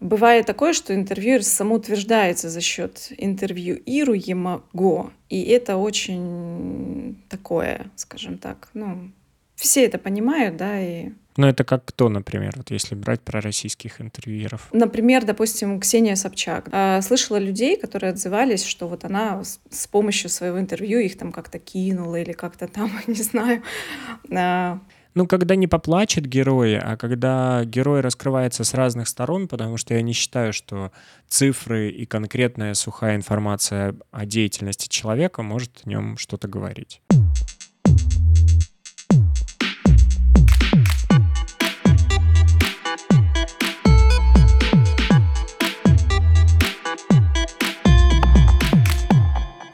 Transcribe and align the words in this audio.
Бывает 0.00 0.46
такое, 0.46 0.72
что 0.72 0.94
интервьюер 0.94 1.42
самоутверждается 1.42 2.48
за 2.50 2.60
счет 2.60 3.12
интервьюируемого, 3.16 5.12
и 5.28 5.42
это 5.42 5.76
очень 5.76 7.22
такое, 7.28 7.90
скажем 7.96 8.38
так, 8.38 8.68
ну, 8.74 9.10
все 9.56 9.84
это 9.84 9.98
понимают, 9.98 10.56
да, 10.56 10.80
и 10.80 11.10
ну, 11.36 11.48
это 11.48 11.64
как 11.64 11.84
кто, 11.84 12.08
например, 12.08 12.52
вот 12.56 12.70
если 12.70 12.94
брать 12.94 13.20
про 13.20 13.40
российских 13.40 14.00
интервьюеров? 14.00 14.68
Например, 14.72 15.24
допустим, 15.24 15.80
Ксения 15.80 16.14
Собчак. 16.14 16.68
А, 16.70 17.02
слышала 17.02 17.38
людей, 17.38 17.76
которые 17.76 18.12
отзывались, 18.12 18.64
что 18.64 18.86
вот 18.86 19.04
она 19.04 19.42
с 19.42 19.86
помощью 19.88 20.30
своего 20.30 20.60
интервью 20.60 21.00
их 21.00 21.18
там 21.18 21.32
как-то 21.32 21.58
кинула 21.58 22.20
или 22.20 22.32
как-то 22.32 22.68
там, 22.68 22.92
не 23.08 23.22
знаю. 23.22 23.62
Ну, 25.16 25.28
когда 25.28 25.54
не 25.54 25.68
поплачет 25.68 26.26
герой, 26.26 26.76
а 26.76 26.96
когда 26.96 27.64
герой 27.64 28.00
раскрывается 28.00 28.64
с 28.64 28.74
разных 28.74 29.06
сторон, 29.06 29.46
потому 29.46 29.76
что 29.76 29.94
я 29.94 30.02
не 30.02 30.12
считаю, 30.12 30.52
что 30.52 30.90
цифры 31.28 31.88
и 31.90 32.04
конкретная 32.04 32.74
сухая 32.74 33.14
информация 33.14 33.94
о 34.10 34.26
деятельности 34.26 34.88
человека 34.88 35.44
может 35.44 35.82
о 35.84 35.88
нем 35.88 36.16
что-то 36.16 36.48
говорить. 36.48 37.00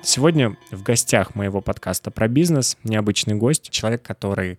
Сегодня 0.03 0.57
в 0.71 0.83
гостях 0.83 1.35
моего 1.35 1.63
подкаста 1.63 2.11
про 2.11 2.29
бизнес 2.29 2.77
необычный 2.85 3.37
гость, 3.37 3.71
человек, 3.71 4.03
который 4.03 4.59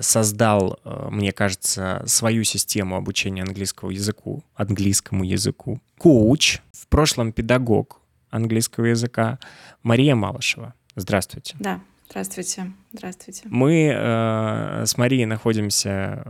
создал, 0.00 0.78
а, 0.84 1.10
мне 1.10 1.32
кажется, 1.32 2.02
свою 2.06 2.44
систему 2.44 2.96
обучения 2.96 3.42
английского 3.42 3.90
языку, 3.90 4.44
английскому 4.54 5.24
языку. 5.24 5.80
Коуч, 5.98 6.58
в 6.72 6.86
прошлом 6.88 7.32
педагог 7.32 8.00
английского 8.30 8.86
языка 8.86 9.38
Мария 9.82 10.14
Малышева. 10.14 10.74
Здравствуйте. 10.96 11.56
Да, 11.58 11.80
Здравствуйте, 12.10 12.72
здравствуйте. 12.92 13.42
Мы 13.44 13.92
э, 13.94 14.84
с 14.84 14.98
Марией 14.98 15.26
находимся 15.26 16.24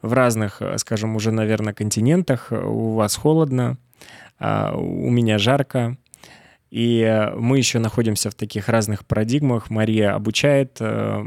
в 0.00 0.12
разных, 0.14 0.62
скажем, 0.78 1.14
уже, 1.14 1.30
наверное, 1.30 1.74
континентах. 1.74 2.50
У 2.50 2.94
вас 2.94 3.14
холодно, 3.14 3.76
э, 4.40 4.72
у 4.74 5.10
меня 5.10 5.36
жарко. 5.36 5.98
И 6.74 7.30
мы 7.36 7.58
еще 7.58 7.78
находимся 7.78 8.30
в 8.30 8.34
таких 8.34 8.68
разных 8.68 9.04
парадигмах. 9.06 9.70
Мария 9.70 10.12
обучает 10.12 10.78
э, 10.80 11.24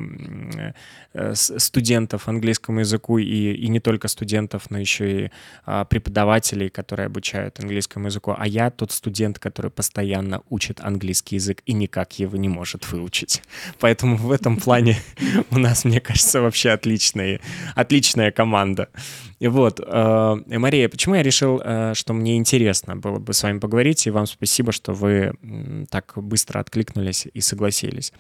э, 1.13 1.35
студентов 1.35 2.27
английскому 2.27 2.81
языку, 2.81 3.17
и, 3.17 3.53
и 3.53 3.69
не 3.69 3.79
только 3.79 4.09
студентов, 4.09 4.69
но 4.69 4.77
еще 4.77 5.25
и 5.25 5.31
а, 5.65 5.85
преподавателей, 5.85 6.67
которые 6.69 7.05
обучают 7.05 7.61
английскому 7.61 8.07
языку. 8.07 8.35
А 8.37 8.45
я 8.45 8.69
тот 8.69 8.91
студент, 8.91 9.39
который 9.39 9.71
постоянно 9.71 10.41
учит 10.49 10.81
английский 10.81 11.37
язык 11.37 11.61
и 11.65 11.71
никак 11.71 12.19
его 12.19 12.35
не 12.35 12.49
может 12.49 12.91
выучить. 12.91 13.41
Поэтому 13.79 14.17
в 14.17 14.31
этом 14.31 14.57
плане 14.57 14.97
у 15.51 15.59
нас, 15.59 15.85
мне 15.85 16.01
кажется, 16.01 16.41
вообще 16.41 16.71
отличная, 16.71 17.39
отличная 17.73 18.31
команда. 18.31 18.89
Вот, 19.39 19.79
Мария, 19.79 20.89
почему 20.89 21.15
я 21.15 21.23
решил, 21.23 21.59
что 21.93 22.13
мне 22.13 22.37
интересно 22.37 22.95
было 22.95 23.19
бы 23.19 23.33
с 23.33 23.43
вами 23.43 23.59
поговорить, 23.59 24.07
и 24.07 24.11
вам 24.11 24.25
спасибо, 24.25 24.71
что 24.71 24.93
вы 24.93 25.33
так 25.89 26.13
быстро 26.15 26.59
откликнулись 26.59 27.27
и 27.31 27.41
согласились. 27.41 28.13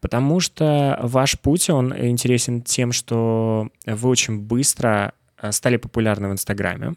Потому 0.00 0.40
что 0.40 0.98
ваш 1.02 1.38
путь, 1.38 1.68
он 1.70 1.94
интересен 1.96 2.62
тем, 2.62 2.92
что 2.92 3.68
вы 3.86 4.08
очень 4.08 4.38
быстро 4.38 5.12
э, 5.40 5.52
стали 5.52 5.76
популярны 5.76 6.28
в 6.28 6.32
Инстаграме. 6.32 6.94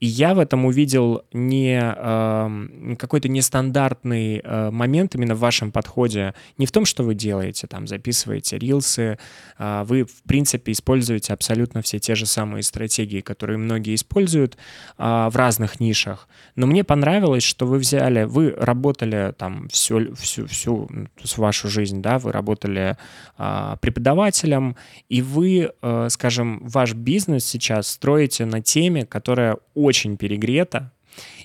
И 0.00 0.06
я 0.06 0.34
в 0.34 0.38
этом 0.38 0.64
увидел 0.66 1.22
не 1.32 1.80
э, 1.80 2.96
какой-то 2.98 3.28
нестандартный 3.28 4.40
э, 4.42 4.70
момент 4.70 5.14
именно 5.14 5.34
в 5.34 5.38
вашем 5.38 5.72
подходе, 5.72 6.34
не 6.58 6.66
в 6.66 6.72
том, 6.72 6.84
что 6.84 7.04
вы 7.04 7.14
делаете, 7.14 7.66
там 7.66 7.86
записываете 7.86 8.58
рилсы, 8.58 9.18
э, 9.58 9.84
вы 9.86 10.04
в 10.04 10.22
принципе 10.24 10.72
используете 10.72 11.32
абсолютно 11.32 11.80
все 11.82 11.98
те 11.98 12.14
же 12.14 12.26
самые 12.26 12.62
стратегии, 12.62 13.20
которые 13.20 13.58
многие 13.58 13.94
используют 13.94 14.56
э, 14.98 15.28
в 15.30 15.36
разных 15.36 15.80
нишах. 15.80 16.28
Но 16.56 16.66
мне 16.66 16.84
понравилось, 16.84 17.44
что 17.44 17.66
вы 17.66 17.78
взяли, 17.78 18.24
вы 18.24 18.50
работали 18.50 19.32
там 19.36 19.68
всю 19.68 20.14
всю 20.14 20.46
всю 20.46 20.88
вашу 21.36 21.68
жизнь, 21.68 22.02
да, 22.02 22.18
вы 22.18 22.32
работали 22.32 22.96
э, 23.38 23.76
преподавателем, 23.80 24.76
и 25.08 25.22
вы, 25.22 25.72
э, 25.80 26.08
скажем, 26.10 26.60
ваш 26.66 26.94
бизнес 26.94 27.44
сейчас 27.44 27.88
строите 27.88 28.44
на 28.44 28.60
теме, 28.60 29.06
которая 29.06 29.58
очень 29.84 30.16
перегрета, 30.16 30.92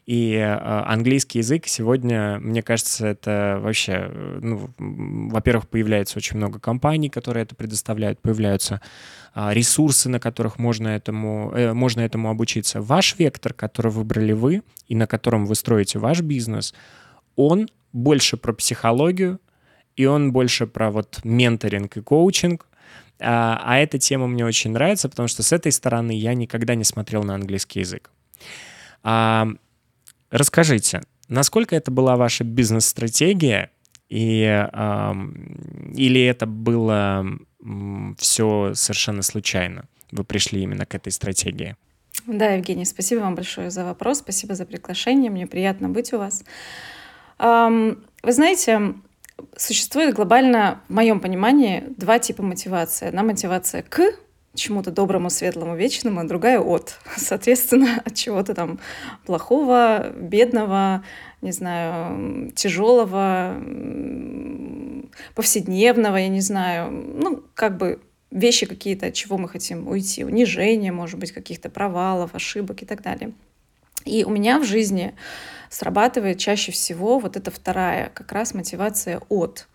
и 0.06 0.34
э, 0.34 0.46
английский 0.48 1.40
язык 1.40 1.68
сегодня, 1.68 2.40
мне 2.40 2.64
кажется, 2.64 3.06
это 3.06 3.60
вообще, 3.62 4.10
э, 4.10 4.40
ну, 4.42 4.72
во-первых, 4.78 5.70
появляется 5.70 6.18
очень 6.18 6.38
много 6.38 6.60
компаний, 6.60 7.10
которые 7.10 7.44
это 7.44 7.56
предоставляют, 7.56 8.20
появляются 8.20 8.82
э, 9.36 9.54
ресурсы, 9.54 10.10
на 10.10 10.20
которых 10.20 10.58
можно 10.58 10.88
этому, 10.88 11.52
э, 11.52 11.74
можно 11.74 12.02
этому 12.02 12.32
обучиться. 12.32 12.82
Ваш 12.82 13.20
вектор, 13.20 13.54
который 13.54 13.92
выбрали 13.92 14.32
вы 14.32 14.64
и 14.88 14.96
на 14.96 15.06
котором 15.06 15.46
вы 15.46 15.54
строите 15.54 16.00
ваш 16.00 16.22
бизнес, 16.22 16.74
он 17.36 17.70
больше 17.94 18.38
про 18.38 18.54
психологию, 18.54 19.40
и 19.96 20.06
он 20.06 20.32
больше 20.32 20.66
про 20.66 20.90
вот 20.90 21.20
менторинг 21.24 21.98
и 21.98 22.02
коучинг, 22.02 22.66
а, 23.20 23.62
а 23.64 23.78
эта 23.78 24.00
тема 24.00 24.28
мне 24.28 24.46
очень 24.46 24.72
нравится, 24.72 25.10
потому 25.10 25.28
что 25.28 25.44
с 25.44 25.52
этой 25.52 25.72
стороны 25.72 26.18
я 26.18 26.34
никогда 26.34 26.74
не 26.76 26.84
смотрел 26.86 27.24
на 27.24 27.36
английский 27.36 27.82
язык. 27.82 28.10
А, 29.04 29.48
расскажите, 30.30 31.02
насколько 31.28 31.76
это 31.76 31.92
была 31.92 32.16
ваша 32.16 32.44
бизнес-стратегия, 32.44 33.72
и, 34.10 34.44
а, 34.46 35.16
или 35.94 36.22
это 36.22 36.46
было 36.46 37.26
все 38.18 38.74
совершенно 38.74 39.22
случайно? 39.22 39.86
Вы 40.12 40.24
пришли 40.24 40.64
именно 40.64 40.86
к 40.86 40.96
этой 40.96 41.12
стратегии? 41.12 41.76
Да, 42.26 42.54
Евгений, 42.54 42.86
спасибо 42.86 43.22
вам 43.22 43.36
большое 43.36 43.70
за 43.70 43.86
вопрос, 43.86 44.20
спасибо 44.20 44.56
за 44.56 44.66
приглашение, 44.66 45.30
мне 45.32 45.48
приятно 45.48 45.90
быть 45.90 46.12
у 46.14 46.18
вас. 46.18 46.44
Вы 47.38 47.98
знаете, 48.24 48.96
существует 49.56 50.16
глобально, 50.16 50.82
в 50.90 50.94
моем 50.94 51.20
понимании, 51.20 51.84
два 51.96 52.20
типа 52.20 52.44
мотивации. 52.44 53.08
Одна 53.08 53.24
мотивация 53.24 53.84
к 53.84 54.02
чему-то 54.56 54.92
доброму, 54.92 55.30
светлому, 55.30 55.76
вечному, 55.76 56.20
а 56.20 56.24
другая 56.24 56.60
от. 56.60 56.98
Соответственно, 57.18 58.02
от 58.06 58.16
чего-то 58.16 58.54
там 58.54 58.80
плохого, 59.26 60.12
бедного, 60.16 61.04
не 61.42 61.52
знаю, 61.52 62.52
тяжелого, 62.52 63.56
повседневного, 65.36 66.18
я 66.18 66.28
не 66.28 66.42
знаю, 66.42 66.92
ну, 66.92 67.44
как 67.54 67.78
бы 67.78 68.00
вещи 68.32 68.66
какие-то, 68.66 69.08
от 69.08 69.14
чего 69.14 69.38
мы 69.38 69.50
хотим 69.50 69.88
уйти, 69.88 70.24
унижения, 70.24 70.92
может 70.92 71.20
быть, 71.20 71.32
каких-то 71.32 71.70
провалов, 71.70 72.36
ошибок 72.36 72.84
и 72.84 72.86
так 72.86 73.02
далее. 73.02 73.32
И 74.06 74.24
у 74.24 74.30
меня 74.30 74.60
в 74.60 74.66
жизни 74.66 75.14
срабатывает 75.70 76.40
чаще 76.40 76.72
всего 76.72 77.20
вот 77.20 77.38
эта 77.38 77.52
вторая, 77.52 78.10
как 78.14 78.32
раз 78.32 78.54
мотивация 78.54 79.22
от. 79.30 79.68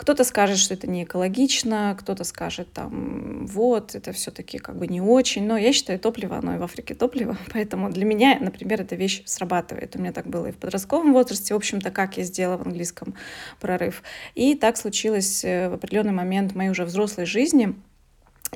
Кто-то 0.00 0.24
скажет, 0.24 0.56
что 0.56 0.72
это 0.72 0.88
не 0.88 1.04
экологично, 1.04 1.94
кто-то 2.00 2.24
скажет, 2.24 2.72
там, 2.72 3.44
вот, 3.44 3.94
это 3.94 4.12
все-таки 4.12 4.56
как 4.56 4.78
бы 4.78 4.86
не 4.86 5.02
очень, 5.02 5.46
но 5.46 5.58
я 5.58 5.74
считаю, 5.74 5.98
топливо, 5.98 6.38
оно 6.38 6.54
и 6.54 6.58
в 6.58 6.62
Африке 6.62 6.94
топливо, 6.94 7.36
поэтому 7.52 7.90
для 7.90 8.06
меня, 8.06 8.38
например, 8.40 8.80
эта 8.80 8.96
вещь 8.96 9.22
срабатывает. 9.26 9.94
У 9.96 9.98
меня 9.98 10.12
так 10.12 10.26
было 10.26 10.46
и 10.46 10.52
в 10.52 10.56
подростковом 10.56 11.12
возрасте, 11.12 11.52
в 11.52 11.58
общем-то, 11.58 11.90
как 11.90 12.16
я 12.16 12.24
сделала 12.24 12.56
в 12.56 12.62
английском 12.62 13.12
прорыв. 13.60 14.02
И 14.34 14.54
так 14.54 14.78
случилось 14.78 15.44
э, 15.44 15.68
в 15.68 15.74
определенный 15.74 16.14
момент 16.14 16.52
в 16.52 16.56
моей 16.56 16.70
уже 16.70 16.86
взрослой 16.86 17.26
жизни, 17.26 17.74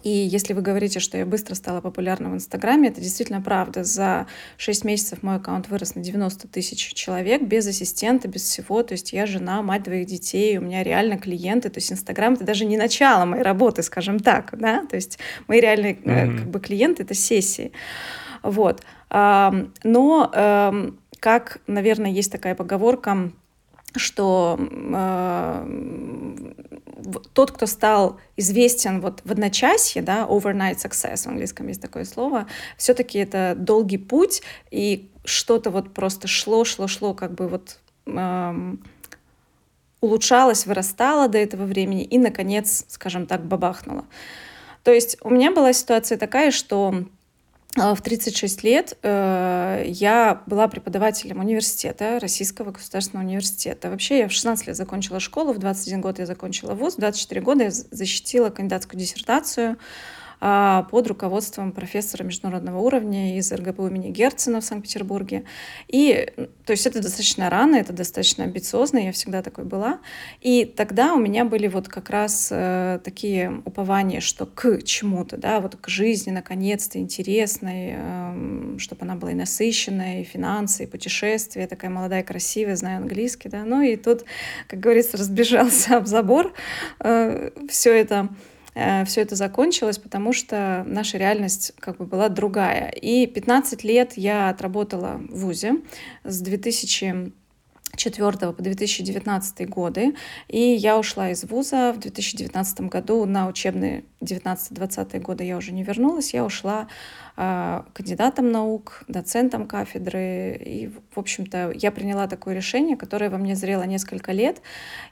и 0.02 0.10
если 0.10 0.54
вы 0.54 0.60
говорите, 0.60 0.98
что 0.98 1.16
я 1.16 1.24
быстро 1.24 1.54
стала 1.54 1.80
популярна 1.80 2.28
в 2.28 2.34
Инстаграме, 2.34 2.88
это 2.88 3.00
действительно 3.00 3.40
правда. 3.40 3.84
За 3.84 4.26
6 4.56 4.84
месяцев 4.84 5.22
мой 5.22 5.36
аккаунт 5.36 5.68
вырос 5.68 5.94
на 5.94 6.02
90 6.02 6.48
тысяч 6.48 6.92
человек 6.94 7.42
без 7.42 7.66
ассистента, 7.66 8.26
без 8.26 8.42
всего. 8.42 8.82
То 8.82 8.92
есть 8.92 9.12
я 9.12 9.24
жена, 9.24 9.62
мать 9.62 9.84
двоих 9.84 10.06
детей, 10.06 10.58
у 10.58 10.62
меня 10.62 10.82
реально 10.82 11.16
клиенты. 11.16 11.70
То 11.70 11.78
есть 11.78 11.92
Инстаграм— 11.92 12.34
это 12.34 12.44
даже 12.44 12.64
не 12.64 12.76
начало 12.76 13.24
моей 13.24 13.42
работы, 13.44 13.82
скажем 13.82 14.18
так. 14.18 14.58
Да? 14.58 14.84
То 14.84 14.96
есть 14.96 15.20
мои 15.46 15.60
реальные 15.60 15.94
mm-hmm. 15.94 16.38
как 16.38 16.50
бы, 16.50 16.60
клиенты— 16.60 17.02
это 17.04 17.14
сессии. 17.14 17.70
Вот. 18.42 18.82
Но, 19.10 20.30
как, 21.20 21.60
наверное, 21.66 22.10
есть 22.10 22.32
такая 22.32 22.56
поговорка, 22.56 23.30
что 23.96 24.58
тот, 27.32 27.52
кто 27.52 27.66
стал 27.66 28.18
известен 28.36 29.00
вот 29.00 29.20
в 29.24 29.30
одночасье, 29.30 30.02
да, 30.02 30.26
overnight 30.28 30.76
success 30.76 31.24
в 31.24 31.26
английском 31.26 31.68
есть 31.68 31.80
такое 31.80 32.04
слово, 32.04 32.46
все-таки 32.76 33.18
это 33.18 33.54
долгий 33.56 33.98
путь, 33.98 34.42
и 34.70 35.10
что-то 35.24 35.70
вот 35.70 35.92
просто 35.92 36.28
шло, 36.28 36.64
шло, 36.64 36.86
шло, 36.86 37.14
как 37.14 37.34
бы 37.34 37.48
вот 37.48 37.78
эм, 38.06 38.82
улучшалось, 40.00 40.66
вырастало 40.66 41.28
до 41.28 41.38
этого 41.38 41.64
времени 41.64 42.04
и, 42.04 42.18
наконец, 42.18 42.84
скажем 42.88 43.26
так, 43.26 43.44
бабахнуло. 43.44 44.04
То 44.82 44.92
есть 44.92 45.16
у 45.22 45.30
меня 45.30 45.50
была 45.50 45.72
ситуация 45.72 46.18
такая, 46.18 46.50
что 46.50 47.06
в 47.76 47.96
36 48.00 48.62
лет 48.62 48.96
э, 49.02 49.84
я 49.86 50.42
была 50.46 50.68
преподавателем 50.68 51.40
университета, 51.40 52.20
Российского 52.20 52.70
государственного 52.70 53.26
университета. 53.26 53.90
Вообще 53.90 54.20
я 54.20 54.28
в 54.28 54.32
16 54.32 54.68
лет 54.68 54.76
закончила 54.76 55.18
школу, 55.18 55.52
в 55.52 55.58
21 55.58 56.00
год 56.00 56.20
я 56.20 56.26
закончила 56.26 56.74
вуз, 56.74 56.94
в 56.94 57.00
24 57.00 57.40
года 57.40 57.64
я 57.64 57.70
защитила 57.70 58.50
кандидатскую 58.50 59.00
диссертацию 59.00 59.72
а, 59.72 59.76
под 60.90 61.06
руководством 61.06 61.72
профессора 61.72 62.22
международного 62.22 62.78
уровня 62.78 63.38
из 63.38 63.50
РГПУ 63.50 63.86
имени 63.86 64.10
Герцена 64.10 64.60
в 64.60 64.64
Санкт-Петербурге. 64.64 65.44
И, 65.88 66.28
то 66.66 66.72
есть 66.72 66.86
это 66.86 67.00
достаточно 67.00 67.48
рано, 67.48 67.76
это 67.76 67.92
достаточно 67.94 68.44
амбициозно, 68.44 68.98
я 68.98 69.12
всегда 69.12 69.42
такой 69.42 69.64
была. 69.64 70.00
И 70.42 70.66
тогда 70.66 71.14
у 71.14 71.18
меня 71.18 71.46
были 71.46 71.66
вот 71.66 71.88
как 71.88 72.10
раз 72.10 72.48
э, 72.50 73.00
такие 73.02 73.62
упования, 73.64 74.20
что 74.20 74.44
к 74.44 74.82
чему-то, 74.82 75.38
да, 75.38 75.60
вот 75.60 75.76
к 75.76 75.88
жизни, 75.88 76.30
наконец-то, 76.30 76.98
интересной, 76.98 77.94
э, 77.96 78.76
чтобы 78.78 79.02
она 79.02 79.14
была 79.14 79.32
и 79.32 79.34
насыщенная, 79.34 80.20
и 80.20 80.24
финансы, 80.24 80.84
и 80.84 80.86
путешествия, 80.86 81.66
такая 81.66 81.90
молодая, 81.90 82.22
красивая, 82.22 82.76
знаю 82.76 82.98
английский, 82.98 83.48
да. 83.48 83.64
Ну 83.64 83.80
и 83.80 83.96
тут, 83.96 84.24
как 84.68 84.80
говорится, 84.80 85.16
разбежался 85.16 85.96
об 85.96 86.06
забор 86.06 86.52
э, 87.00 87.50
все 87.68 87.94
это 87.94 88.28
все 88.74 89.20
это 89.20 89.36
закончилось, 89.36 89.98
потому 89.98 90.32
что 90.32 90.84
наша 90.86 91.18
реальность 91.18 91.72
как 91.78 91.98
бы 91.98 92.06
была 92.06 92.28
другая. 92.28 92.90
И 92.90 93.26
15 93.26 93.84
лет 93.84 94.14
я 94.16 94.48
отработала 94.48 95.20
в 95.28 95.40
ВУЗе 95.40 95.76
с 96.24 96.40
2000 96.40 97.32
2004 97.96 98.52
по 98.52 98.62
2019 98.62 99.68
годы. 99.68 100.14
И 100.48 100.60
я 100.60 100.98
ушла 100.98 101.30
из 101.30 101.44
вуза 101.44 101.92
в 101.92 102.00
2019 102.00 102.82
году 102.82 103.24
на 103.24 103.48
учебные 103.48 104.04
19-20 104.24 105.20
годы 105.20 105.44
я 105.44 105.56
уже 105.56 105.72
не 105.72 105.82
вернулась. 105.82 106.34
Я 106.34 106.44
ушла 106.44 106.88
э, 107.36 107.82
кандидатом 107.92 108.50
наук, 108.50 109.04
доцентом 109.08 109.66
кафедры. 109.66 110.56
И, 110.64 110.90
в 111.14 111.18
общем-то, 111.18 111.72
я 111.74 111.92
приняла 111.92 112.26
такое 112.26 112.54
решение, 112.54 112.96
которое 112.96 113.30
во 113.30 113.38
мне 113.38 113.54
зрело 113.54 113.82
несколько 113.82 114.32
лет. 114.32 114.62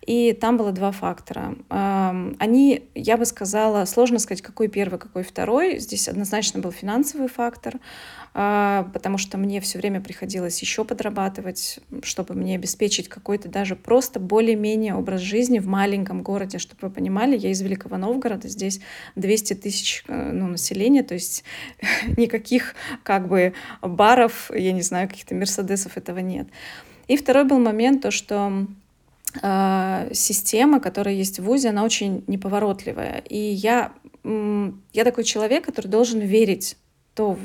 И 0.01 0.33
там 0.33 0.57
было 0.57 0.73
два 0.73 0.93
фактора. 0.93 1.55
Э, 1.71 2.33
они, 2.39 2.89
я 2.95 3.17
бы 3.17 3.25
сказала, 3.25 3.85
сложно 3.85 4.19
сказать, 4.19 4.43
какой 4.43 4.69
первый, 4.69 4.99
какой 4.99 5.23
второй. 5.23 5.79
Здесь 5.79 6.09
однозначно 6.09 6.61
был 6.61 6.73
финансовый 6.73 7.29
фактор. 7.29 7.79
А, 8.35 8.89
потому 8.95 9.19
что 9.19 9.37
мне 9.37 9.61
все 9.61 9.79
время 9.79 10.01
приходилось 10.01 10.59
еще 10.63 10.85
подрабатывать, 10.85 11.81
чтобы 12.03 12.35
мне 12.35 12.55
обеспечить 12.55 13.09
какой-то 13.09 13.49
даже 13.49 13.77
просто 13.77 14.21
более-менее 14.21 14.95
образ 14.95 15.21
жизни 15.21 15.59
в 15.59 15.67
маленьком 15.67 16.23
городе, 16.23 16.59
чтобы 16.59 16.89
вы 16.89 16.91
понимали, 16.91 17.37
я 17.37 17.51
из 17.51 17.61
Великого 17.61 17.99
Новгорода, 17.99 18.49
здесь 18.49 18.81
200 19.17 19.55
тысяч 19.55 20.05
э, 20.09 20.31
ну, 20.33 20.47
населения, 20.49 21.03
то 21.03 21.13
есть 21.13 21.45
никаких 22.17 22.75
как 23.03 23.29
бы 23.29 23.53
баров, 23.83 24.51
я 24.55 24.73
не 24.73 24.83
знаю, 24.83 25.09
каких-то 25.09 25.35
мерседесов 25.35 25.99
этого 25.99 26.21
нет. 26.21 26.49
И 27.09 27.19
второй 27.19 27.45
был 27.45 27.59
момент, 27.59 28.01
то, 28.01 28.11
что 28.11 28.67
э, 29.43 30.09
система, 30.15 30.81
которая 30.81 31.15
есть 31.15 31.39
в 31.39 31.45
ВУЗе, 31.45 31.69
она 31.69 31.85
очень 31.85 32.25
неповоротливая. 32.29 33.23
И 33.29 33.37
я, 33.37 33.93
я 34.25 35.05
такой 35.05 35.25
человек, 35.25 35.67
который 35.67 35.89
должен 35.89 36.21
верить 36.21 36.79
то 37.15 37.39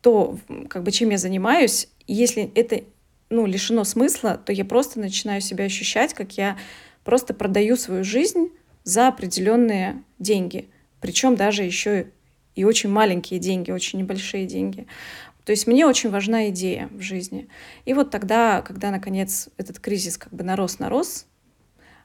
то, 0.00 0.38
как 0.68 0.82
бы, 0.82 0.90
чем 0.90 1.10
я 1.10 1.18
занимаюсь, 1.18 1.88
если 2.06 2.50
это 2.54 2.84
ну, 3.28 3.46
лишено 3.46 3.84
смысла, 3.84 4.40
то 4.44 4.52
я 4.52 4.64
просто 4.64 4.98
начинаю 4.98 5.40
себя 5.40 5.64
ощущать, 5.64 6.14
как 6.14 6.36
я 6.36 6.58
просто 7.04 7.32
продаю 7.32 7.76
свою 7.76 8.04
жизнь 8.04 8.50
за 8.82 9.08
определенные 9.08 10.02
деньги. 10.18 10.68
Причем 11.00 11.36
даже 11.36 11.62
еще 11.62 12.08
и 12.54 12.64
очень 12.64 12.90
маленькие 12.90 13.38
деньги, 13.38 13.70
очень 13.70 14.00
небольшие 14.00 14.46
деньги. 14.46 14.86
То 15.44 15.52
есть 15.52 15.66
мне 15.66 15.86
очень 15.86 16.10
важна 16.10 16.50
идея 16.50 16.88
в 16.92 17.00
жизни. 17.00 17.48
И 17.84 17.94
вот 17.94 18.10
тогда, 18.10 18.62
когда, 18.62 18.90
наконец, 18.90 19.48
этот 19.56 19.78
кризис 19.78 20.18
как 20.18 20.32
бы 20.32 20.44
нарос-нарос, 20.44 21.26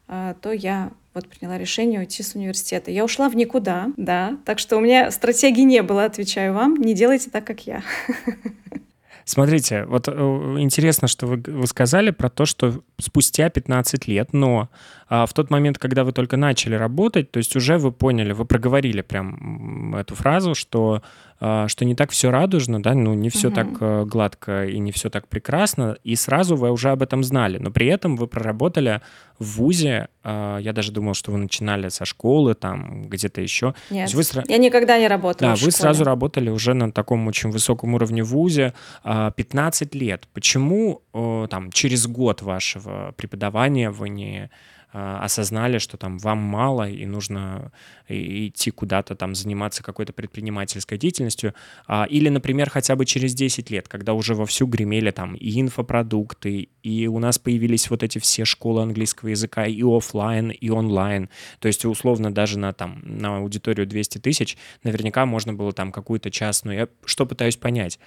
а, 0.08 0.36
то 0.36 0.52
я 0.52 0.92
вот 1.16 1.28
приняла 1.30 1.58
решение 1.58 2.02
уйти 2.02 2.22
с 2.22 2.36
университета. 2.36 2.92
Я 2.92 3.06
ушла 3.06 3.30
в 3.30 3.36
никуда, 3.36 3.88
да, 3.96 4.38
так 4.46 4.60
что 4.60 4.78
у 4.78 4.82
меня 4.82 5.10
стратегии 5.12 5.62
не 5.62 5.82
было, 5.82 6.04
отвечаю 6.04 6.54
вам, 6.54 6.76
не 6.76 6.94
делайте 6.94 7.30
так, 7.30 7.46
как 7.46 7.62
я. 7.62 7.82
Смотрите, 9.24 9.86
вот 9.86 10.08
э, 10.08 10.12
интересно, 10.60 11.08
что 11.08 11.26
вы, 11.26 11.42
вы 11.48 11.66
сказали 11.66 12.12
про 12.12 12.30
то, 12.30 12.46
что 12.46 12.84
спустя 13.00 13.50
15 13.50 14.08
лет, 14.08 14.34
но 14.34 14.70
а, 15.08 15.26
в 15.26 15.34
тот 15.34 15.50
момент, 15.50 15.78
когда 15.78 16.04
вы 16.04 16.12
только 16.12 16.38
начали 16.38 16.76
работать, 16.76 17.32
то 17.32 17.38
есть 17.38 17.56
уже 17.56 17.78
вы 17.78 17.92
поняли, 17.92 18.34
вы 18.34 18.46
проговорили 18.46 19.02
прям 19.02 19.96
эту 19.96 20.16
фразу, 20.16 20.56
что 20.56 21.02
а, 21.38 21.68
что 21.68 21.84
не 21.84 21.96
так 21.96 22.12
все 22.12 22.32
радужно, 22.32 22.82
да, 22.82 22.94
ну 22.94 23.14
не 23.14 23.30
все 23.30 23.50
угу. 23.50 23.56
так 23.56 23.68
э, 23.82 24.06
гладко 24.06 24.66
и 24.66 24.80
не 24.80 24.94
все 24.94 25.10
так 25.10 25.28
прекрасно, 25.28 25.98
и 26.04 26.16
сразу 26.16 26.56
вы 26.56 26.72
уже 26.72 26.92
об 26.92 27.04
этом 27.04 27.26
знали, 27.26 27.58
но 27.58 27.72
при 27.72 27.88
этом 27.88 28.16
вы 28.16 28.28
проработали 28.28 29.02
в 29.38 29.58
ВУЗе, 29.58 30.08
а, 30.24 30.58
я 30.60 30.72
даже 30.72 30.94
думал, 30.94 31.14
что 31.14 31.32
вы 31.32 31.38
начинали 31.38 31.90
со 31.90 32.06
школы, 32.06 32.54
там 32.54 33.04
где-то 33.10 33.42
еще. 33.42 33.76
Нет, 33.90 34.14
вы 34.14 34.24
сра... 34.24 34.46
я 34.48 34.58
никогда 34.58 34.98
не 34.98 35.10
работала 35.10 35.56
Да, 35.56 35.62
вы 35.62 35.72
сразу 35.72 36.06
работали 36.06 36.50
уже 36.50 36.74
на 36.74 36.90
таком 36.94 37.28
очень 37.28 37.52
высоком 37.52 37.96
уровне 37.96 38.24
в 38.24 38.28
ВУЗе, 38.28 38.74
15 39.04 39.94
лет. 39.94 40.30
Почему 40.34 41.02
там 41.12 41.70
через 41.72 42.08
год 42.08 42.44
вашего 42.44 42.85
преподавания 43.18 43.90
вы 43.90 44.10
не 44.10 44.50
а, 44.98 45.20
осознали, 45.26 45.78
что 45.78 45.98
там 45.98 46.18
вам 46.20 46.38
мало 46.38 46.90
и 46.90 47.06
нужно 47.06 47.74
идти 48.08 48.72
куда-то 48.72 49.14
там 49.18 49.36
заниматься 49.36 49.84
какой-то 49.84 50.14
предпринимательской 50.14 50.98
деятельностью, 50.98 51.54
а, 51.86 52.06
или, 52.06 52.30
например, 52.30 52.70
хотя 52.70 52.96
бы 52.96 53.06
через 53.06 53.34
10 53.34 53.70
лет, 53.72 53.90
когда 53.90 54.14
уже 54.14 54.36
вовсю 54.36 54.68
гремели 54.68 55.12
там 55.12 55.36
и 55.36 55.60
инфопродукты, 55.60 56.70
и 56.82 57.08
у 57.08 57.20
нас 57.20 57.38
появились 57.38 57.90
вот 57.90 58.04
эти 58.04 58.20
все 58.20 58.46
школы 58.46 58.84
английского 58.84 59.28
языка 59.28 59.66
и 59.66 59.84
офлайн, 59.84 60.52
и 60.52 60.70
онлайн, 60.70 61.30
то 61.60 61.68
есть 61.68 61.84
условно 61.84 62.34
даже 62.34 62.58
на 62.58 62.72
там 62.72 63.02
на 63.04 63.36
аудиторию 63.40 63.86
200 63.86 64.20
тысяч 64.20 64.58
наверняка 64.84 65.26
можно 65.26 65.54
было 65.54 65.74
там 65.74 65.92
какую-то 65.92 66.32
частную, 66.32 66.78
я 66.78 66.88
что 67.04 67.26
пытаюсь 67.26 67.58
понять, 67.58 68.00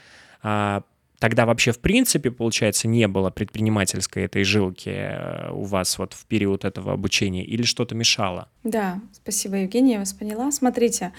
а, 0.43 0.85
тогда 1.19 1.47
вообще 1.47 1.73
в 1.73 1.81
принципе, 1.81 2.31
получается, 2.31 2.89
не 2.89 3.09
было 3.09 3.31
предпринимательской 3.31 4.25
этой 4.25 4.45
жилки 4.45 4.91
э, 4.91 5.51
у 5.51 5.65
вас 5.65 5.99
вот 5.99 6.13
в 6.15 6.27
период 6.27 6.65
этого 6.65 6.93
обучения 6.93 7.45
или 7.45 7.63
что-то 7.63 7.95
мешало? 7.95 8.49
Да, 8.65 9.01
спасибо, 9.13 9.55
Евгения, 9.57 9.93
я 9.95 9.99
вас 10.01 10.13
поняла. 10.13 10.51
Смотрите, 10.51 11.13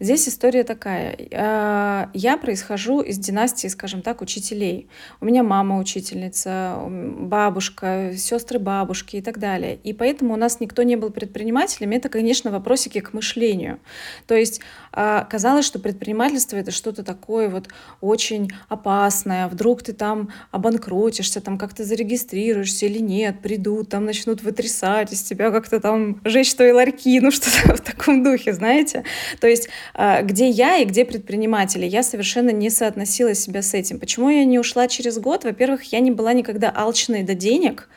здесь 0.00 0.26
история 0.26 0.64
такая. 0.64 1.14
Э, 1.30 2.06
я 2.14 2.38
происхожу 2.38 3.02
из 3.02 3.18
династии, 3.18 3.68
скажем 3.68 4.00
так, 4.00 4.22
учителей. 4.22 4.88
У 5.20 5.26
меня 5.26 5.42
мама 5.42 5.78
учительница, 5.78 6.78
бабушка, 6.88 8.12
сестры 8.16 8.58
бабушки 8.58 9.16
и 9.16 9.20
так 9.20 9.38
далее. 9.38 9.78
И 9.84 9.92
поэтому 9.92 10.32
у 10.32 10.36
нас 10.38 10.58
никто 10.60 10.82
не 10.82 10.96
был 10.96 11.10
предпринимателем. 11.10 11.90
Это, 11.90 12.08
конечно, 12.08 12.50
вопросики 12.50 13.00
к 13.00 13.12
мышлению. 13.12 13.78
То 14.26 14.34
есть 14.34 14.62
э, 14.94 15.24
казалось, 15.28 15.66
что 15.66 15.80
предпринимательство— 15.80 16.56
это 16.56 16.70
что-то 16.70 17.04
такое 17.04 17.50
вот 17.50 17.68
очень 18.00 18.52
опасное, 18.70 19.48
вдруг 19.48 19.82
ты 19.82 19.92
там 19.92 20.30
обанкротишься, 20.50 21.42
там 21.42 21.58
как-то 21.58 21.84
зарегистрируешься 21.84 22.86
или 22.86 23.00
нет, 23.00 23.42
придут, 23.42 23.90
там 23.90 24.06
начнут 24.06 24.42
вытрясать 24.42 25.12
из 25.12 25.22
тебя 25.22 25.50
как-то 25.50 25.78
там 25.78 26.22
жечь 26.24 26.54
твои 26.54 26.69
ларьки, 26.72 27.20
ну 27.20 27.30
что-то 27.30 27.76
в 27.76 27.80
таком 27.80 28.22
духе, 28.22 28.52
знаете. 28.52 29.04
То 29.40 29.46
есть 29.46 29.68
а, 29.94 30.22
где 30.22 30.48
я 30.48 30.78
и 30.78 30.84
где 30.84 31.04
предприниматели, 31.04 31.86
я 31.86 32.02
совершенно 32.02 32.50
не 32.50 32.70
соотносила 32.70 33.34
себя 33.34 33.62
с 33.62 33.74
этим. 33.74 33.98
Почему 33.98 34.28
я 34.30 34.44
не 34.44 34.58
ушла 34.58 34.88
через 34.88 35.18
год? 35.18 35.44
Во-первых, 35.44 35.84
я 35.92 36.00
не 36.00 36.10
была 36.10 36.32
никогда 36.32 36.70
алчной 36.74 37.22
до 37.22 37.34
денег, 37.34 37.88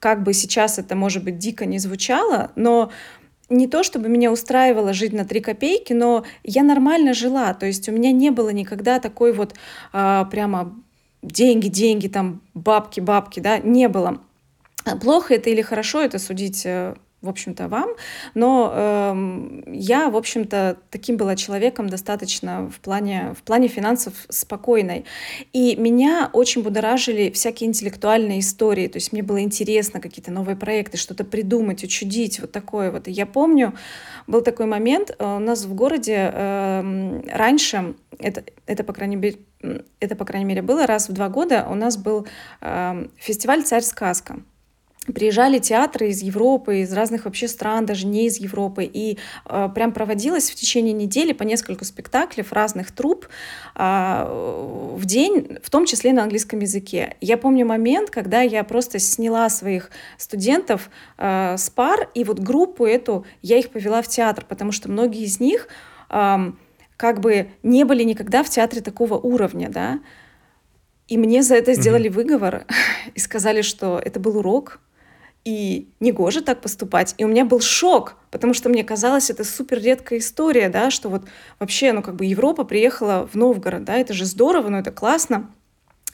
как 0.00 0.22
бы 0.22 0.32
сейчас 0.32 0.78
это, 0.78 0.94
может 0.94 1.24
быть, 1.24 1.38
дико 1.38 1.66
не 1.66 1.78
звучало, 1.78 2.52
но 2.54 2.92
не 3.48 3.66
то 3.66 3.82
чтобы 3.82 4.08
меня 4.08 4.30
устраивало 4.30 4.92
жить 4.92 5.12
на 5.12 5.24
три 5.24 5.40
копейки, 5.40 5.92
но 5.92 6.24
я 6.44 6.62
нормально 6.62 7.14
жила. 7.14 7.54
То 7.54 7.66
есть 7.66 7.88
у 7.88 7.92
меня 7.92 8.12
не 8.12 8.30
было 8.30 8.50
никогда 8.50 9.00
такой 9.00 9.32
вот 9.32 9.54
а, 9.92 10.26
прямо 10.26 10.74
деньги, 11.22 11.68
деньги, 11.68 12.08
там 12.08 12.42
бабки, 12.54 13.00
бабки, 13.00 13.40
да, 13.40 13.58
не 13.58 13.88
было. 13.88 14.20
Плохо 15.00 15.34
это 15.34 15.50
или 15.50 15.62
хорошо, 15.62 16.00
это 16.00 16.18
судить 16.18 16.64
э, 16.64 16.94
в 17.20 17.28
общем-то, 17.28 17.66
вам. 17.66 17.90
Но 18.34 18.72
э, 18.72 19.62
я, 19.72 20.08
в 20.08 20.16
общем-то, 20.16 20.76
таким 20.90 21.16
была 21.16 21.34
человеком 21.34 21.88
достаточно 21.88 22.70
в 22.70 22.78
плане, 22.78 23.34
в 23.36 23.42
плане 23.42 23.66
финансов 23.66 24.14
спокойной. 24.28 25.04
И 25.52 25.74
меня 25.76 26.30
очень 26.32 26.62
будоражили 26.62 27.30
всякие 27.30 27.68
интеллектуальные 27.68 28.38
истории. 28.38 28.86
То 28.86 28.98
есть 28.98 29.12
мне 29.12 29.24
было 29.24 29.40
интересно 29.40 30.00
какие-то 30.00 30.30
новые 30.30 30.54
проекты, 30.54 30.96
что-то 30.96 31.24
придумать, 31.24 31.82
учудить, 31.82 32.38
вот 32.38 32.52
такое 32.52 32.92
вот. 32.92 33.08
И 33.08 33.10
я 33.10 33.26
помню, 33.26 33.74
был 34.28 34.40
такой 34.40 34.66
момент, 34.66 35.10
э, 35.10 35.36
у 35.36 35.40
нас 35.40 35.64
в 35.64 35.74
городе 35.74 36.30
э, 36.32 37.22
раньше, 37.32 37.94
это, 38.20 38.44
это, 38.66 38.84
по 38.84 38.92
крайней 38.92 39.16
мере, 39.16 39.38
это, 39.98 40.14
по 40.14 40.24
крайней 40.24 40.46
мере, 40.46 40.62
было 40.62 40.86
раз 40.86 41.08
в 41.08 41.12
два 41.12 41.28
года, 41.28 41.66
у 41.68 41.74
нас 41.74 41.96
был 41.96 42.28
э, 42.60 43.06
фестиваль 43.16 43.64
«Царь 43.64 43.82
сказка». 43.82 44.40
Приезжали 45.12 45.58
театры 45.58 46.08
из 46.08 46.22
Европы, 46.22 46.80
из 46.80 46.92
разных 46.92 47.24
вообще 47.24 47.48
стран, 47.48 47.86
даже 47.86 48.06
не 48.06 48.26
из 48.26 48.38
Европы, 48.38 48.84
и 48.84 49.18
э, 49.44 49.68
прям 49.74 49.92
проводилось 49.92 50.50
в 50.50 50.54
течение 50.54 50.92
недели 50.92 51.32
по 51.32 51.42
несколько 51.42 51.84
спектаклей 51.84 52.44
разных 52.50 52.90
труп 52.92 53.26
э, 53.74 54.24
в 54.94 55.04
день, 55.04 55.58
в 55.62 55.70
том 55.70 55.86
числе 55.86 56.12
на 56.12 56.22
английском 56.22 56.60
языке. 56.60 57.16
Я 57.20 57.36
помню 57.36 57.66
момент, 57.66 58.10
когда 58.10 58.42
я 58.42 58.64
просто 58.64 58.98
сняла 58.98 59.48
своих 59.48 59.90
студентов 60.16 60.90
э, 61.16 61.56
с 61.56 61.70
пар, 61.70 62.10
и 62.14 62.24
вот 62.24 62.38
группу 62.38 62.84
эту 62.84 63.24
я 63.42 63.58
их 63.58 63.70
повела 63.70 64.02
в 64.02 64.08
театр, 64.08 64.44
потому 64.48 64.72
что 64.72 64.90
многие 64.90 65.22
из 65.22 65.40
них 65.40 65.68
э, 66.10 66.52
как 66.96 67.20
бы 67.20 67.48
не 67.62 67.84
были 67.84 68.02
никогда 68.02 68.42
в 68.42 68.50
театре 68.50 68.82
такого 68.82 69.14
уровня, 69.14 69.68
да, 69.68 70.00
и 71.08 71.16
мне 71.16 71.42
за 71.42 71.54
это 71.56 71.74
сделали 71.74 72.10
mm-hmm. 72.10 72.14
выговор 72.14 72.66
и 73.14 73.18
сказали, 73.18 73.62
что 73.62 74.00
это 74.04 74.20
был 74.20 74.38
урок, 74.38 74.80
и 75.44 75.88
не 76.00 76.12
гоже 76.12 76.42
так 76.42 76.60
поступать. 76.60 77.14
И 77.18 77.24
у 77.24 77.28
меня 77.28 77.44
был 77.44 77.60
шок, 77.60 78.16
потому 78.30 78.54
что 78.54 78.68
мне 78.68 78.84
казалось, 78.84 79.30
это 79.30 79.44
супер 79.44 79.80
редкая 79.80 80.18
история, 80.18 80.68
да, 80.68 80.90
что 80.90 81.08
вот 81.08 81.24
вообще, 81.58 81.92
ну, 81.92 82.02
как 82.02 82.16
бы 82.16 82.26
Европа 82.26 82.64
приехала 82.64 83.28
в 83.32 83.34
Новгород, 83.34 83.84
да, 83.84 83.96
это 83.96 84.12
же 84.12 84.24
здорово, 84.24 84.68
ну, 84.68 84.78
это 84.78 84.90
классно. 84.90 85.50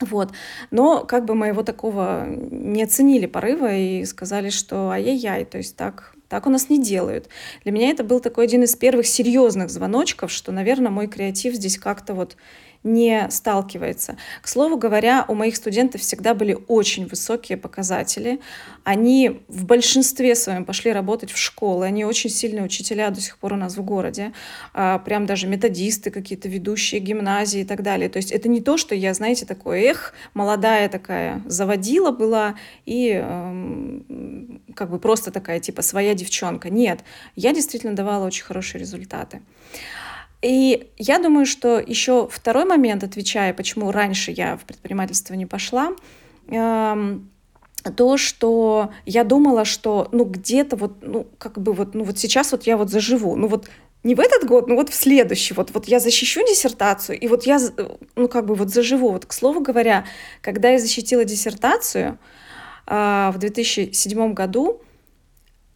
Вот. 0.00 0.32
Но 0.70 1.04
как 1.04 1.24
бы 1.24 1.34
моего 1.34 1.62
такого 1.62 2.26
не 2.26 2.82
оценили 2.82 3.26
порыва 3.26 3.74
и 3.74 4.04
сказали, 4.04 4.50
что 4.50 4.90
ай-яй-яй, 4.90 5.44
то 5.44 5.58
есть 5.58 5.76
так, 5.76 6.14
так 6.28 6.46
у 6.46 6.50
нас 6.50 6.68
не 6.68 6.82
делают. 6.82 7.28
Для 7.62 7.72
меня 7.72 7.90
это 7.90 8.02
был 8.02 8.20
такой 8.20 8.44
один 8.44 8.64
из 8.64 8.74
первых 8.74 9.06
серьезных 9.06 9.70
звоночков, 9.70 10.32
что, 10.32 10.52
наверное, 10.52 10.90
мой 10.90 11.06
креатив 11.06 11.54
здесь 11.54 11.78
как-то 11.78 12.14
вот 12.14 12.36
не 12.84 13.28
сталкивается. 13.30 14.16
К 14.42 14.48
слову 14.48 14.76
говоря, 14.76 15.24
у 15.26 15.34
моих 15.34 15.56
студентов 15.56 16.02
всегда 16.02 16.34
были 16.34 16.56
очень 16.68 17.06
высокие 17.06 17.56
показатели. 17.56 18.40
Они 18.84 19.40
в 19.48 19.64
большинстве 19.64 20.34
своем 20.34 20.66
пошли 20.66 20.92
работать 20.92 21.32
в 21.32 21.38
школы. 21.38 21.86
Они 21.86 22.04
очень 22.04 22.28
сильные 22.28 22.62
учителя 22.62 23.08
до 23.10 23.22
сих 23.22 23.38
пор 23.38 23.54
у 23.54 23.56
нас 23.56 23.76
в 23.76 23.82
городе. 23.82 24.32
А, 24.74 24.98
прям 24.98 25.24
даже 25.24 25.46
методисты 25.46 26.10
какие-то, 26.10 26.48
ведущие 26.48 27.00
гимназии 27.00 27.60
и 27.60 27.64
так 27.64 27.82
далее. 27.82 28.10
То 28.10 28.18
есть 28.18 28.30
это 28.30 28.48
не 28.48 28.60
то, 28.60 28.76
что 28.76 28.94
я, 28.94 29.14
знаете, 29.14 29.46
такое, 29.46 29.80
эх, 29.80 30.12
молодая 30.34 30.88
такая 30.90 31.42
заводила 31.46 32.10
была 32.10 32.56
и 32.84 33.10
эм, 33.12 34.60
как 34.74 34.90
бы 34.90 34.98
просто 34.98 35.30
такая, 35.30 35.58
типа, 35.58 35.80
своя 35.80 36.12
девчонка. 36.12 36.68
Нет, 36.68 37.00
я 37.34 37.54
действительно 37.54 37.94
давала 37.94 38.26
очень 38.26 38.44
хорошие 38.44 38.78
результаты. 38.80 39.40
И 40.44 40.90
я 40.98 41.18
думаю, 41.18 41.46
что 41.46 41.78
еще 41.78 42.28
второй 42.30 42.66
момент, 42.66 43.02
отвечая, 43.02 43.54
почему 43.54 43.90
раньше 43.90 44.30
я 44.30 44.58
в 44.58 44.64
предпринимательство 44.64 45.32
не 45.32 45.46
пошла, 45.46 45.96
эм, 46.48 47.30
то, 47.96 48.18
что 48.18 48.90
я 49.06 49.24
думала, 49.24 49.64
что 49.64 50.08
ну 50.12 50.24
где-то 50.24 50.76
вот, 50.76 50.98
ну 51.00 51.26
как 51.38 51.58
бы 51.58 51.72
вот, 51.72 51.94
ну 51.94 52.04
вот 52.04 52.18
сейчас 52.18 52.52
вот 52.52 52.64
я 52.64 52.76
вот 52.76 52.90
заживу, 52.90 53.36
ну 53.36 53.48
вот 53.48 53.70
не 54.02 54.14
в 54.14 54.20
этот 54.20 54.46
год, 54.46 54.68
но 54.68 54.74
вот 54.74 54.90
в 54.90 54.94
следующий, 54.94 55.54
вот, 55.54 55.70
вот 55.72 55.86
я 55.86 55.98
защищу 55.98 56.46
диссертацию, 56.46 57.18
и 57.18 57.26
вот 57.26 57.44
я, 57.44 57.58
ну 58.14 58.28
как 58.28 58.44
бы 58.44 58.54
вот 58.54 58.68
заживу. 58.68 59.12
Вот, 59.12 59.24
к 59.24 59.32
слову 59.32 59.60
говоря, 59.60 60.04
когда 60.42 60.68
я 60.68 60.78
защитила 60.78 61.24
диссертацию 61.24 62.18
э, 62.86 63.30
в 63.34 63.38
2007 63.38 64.34
году, 64.34 64.82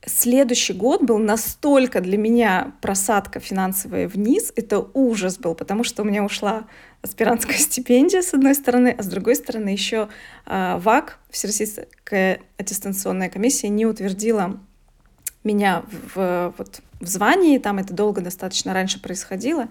следующий 0.06 0.72
год 0.72 1.02
был 1.02 1.18
настолько 1.18 2.00
для 2.00 2.16
меня 2.16 2.72
просадка 2.80 3.40
финансовая 3.40 4.08
вниз, 4.08 4.52
это 4.56 4.86
ужас 4.94 5.38
был, 5.38 5.54
потому 5.54 5.84
что 5.84 6.02
у 6.02 6.04
меня 6.04 6.24
ушла 6.24 6.66
аспирантская 7.02 7.56
стипендия, 7.58 8.22
с 8.22 8.34
одной 8.34 8.54
стороны, 8.54 8.94
а 8.96 9.02
с 9.02 9.06
другой 9.06 9.36
стороны 9.36 9.70
еще 9.70 10.08
э, 10.46 10.78
ВАК, 10.78 11.18
Всероссийская 11.30 12.40
аттестационная 12.56 13.28
комиссия, 13.28 13.68
не 13.68 13.86
утвердила 13.86 14.60
меня 15.44 15.84
в, 16.14 16.54
вот, 16.58 16.80
в 17.00 17.06
звании, 17.06 17.58
там 17.58 17.78
это 17.78 17.94
долго 17.94 18.20
достаточно 18.20 18.74
раньше 18.74 19.00
происходило, 19.00 19.68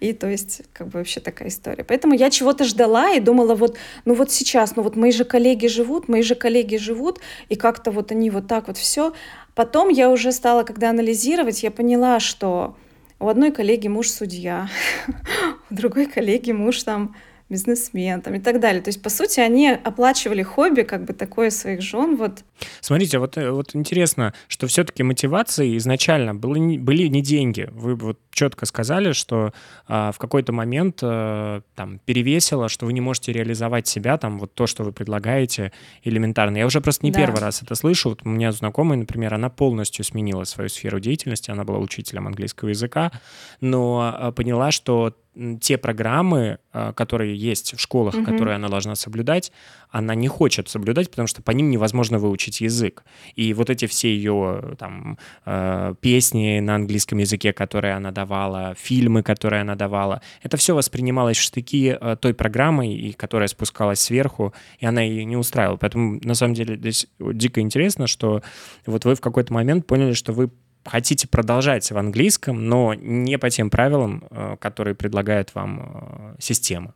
и 0.00 0.12
то 0.12 0.28
есть 0.28 0.62
как 0.72 0.88
бы 0.88 0.98
вообще 0.98 1.20
такая 1.20 1.48
история. 1.48 1.84
Поэтому 1.84 2.14
я 2.14 2.30
чего-то 2.30 2.64
ждала 2.64 3.10
и 3.10 3.20
думала, 3.20 3.54
вот, 3.54 3.76
ну 4.04 4.14
вот 4.14 4.30
сейчас, 4.30 4.76
ну 4.76 4.82
вот 4.82 4.96
мои 4.96 5.12
же 5.12 5.24
коллеги 5.24 5.66
живут, 5.66 6.08
мои 6.08 6.22
же 6.22 6.34
коллеги 6.34 6.76
живут, 6.76 7.20
и 7.48 7.56
как-то 7.56 7.90
вот 7.90 8.10
они 8.12 8.30
вот 8.30 8.46
так 8.46 8.68
вот 8.68 8.78
все. 8.78 9.12
Потом 9.54 9.90
я 9.90 10.10
уже 10.10 10.32
стала, 10.32 10.62
когда 10.62 10.90
анализировать, 10.90 11.62
я 11.62 11.70
поняла, 11.70 12.20
что 12.20 12.76
у 13.20 13.28
одной 13.28 13.52
коллеги 13.52 13.88
муж 13.88 14.08
судья, 14.08 14.68
у 15.70 15.74
другой 15.74 16.06
коллеги 16.06 16.52
муж 16.52 16.82
там 16.82 17.14
бизнесмен 17.52 18.20
там, 18.22 18.34
и 18.34 18.40
так 18.40 18.58
далее. 18.58 18.82
То 18.82 18.88
есть, 18.88 19.02
по 19.02 19.10
сути, 19.10 19.40
они 19.40 19.68
оплачивали 19.68 20.42
хобби, 20.42 20.82
как 20.82 21.04
бы 21.04 21.12
такое 21.12 21.50
своих 21.50 21.82
жен. 21.82 22.16
Вот. 22.16 22.42
Смотрите, 22.80 23.18
вот, 23.18 23.36
э, 23.36 23.50
вот 23.50 23.74
интересно, 23.74 24.34
что 24.48 24.66
все-таки 24.66 25.02
мотивацией 25.02 25.76
изначально 25.76 26.34
были, 26.34 26.78
были 26.78 27.06
не 27.06 27.22
деньги. 27.22 27.68
Вы 27.72 27.94
вот 27.94 28.18
четко 28.32 28.66
сказали, 28.66 29.12
что 29.12 29.52
а, 29.86 30.12
в 30.12 30.18
какой-то 30.18 30.52
момент 30.52 31.00
а, 31.02 31.62
там 31.74 31.98
перевесило, 32.00 32.68
что 32.68 32.86
вы 32.86 32.92
не 32.92 33.00
можете 33.00 33.32
реализовать 33.32 33.86
себя, 33.86 34.18
там 34.18 34.38
вот 34.38 34.54
то, 34.54 34.66
что 34.66 34.84
вы 34.84 34.92
предлагаете 34.92 35.72
элементарно. 36.02 36.56
Я 36.56 36.66
уже 36.66 36.80
просто 36.80 37.06
не 37.06 37.12
да. 37.12 37.20
первый 37.20 37.40
раз 37.40 37.62
это 37.62 37.74
слышу. 37.74 38.10
Вот 38.10 38.22
у 38.24 38.28
меня 38.28 38.52
знакомая, 38.52 38.98
например, 38.98 39.34
она 39.34 39.50
полностью 39.50 40.04
сменила 40.04 40.44
свою 40.44 40.68
сферу 40.68 41.00
деятельности, 41.00 41.50
она 41.50 41.64
была 41.64 41.78
учителем 41.78 42.26
английского 42.26 42.70
языка, 42.70 43.12
но 43.60 44.12
а, 44.14 44.32
поняла, 44.32 44.70
что 44.70 45.14
те 45.60 45.78
программы, 45.78 46.58
а, 46.72 46.92
которые 46.92 47.34
есть 47.34 47.74
в 47.74 47.80
школах, 47.80 48.14
угу. 48.14 48.24
которые 48.24 48.56
она 48.56 48.68
должна 48.68 48.94
соблюдать, 48.94 49.50
она 49.92 50.14
не 50.14 50.26
хочет 50.26 50.68
соблюдать, 50.68 51.10
потому 51.10 51.28
что 51.28 51.42
по 51.42 51.50
ним 51.50 51.70
невозможно 51.70 52.18
выучить 52.18 52.60
язык. 52.62 53.04
И 53.36 53.52
вот 53.52 53.70
эти 53.70 53.86
все 53.86 54.08
ее 54.08 54.74
там 54.78 55.18
э, 55.44 55.94
песни 56.00 56.60
на 56.60 56.76
английском 56.76 57.18
языке, 57.18 57.52
которые 57.52 57.94
она 57.94 58.10
давала, 58.10 58.74
фильмы, 58.76 59.22
которые 59.22 59.60
она 59.60 59.74
давала, 59.74 60.22
это 60.42 60.56
все 60.56 60.74
воспринималось 60.74 61.36
в 61.36 61.42
штыки 61.42 61.96
э, 62.00 62.16
той 62.18 62.32
программой, 62.32 62.94
и 62.94 63.12
которая 63.12 63.48
спускалась 63.48 64.00
сверху, 64.00 64.54
и 64.78 64.86
она 64.86 65.02
ее 65.02 65.24
не 65.26 65.36
устраивала. 65.36 65.76
Поэтому 65.76 66.18
на 66.22 66.34
самом 66.34 66.54
деле 66.54 66.76
здесь 66.76 67.06
дико 67.20 67.60
интересно, 67.60 68.06
что 68.06 68.42
вот 68.86 69.04
вы 69.04 69.14
в 69.14 69.20
какой-то 69.20 69.52
момент 69.52 69.86
поняли, 69.86 70.14
что 70.14 70.32
вы 70.32 70.50
хотите 70.84 71.28
продолжать 71.28 71.90
в 71.90 71.98
английском, 71.98 72.66
но 72.66 72.94
не 72.94 73.38
по 73.38 73.50
тем 73.50 73.68
правилам, 73.68 74.24
э, 74.30 74.56
которые 74.58 74.94
предлагает 74.94 75.54
вам 75.54 75.80
э, 75.80 76.36
система. 76.38 76.94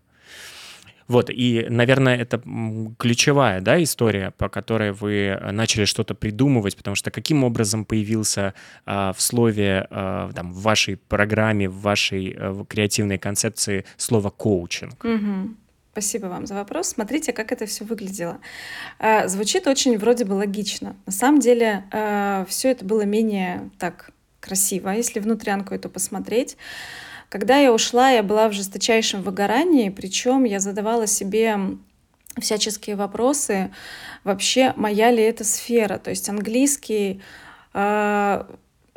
Вот, 1.08 1.30
и, 1.30 1.66
наверное, 1.68 2.16
это 2.16 2.42
ключевая, 2.98 3.60
да, 3.60 3.82
история, 3.82 4.32
по 4.36 4.48
которой 4.48 4.92
вы 4.92 5.38
начали 5.52 5.84
что-то 5.84 6.14
придумывать, 6.14 6.76
потому 6.76 6.96
что 6.96 7.10
каким 7.10 7.44
образом 7.44 7.84
появился 7.84 8.54
а, 8.84 9.12
в 9.12 9.20
слове, 9.20 9.86
а, 9.90 10.30
там, 10.32 10.52
в 10.52 10.62
вашей 10.62 10.96
программе, 10.96 11.68
в 11.68 11.80
вашей 11.80 12.36
а, 12.38 12.52
в 12.52 12.64
креативной 12.64 13.18
концепции 13.18 13.84
слово 13.96 14.30
коучинг? 14.30 15.04
Угу. 15.04 15.54
Спасибо 15.92 16.26
вам 16.26 16.46
за 16.46 16.54
вопрос. 16.54 16.88
Смотрите, 16.88 17.32
как 17.32 17.52
это 17.52 17.64
все 17.64 17.82
выглядело. 17.84 18.38
Э, 18.98 19.28
звучит 19.28 19.66
очень 19.66 19.96
вроде 19.96 20.26
бы 20.26 20.34
логично. 20.34 20.94
На 21.06 21.12
самом 21.12 21.40
деле 21.40 21.84
э, 21.90 22.44
все 22.50 22.72
это 22.72 22.84
было 22.84 23.06
менее 23.06 23.70
так 23.78 24.10
красиво, 24.40 24.90
если 24.90 25.20
внутрянку 25.20 25.72
эту 25.72 25.88
посмотреть. 25.88 26.58
Когда 27.28 27.58
я 27.58 27.72
ушла, 27.72 28.10
я 28.10 28.22
была 28.22 28.48
в 28.48 28.52
жесточайшем 28.52 29.22
выгорании, 29.22 29.90
причем 29.90 30.44
я 30.44 30.60
задавала 30.60 31.06
себе 31.06 31.58
всяческие 32.40 32.96
вопросы, 32.96 33.72
вообще 34.24 34.72
моя 34.76 35.10
ли 35.10 35.22
это 35.22 35.44
сфера. 35.44 35.98
То 35.98 36.10
есть 36.10 36.28
английский, 36.28 37.22
э, 37.74 38.44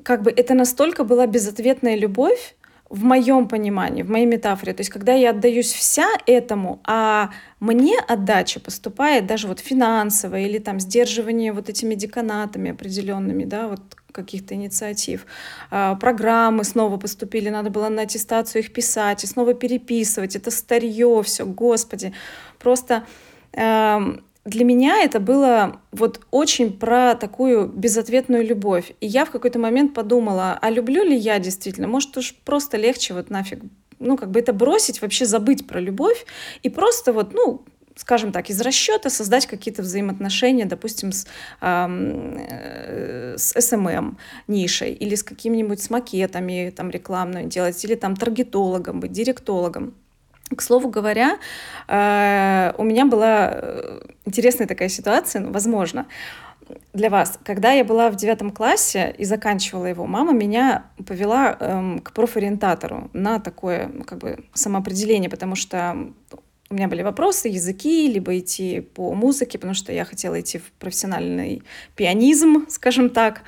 как 0.03 0.21
бы 0.21 0.31
это 0.31 0.53
настолько 0.53 1.03
была 1.03 1.25
безответная 1.25 1.95
любовь, 1.95 2.55
в 2.89 3.03
моем 3.03 3.47
понимании, 3.47 4.03
в 4.03 4.09
моей 4.09 4.25
метафоре. 4.25 4.73
То 4.73 4.81
есть, 4.81 4.89
когда 4.89 5.13
я 5.13 5.29
отдаюсь 5.29 5.71
вся 5.71 6.07
этому, 6.25 6.79
а 6.85 7.29
мне 7.59 7.99
отдача 7.99 8.59
поступает 8.59 9.27
даже 9.27 9.47
вот 9.47 9.59
финансовая 9.59 10.45
или 10.45 10.57
там 10.57 10.79
сдерживание 10.79 11.53
вот 11.53 11.69
этими 11.69 11.95
деканатами 11.95 12.71
определенными, 12.71 13.45
да, 13.45 13.67
вот 13.67 13.81
каких-то 14.11 14.55
инициатив. 14.55 15.25
А, 15.69 15.95
программы 15.95 16.63
снова 16.63 16.97
поступили, 16.97 17.49
надо 17.49 17.69
было 17.69 17.89
на 17.89 18.01
аттестацию 18.01 18.63
их 18.63 18.73
писать 18.73 19.23
и 19.23 19.27
снова 19.27 19.53
переписывать. 19.53 20.35
Это 20.35 20.49
старье 20.49 21.21
все, 21.23 21.45
господи. 21.45 22.13
Просто 22.57 23.03
эм, 23.53 24.23
для 24.49 24.65
меня 24.65 25.03
это 25.03 25.19
было 25.19 25.79
вот 25.91 26.21
очень 26.31 26.71
про 26.77 27.15
такую 27.15 27.67
безответную 27.67 28.45
любовь. 28.45 28.93
И 29.01 29.07
я 29.07 29.25
в 29.25 29.31
какой-то 29.31 29.59
момент 29.59 29.93
подумала, 29.93 30.57
а 30.61 30.69
люблю 30.69 31.03
ли 31.03 31.15
я 31.15 31.39
действительно? 31.39 31.87
Может, 31.87 32.17
уж 32.17 32.35
просто 32.45 32.77
легче 32.77 33.13
вот 33.13 33.29
нафиг, 33.29 33.61
ну, 33.99 34.17
как 34.17 34.31
бы 34.31 34.39
это 34.39 34.53
бросить, 34.53 35.01
вообще 35.01 35.25
забыть 35.25 35.67
про 35.67 35.79
любовь 35.79 36.25
и 36.63 36.69
просто 36.69 37.13
вот, 37.13 37.33
ну, 37.33 37.63
скажем 37.95 38.31
так, 38.31 38.49
из 38.49 38.61
расчета 38.61 39.09
создать 39.09 39.45
какие-то 39.45 39.81
взаимоотношения, 39.81 40.65
допустим, 40.65 41.11
с, 41.11 41.27
э, 41.61 43.35
с 43.37 43.55
SMM 43.57 44.15
нишей 44.47 44.93
или 44.93 45.15
с 45.15 45.23
какими-нибудь 45.23 45.81
с 45.81 45.89
макетами 45.89 46.73
там 46.75 46.89
рекламными 46.89 47.49
делать, 47.49 47.83
или 47.83 47.95
там 47.95 48.15
таргетологом 48.15 49.01
быть, 49.01 49.11
директологом. 49.11 49.93
К 50.55 50.61
слову 50.61 50.89
говоря, 50.89 51.37
э, 51.87 52.73
у 52.77 52.83
меня 52.83 53.05
была 53.05 53.51
э, 53.53 53.99
интересная 54.25 54.67
такая 54.67 54.89
ситуация, 54.89 55.41
ну, 55.41 55.51
возможно. 55.51 56.07
для 56.93 57.09
вас. 57.09 57.39
Когда 57.43 57.71
я 57.71 57.83
была 57.83 58.09
в 58.09 58.15
девятом 58.15 58.51
классе 58.51 59.13
и 59.17 59.25
заканчивала 59.25 59.85
его, 59.85 60.05
мама 60.05 60.33
меня 60.33 60.85
повела 61.05 61.55
эм, 61.59 61.99
к 61.99 62.13
профориентатору 62.13 63.09
на 63.13 63.39
такое 63.39 63.89
ну, 63.93 64.03
как 64.03 64.19
бы 64.19 64.45
самоопределение, 64.53 65.29
потому 65.29 65.55
что 65.55 65.95
у 66.69 66.75
меня 66.75 66.87
были 66.87 67.01
вопросы, 67.01 67.47
языки, 67.47 68.07
либо 68.07 68.37
идти 68.37 68.81
по 68.81 69.13
музыке, 69.15 69.57
потому 69.57 69.73
что 69.73 69.91
я 69.91 70.05
хотела 70.05 70.39
идти 70.39 70.59
в 70.59 70.71
профессиональный 70.73 71.63
пианизм, 71.95 72.67
скажем 72.69 73.09
так. 73.09 73.41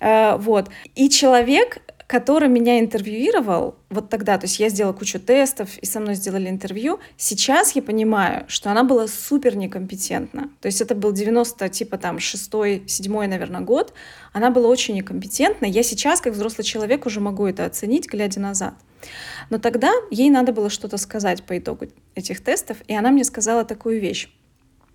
Э, 0.00 0.36
вот. 0.36 0.70
И 0.96 1.08
человек, 1.08 1.78
который 2.06 2.48
меня 2.48 2.80
интервьюировал 2.80 3.76
вот 3.88 4.10
тогда, 4.10 4.38
то 4.38 4.44
есть 4.44 4.58
я 4.58 4.68
сделала 4.68 4.92
кучу 4.92 5.18
тестов, 5.18 5.78
и 5.78 5.86
со 5.86 6.00
мной 6.00 6.14
сделали 6.14 6.48
интервью, 6.48 7.00
сейчас 7.16 7.72
я 7.72 7.82
понимаю, 7.82 8.44
что 8.48 8.70
она 8.70 8.84
была 8.84 9.06
супер 9.08 9.56
некомпетентна. 9.56 10.50
То 10.60 10.66
есть 10.66 10.80
это 10.80 10.94
был 10.94 11.12
90, 11.12 11.68
типа 11.68 11.98
там, 11.98 12.18
6 12.18 12.50
7 12.86 13.26
наверное, 13.26 13.60
год. 13.60 13.94
Она 14.32 14.50
была 14.50 14.68
очень 14.68 14.94
некомпетентна. 14.94 15.66
Я 15.66 15.82
сейчас, 15.82 16.20
как 16.20 16.34
взрослый 16.34 16.64
человек, 16.64 17.06
уже 17.06 17.20
могу 17.20 17.46
это 17.46 17.64
оценить, 17.64 18.08
глядя 18.08 18.40
назад. 18.40 18.74
Но 19.50 19.58
тогда 19.58 19.92
ей 20.10 20.30
надо 20.30 20.52
было 20.52 20.70
что-то 20.70 20.96
сказать 20.96 21.44
по 21.44 21.58
итогу 21.58 21.86
этих 22.14 22.42
тестов, 22.42 22.78
и 22.86 22.94
она 22.94 23.10
мне 23.10 23.24
сказала 23.24 23.64
такую 23.64 24.00
вещь. 24.00 24.28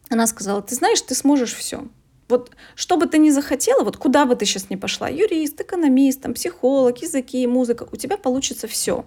Она 0.09 0.25
сказала, 0.25 0.61
ты 0.61 0.75
знаешь, 0.75 1.01
ты 1.01 1.13
сможешь 1.13 1.53
все. 1.53 1.87
Вот 2.29 2.51
что 2.75 2.95
бы 2.95 3.07
ты 3.07 3.17
ни 3.17 3.31
захотела, 3.31 3.83
вот 3.83 3.97
куда 3.97 4.25
бы 4.25 4.35
ты 4.35 4.45
сейчас 4.45 4.69
ни 4.69 4.75
пошла, 4.75 5.09
юрист, 5.09 5.59
экономист, 5.59 6.21
там, 6.21 6.35
психолог, 6.35 7.01
языки, 7.01 7.45
музыка, 7.47 7.87
у 7.91 7.95
тебя 7.95 8.17
получится 8.17 8.67
все. 8.67 9.05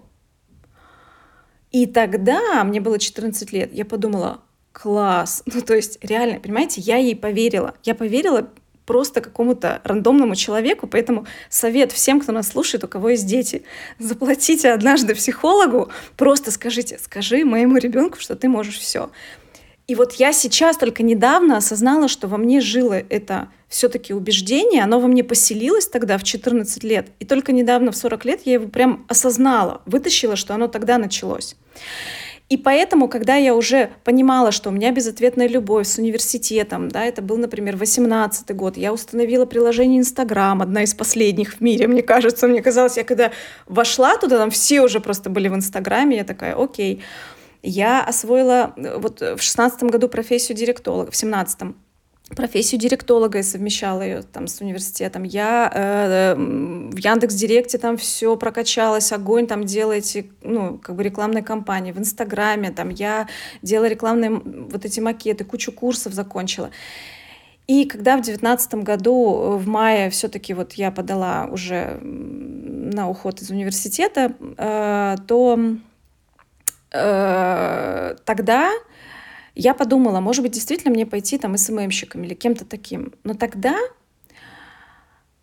И 1.71 1.87
тогда, 1.87 2.63
мне 2.65 2.81
было 2.81 2.99
14 2.99 3.51
лет, 3.53 3.73
я 3.73 3.85
подумала, 3.85 4.41
класс. 4.73 5.41
Ну, 5.45 5.61
то 5.61 5.73
есть, 5.73 5.97
реально, 6.03 6.39
понимаете, 6.39 6.81
я 6.81 6.97
ей 6.97 7.15
поверила. 7.15 7.73
Я 7.83 7.95
поверила 7.95 8.49
просто 8.85 9.21
какому-то 9.21 9.81
рандомному 9.83 10.35
человеку, 10.35 10.87
поэтому 10.87 11.25
совет 11.49 11.91
всем, 11.91 12.19
кто 12.19 12.31
нас 12.31 12.49
слушает, 12.49 12.83
у 12.83 12.87
кого 12.87 13.09
есть 13.09 13.25
дети, 13.25 13.63
заплатите 13.97 14.71
однажды 14.71 15.15
психологу, 15.15 15.89
просто 16.17 16.51
скажите, 16.51 16.99
скажи 17.01 17.45
моему 17.45 17.77
ребенку, 17.77 18.19
что 18.19 18.35
ты 18.35 18.49
можешь 18.49 18.77
все. 18.77 19.09
И 19.87 19.95
вот 19.95 20.13
я 20.13 20.31
сейчас 20.31 20.77
только 20.77 21.03
недавно 21.03 21.57
осознала, 21.57 22.07
что 22.07 22.27
во 22.27 22.37
мне 22.37 22.61
жило 22.61 22.93
это 22.93 23.49
все-таки 23.67 24.13
убеждение, 24.13 24.83
оно 24.83 24.99
во 24.99 25.07
мне 25.07 25.23
поселилось 25.23 25.87
тогда 25.87 26.17
в 26.17 26.23
14 26.23 26.83
лет, 26.83 27.07
и 27.19 27.25
только 27.25 27.51
недавно 27.51 27.91
в 27.91 27.97
40 27.97 28.25
лет 28.25 28.41
я 28.45 28.53
его 28.53 28.67
прям 28.67 29.05
осознала, 29.09 29.81
вытащила, 29.85 30.35
что 30.35 30.53
оно 30.53 30.67
тогда 30.67 30.97
началось. 30.97 31.55
И 32.49 32.57
поэтому, 32.57 33.07
когда 33.07 33.35
я 33.35 33.55
уже 33.55 33.89
понимала, 34.03 34.51
что 34.51 34.69
у 34.69 34.71
меня 34.71 34.91
безответная 34.91 35.47
любовь 35.47 35.87
с 35.87 35.97
университетом, 35.97 36.87
да, 36.87 37.03
это 37.03 37.21
был, 37.21 37.37
например, 37.37 37.77
18 37.77 38.55
год, 38.55 38.77
я 38.77 38.93
установила 38.93 39.45
приложение 39.45 39.99
Инстаграм, 39.99 40.61
одна 40.61 40.83
из 40.83 40.93
последних 40.93 41.55
в 41.55 41.61
мире, 41.61 41.87
мне 41.87 42.03
кажется, 42.03 42.47
мне 42.47 42.61
казалось, 42.61 42.97
я 42.97 43.03
когда 43.03 43.31
вошла 43.65 44.17
туда, 44.17 44.37
там 44.37 44.51
все 44.51 44.81
уже 44.81 44.99
просто 44.99 45.29
были 45.29 45.47
в 45.47 45.55
Инстаграме, 45.55 46.17
я 46.17 46.23
такая, 46.23 46.55
окей, 46.55 47.01
я 47.63 48.03
освоила 48.03 48.73
э, 48.75 48.97
вот 48.97 49.21
в 49.21 49.39
шестнадцатом 49.39 49.87
году 49.87 50.07
профессию 50.07 50.57
директолога, 50.57 51.09
в 51.09 51.15
семнадцатом 51.15 51.75
профессию 52.35 52.79
директолога 52.79 53.39
и 53.39 53.43
совмещала 53.43 54.01
ее 54.01 54.21
там 54.21 54.47
с 54.47 54.61
университетом. 54.61 55.23
Я 55.23 55.71
э, 55.73 56.35
в 56.35 56.97
Яндекс 56.97 57.35
Директе 57.35 57.77
там 57.77 57.97
все 57.97 58.35
прокачалось, 58.37 59.11
огонь 59.11 59.47
там 59.47 59.65
делаете, 59.65 60.27
ну, 60.41 60.77
как 60.77 60.95
бы 60.95 61.03
рекламной 61.03 61.41
кампании, 61.41 61.91
в 61.91 61.99
Инстаграме 61.99 62.71
там 62.71 62.89
я 62.89 63.27
делала 63.61 63.87
рекламные 63.87 64.31
вот 64.31 64.85
эти 64.85 64.99
макеты, 64.99 65.43
кучу 65.43 65.71
курсов 65.71 66.13
закончила. 66.13 66.69
И 67.67 67.85
когда 67.85 68.17
в 68.17 68.21
девятнадцатом 68.21 68.83
году, 68.83 69.57
в 69.57 69.67
мае, 69.67 70.09
все-таки 70.09 70.53
вот 70.53 70.73
я 70.73 70.91
подала 70.91 71.47
уже 71.49 71.97
на 72.01 73.09
уход 73.09 73.41
из 73.41 73.49
университета, 73.51 74.33
э, 74.57 75.15
то 75.27 75.59
Э, 76.93 78.15
тогда 78.25 78.71
я 79.55 79.73
подумала, 79.73 80.19
может 80.19 80.43
быть, 80.43 80.51
действительно 80.51 80.93
мне 80.93 81.05
пойти 81.05 81.37
там 81.37 81.57
СММщиком 81.57 82.23
или 82.23 82.33
кем-то 82.33 82.65
таким. 82.65 83.13
Но 83.23 83.33
тогда 83.33 83.77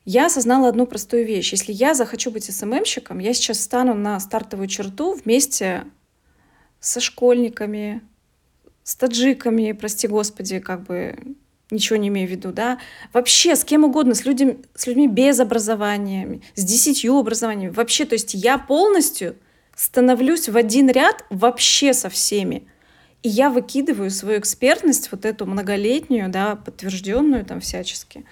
я 0.05 0.27
осознала 0.27 0.69
одну 0.69 0.87
простую 0.87 1.27
вещь. 1.27 1.53
Если 1.53 1.73
я 1.73 1.95
захочу 1.95 2.31
быть 2.31 2.45
СММщиком, 2.45 3.19
я 3.19 3.35
сейчас 3.35 3.61
стану 3.61 3.95
на 3.95 4.19
стартовую 4.19 4.69
черту 4.69 5.13
вместе 5.13 5.85
со 6.81 7.01
школьниками, 7.01 8.01
с 8.83 8.97
таджиками, 8.97 9.73
прости 9.73 10.09
господи, 10.09 10.59
как 10.59 10.85
бы 10.85 11.17
ничего 11.71 11.97
не 11.97 12.09
имею 12.09 12.27
в 12.27 12.31
виду, 12.31 12.53
да, 12.53 12.79
вообще 13.13 13.55
с 13.55 13.65
кем 13.65 13.85
угодно, 13.85 14.15
с, 14.15 14.25
людьми, 14.25 14.59
с 14.75 14.89
людьми 14.89 15.07
без 15.07 15.39
образования, 15.39 16.41
с 16.57 16.65
десятью 16.65 17.17
образованиями, 17.17 17.73
вообще, 17.73 18.05
то 18.05 18.15
есть 18.15 18.35
я 18.35 18.59
полностью 18.59 19.37
становлюсь 19.81 20.47
в 20.51 20.59
один 20.59 20.91
ряд 20.91 21.25
вообще 21.31 21.95
со 21.95 22.11
всеми. 22.11 22.65
И 23.23 23.31
я 23.31 23.49
выкидываю 23.49 24.11
свою 24.11 24.39
экспертность, 24.39 25.11
вот 25.11 25.25
эту 25.25 25.47
многолетнюю, 25.47 26.29
да, 26.29 26.57
подтвержденную 26.57 27.47
там 27.47 27.61
всячески. 27.61 28.27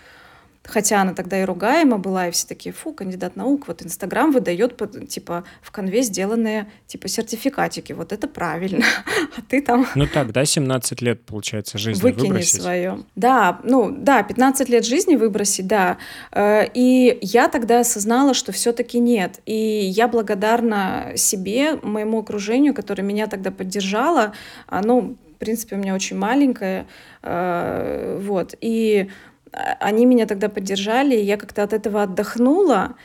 Хотя 0.68 1.00
она 1.00 1.14
тогда 1.14 1.40
и 1.40 1.44
ругаема 1.44 1.96
была, 1.96 2.28
и 2.28 2.31
все 2.31 2.46
такие, 2.46 2.74
фу, 2.74 2.92
кандидат 2.92 3.37
наук, 3.37 3.68
вот 3.68 3.83
Инстаграм 3.83 4.31
выдает, 4.31 4.76
типа, 5.09 5.44
в 5.62 5.70
конве 5.70 6.02
сделанные, 6.02 6.70
типа, 6.87 7.09
сертификатики, 7.09 7.94
вот 7.94 8.12
это 8.12 8.28
правильно, 8.28 8.85
а 9.37 9.40
ты 9.48 9.62
там... 9.62 9.87
Ну 9.94 10.07
так, 10.07 10.33
да, 10.33 10.44
17 10.44 11.00
лет, 11.00 11.24
получается, 11.24 11.78
жизни 11.78 12.02
Выкини 12.02 12.28
выбросить. 12.28 12.61
свое. 12.61 12.98
Да, 13.16 13.61
ну, 13.64 13.90
да, 13.90 14.22
15 14.22 14.68
лет 14.68 14.85
жизни 14.85 15.16
выбросить, 15.16 15.66
да. 15.66 15.96
Э, 16.33 16.66
и 16.74 17.18
я 17.22 17.48
тогда 17.48 17.81
осознала, 17.81 18.35
что 18.35 18.52
все-таки 18.52 18.98
нет. 18.98 19.40
И 19.46 19.54
я 19.54 20.07
благодарна 20.07 21.12
себе, 21.16 21.76
моему 21.76 22.18
окружению, 22.18 22.74
которое 22.74 23.02
меня 23.02 23.26
тогда 23.26 23.50
поддержало. 23.50 24.33
Оно, 24.66 25.00
в 25.00 25.38
принципе, 25.38 25.76
у 25.76 25.78
меня 25.78 25.94
очень 25.94 26.18
маленькое. 26.18 26.87
Э, 27.22 28.20
вот. 28.22 28.54
И 28.61 29.09
они 29.53 30.07
меня 30.07 30.27
тогда 30.27 30.49
поддержали, 30.49 31.17
и 31.17 31.25
я 31.25 31.37
как-то 31.37 31.63
от 31.63 31.73
этого 31.73 32.03
отдохнула. 32.03 32.97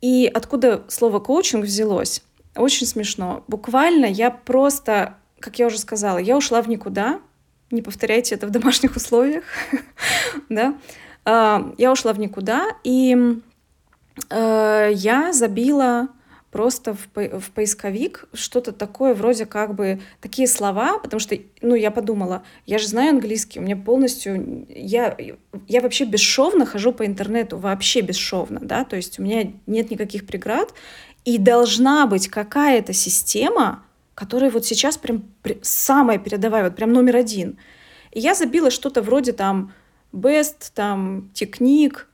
И 0.00 0.30
откуда 0.32 0.84
слово 0.88 1.20
коучинг 1.20 1.64
взялось? 1.64 2.22
Очень 2.56 2.86
смешно. 2.86 3.44
Буквально 3.48 4.06
я 4.06 4.30
просто, 4.30 5.16
как 5.40 5.58
я 5.58 5.66
уже 5.66 5.78
сказала, 5.78 6.18
я 6.18 6.36
ушла 6.36 6.62
в 6.62 6.68
никуда. 6.68 7.20
Не 7.70 7.82
повторяйте 7.82 8.34
это 8.34 8.46
в 8.46 8.50
домашних 8.50 8.96
условиях. 8.96 9.44
да? 10.48 10.74
А, 11.24 11.72
я 11.78 11.90
ушла 11.90 12.12
в 12.12 12.18
никуда, 12.18 12.68
и 12.84 13.16
э, 14.30 14.90
я 14.94 15.32
забила 15.32 16.08
просто 16.54 16.94
в, 16.94 17.08
по 17.08 17.40
в 17.40 17.50
поисковик 17.50 18.26
что-то 18.32 18.70
такое, 18.70 19.12
вроде 19.12 19.44
как 19.44 19.74
бы 19.74 20.00
такие 20.20 20.46
слова, 20.46 21.00
потому 21.00 21.18
что, 21.18 21.36
ну, 21.62 21.74
я 21.74 21.90
подумала, 21.90 22.44
я 22.64 22.78
же 22.78 22.86
знаю 22.86 23.10
английский, 23.10 23.58
у 23.58 23.62
меня 23.62 23.76
полностью, 23.76 24.64
я, 24.68 25.16
я 25.66 25.80
вообще 25.80 26.04
бесшовно 26.04 26.64
хожу 26.64 26.92
по 26.92 27.04
интернету, 27.04 27.58
вообще 27.58 28.02
бесшовно, 28.02 28.60
да, 28.62 28.84
то 28.84 28.94
есть 28.94 29.18
у 29.18 29.22
меня 29.24 29.50
нет 29.66 29.90
никаких 29.90 30.28
преград, 30.28 30.72
и 31.24 31.38
должна 31.38 32.06
быть 32.06 32.28
какая-то 32.28 32.92
система, 32.92 33.82
которая 34.14 34.52
вот 34.52 34.64
сейчас 34.64 34.96
прям 34.96 35.24
самая 35.62 36.18
передовая, 36.18 36.62
вот 36.62 36.76
прям 36.76 36.92
номер 36.92 37.16
один. 37.16 37.58
И 38.12 38.20
я 38.20 38.36
забила 38.36 38.70
что-то 38.70 39.02
вроде 39.02 39.32
там 39.32 39.72
best, 40.12 40.70
там, 40.72 41.30
техник, 41.34 42.06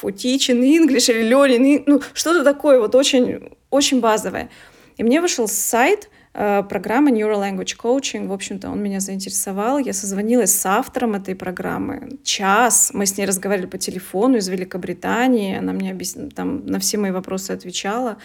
teaching 0.00 0.62
English 0.62 1.10
или 1.12 1.28
learning, 1.28 1.82
ну, 1.86 2.00
что-то 2.14 2.44
такое 2.44 2.78
вот 2.78 2.94
очень 2.94 3.50
очень 3.70 4.00
базовое. 4.00 4.50
И 4.96 5.02
мне 5.02 5.20
вышел 5.20 5.48
сайт, 5.48 6.10
э, 6.34 6.62
программа 6.68 7.10
Neural 7.10 7.40
Language 7.40 7.76
Coaching. 7.82 8.26
В 8.26 8.32
общем-то, 8.32 8.70
он 8.70 8.82
меня 8.82 9.00
заинтересовал. 9.00 9.78
Я 9.78 9.92
созвонилась 9.92 10.54
с 10.54 10.66
автором 10.66 11.14
этой 11.14 11.34
программы. 11.34 12.18
Час. 12.22 12.90
Мы 12.92 13.06
с 13.06 13.16
ней 13.16 13.26
разговаривали 13.26 13.68
по 13.68 13.78
телефону 13.78 14.36
из 14.36 14.48
Великобритании. 14.48 15.56
Она 15.56 15.72
мне 15.72 15.90
объяс... 15.90 16.16
там 16.34 16.66
на 16.66 16.78
все 16.78 16.98
мои 16.98 17.10
вопросы 17.10 17.52
отвечала. 17.52 18.18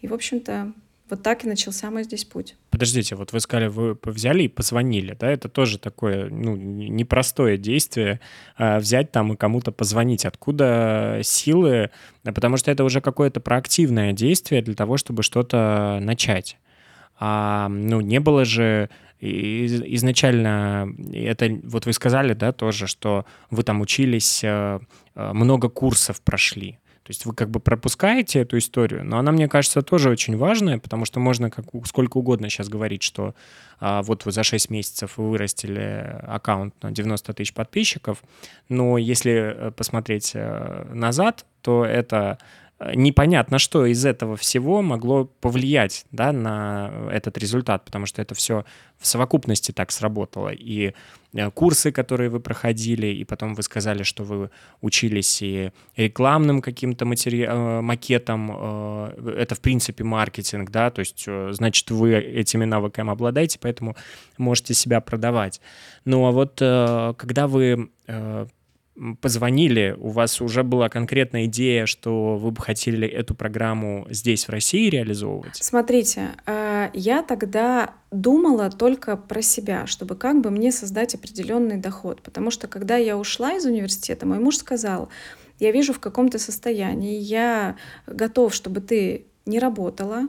И, 0.00 0.08
в 0.08 0.14
общем-то, 0.14 0.72
вот 1.08 1.22
так 1.22 1.44
и 1.44 1.48
начался 1.48 1.90
мой 1.90 2.04
здесь 2.04 2.24
путь. 2.24 2.56
Подождите, 2.70 3.14
вот 3.14 3.32
вы 3.32 3.40
сказали, 3.40 3.68
вы 3.68 3.98
взяли 4.04 4.44
и 4.44 4.48
позвонили, 4.48 5.14
да? 5.18 5.30
Это 5.30 5.48
тоже 5.48 5.78
такое, 5.78 6.30
ну, 6.30 6.56
непростое 6.56 7.58
действие, 7.58 8.20
а, 8.56 8.78
взять 8.78 9.12
там 9.12 9.32
и 9.32 9.36
кому-то 9.36 9.70
позвонить. 9.70 10.24
Откуда 10.24 11.20
силы? 11.22 11.90
Потому 12.22 12.56
что 12.56 12.70
это 12.70 12.84
уже 12.84 13.00
какое-то 13.00 13.40
проактивное 13.40 14.12
действие 14.12 14.62
для 14.62 14.74
того, 14.74 14.96
чтобы 14.96 15.22
что-то 15.22 15.98
начать. 16.00 16.56
А, 17.18 17.68
ну, 17.68 18.00
не 18.00 18.18
было 18.18 18.44
же 18.44 18.88
изначально, 19.20 20.88
это 21.12 21.48
вот 21.64 21.86
вы 21.86 21.92
сказали, 21.92 22.34
да, 22.34 22.52
тоже, 22.52 22.86
что 22.86 23.24
вы 23.50 23.62
там 23.62 23.80
учились, 23.80 24.44
э, 24.44 24.80
э, 25.14 25.32
много 25.32 25.68
курсов 25.68 26.20
прошли. 26.20 26.78
То 27.04 27.10
есть 27.10 27.26
вы 27.26 27.34
как 27.34 27.50
бы 27.50 27.60
пропускаете 27.60 28.40
эту 28.40 28.56
историю, 28.56 29.04
но 29.04 29.18
она, 29.18 29.30
мне 29.30 29.46
кажется, 29.46 29.82
тоже 29.82 30.08
очень 30.08 30.38
важная, 30.38 30.78
потому 30.78 31.04
что 31.04 31.20
можно 31.20 31.50
как, 31.50 31.66
сколько 31.84 32.16
угодно 32.16 32.48
сейчас 32.48 32.70
говорить, 32.70 33.02
что 33.02 33.34
а, 33.78 34.02
вот 34.02 34.24
вы 34.24 34.32
за 34.32 34.42
6 34.42 34.70
месяцев 34.70 35.18
вы 35.18 35.28
вырастили 35.28 36.18
аккаунт 36.22 36.74
на 36.82 36.92
90 36.92 37.34
тысяч 37.34 37.52
подписчиков, 37.52 38.22
но 38.70 38.96
если 38.96 39.32
э, 39.32 39.70
посмотреть 39.72 40.30
э, 40.34 40.86
назад, 40.94 41.44
то 41.60 41.84
это 41.84 42.38
непонятно, 42.94 43.58
что 43.58 43.86
из 43.86 44.04
этого 44.04 44.36
всего 44.36 44.82
могло 44.82 45.24
повлиять 45.24 46.04
да, 46.10 46.32
на 46.32 46.90
этот 47.10 47.38
результат, 47.38 47.84
потому 47.84 48.06
что 48.06 48.20
это 48.20 48.34
все 48.34 48.64
в 48.98 49.06
совокупности 49.06 49.72
так 49.72 49.90
сработало. 49.90 50.48
И 50.48 50.92
э, 51.34 51.50
курсы, 51.50 51.92
которые 51.92 52.30
вы 52.30 52.40
проходили, 52.40 53.06
и 53.06 53.24
потом 53.24 53.54
вы 53.54 53.62
сказали, 53.62 54.02
что 54.02 54.24
вы 54.24 54.50
учились 54.80 55.42
и 55.42 55.70
рекламным 55.96 56.60
каким-то 56.60 57.04
матери... 57.04 57.46
Э, 57.48 57.80
макетом, 57.80 58.50
э, 58.52 59.36
это 59.38 59.54
в 59.54 59.60
принципе 59.60 60.04
маркетинг, 60.04 60.70
да, 60.70 60.90
то 60.90 61.00
есть 61.00 61.26
значит 61.26 61.90
вы 61.90 62.14
этими 62.14 62.64
навыками 62.64 63.10
обладаете, 63.10 63.58
поэтому 63.60 63.96
можете 64.38 64.74
себя 64.74 65.00
продавать. 65.00 65.60
Ну 66.04 66.26
а 66.26 66.32
вот 66.32 66.56
когда 66.56 67.46
вы 67.46 67.90
позвонили, 69.20 69.96
у 69.98 70.10
вас 70.10 70.40
уже 70.40 70.62
была 70.62 70.88
конкретная 70.88 71.46
идея, 71.46 71.86
что 71.86 72.36
вы 72.36 72.50
бы 72.52 72.62
хотели 72.62 73.08
эту 73.08 73.34
программу 73.34 74.06
здесь, 74.10 74.46
в 74.46 74.50
России, 74.50 74.88
реализовывать? 74.88 75.56
Смотрите, 75.56 76.30
э, 76.46 76.90
я 76.94 77.22
тогда 77.22 77.94
думала 78.12 78.70
только 78.70 79.16
про 79.16 79.42
себя, 79.42 79.86
чтобы 79.86 80.14
как 80.14 80.40
бы 80.40 80.50
мне 80.50 80.70
создать 80.70 81.14
определенный 81.14 81.78
доход. 81.78 82.22
Потому 82.22 82.50
что 82.50 82.68
когда 82.68 82.96
я 82.96 83.18
ушла 83.18 83.54
из 83.54 83.64
университета, 83.64 84.26
мой 84.26 84.38
муж 84.38 84.58
сказал, 84.58 85.08
я 85.58 85.72
вижу 85.72 85.92
в 85.92 86.00
каком 86.00 86.28
то 86.28 86.38
состоянии, 86.38 87.18
я 87.18 87.76
готов, 88.06 88.54
чтобы 88.54 88.80
ты 88.80 89.26
не 89.46 89.58
работала, 89.58 90.28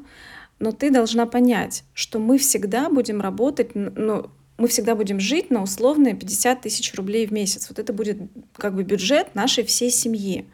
но 0.60 0.72
ты 0.72 0.90
должна 0.90 1.26
понять, 1.26 1.84
что 1.94 2.20
мы 2.20 2.38
всегда 2.38 2.90
будем 2.90 3.22
работать, 3.22 3.76
ну, 3.76 4.30
мы 4.58 4.68
всегда 4.68 4.96
будем 4.96 5.20
жить 5.20 5.52
на 5.52 5.62
условные 5.62 6.16
50 6.16 6.62
тысяч 6.62 6.94
рублей 6.96 7.28
в 7.28 7.32
месяц. 7.32 7.68
Вот 7.70 7.80
это 7.80 7.92
будет 7.94 8.18
как 8.56 8.76
бы 8.76 8.84
бюджет 8.84 9.36
нашей 9.36 9.66
всей 9.66 9.92
семьи. 9.92 10.46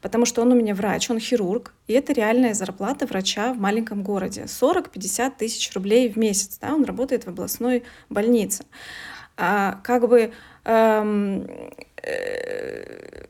Потому 0.00 0.24
что 0.24 0.42
он 0.42 0.52
у 0.52 0.54
меня 0.54 0.74
врач, 0.74 1.10
он 1.10 1.18
хирург, 1.18 1.74
и 1.86 1.92
это 1.92 2.12
реальная 2.12 2.54
зарплата 2.54 3.06
врача 3.06 3.52
в 3.52 3.58
маленьком 3.58 4.02
городе. 4.02 4.44
40-50 4.46 5.32
тысяч 5.36 5.72
рублей 5.74 6.08
в 6.08 6.16
месяц. 6.16 6.58
Да, 6.60 6.74
он 6.74 6.84
работает 6.84 7.24
в 7.24 7.28
областной 7.28 7.82
больнице. 8.08 8.64
А, 9.36 9.80
как 9.82 10.08
бы, 10.08 10.32
эм, 10.64 11.46
э, 12.02 13.24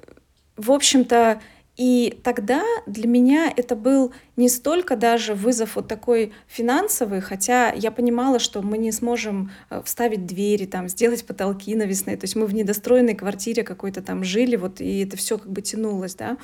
в 0.56 0.70
общем-то, 0.70 1.40
и 1.80 2.20
тогда 2.22 2.62
для 2.84 3.08
меня 3.08 3.50
это 3.56 3.74
был 3.74 4.12
не 4.36 4.50
столько 4.50 4.96
даже 4.96 5.32
вызов 5.32 5.76
вот 5.76 5.88
такой 5.88 6.34
финансовый, 6.46 7.22
хотя 7.22 7.72
я 7.72 7.90
понимала, 7.90 8.38
что 8.38 8.60
мы 8.60 8.76
не 8.76 8.92
сможем 8.92 9.50
э, 9.70 9.80
вставить 9.82 10.26
двери, 10.26 10.66
там, 10.66 10.90
сделать 10.90 11.24
потолки 11.24 11.74
навесные, 11.74 12.18
то 12.18 12.24
есть 12.24 12.36
мы 12.36 12.44
в 12.44 12.52
недостроенной 12.52 13.14
квартире 13.14 13.62
какой-то 13.62 14.02
там 14.02 14.24
жили, 14.24 14.56
вот, 14.56 14.82
и 14.82 15.04
это 15.04 15.16
все 15.16 15.38
как 15.38 15.50
бы 15.50 15.62
тянулось, 15.62 16.14
да. 16.16 16.36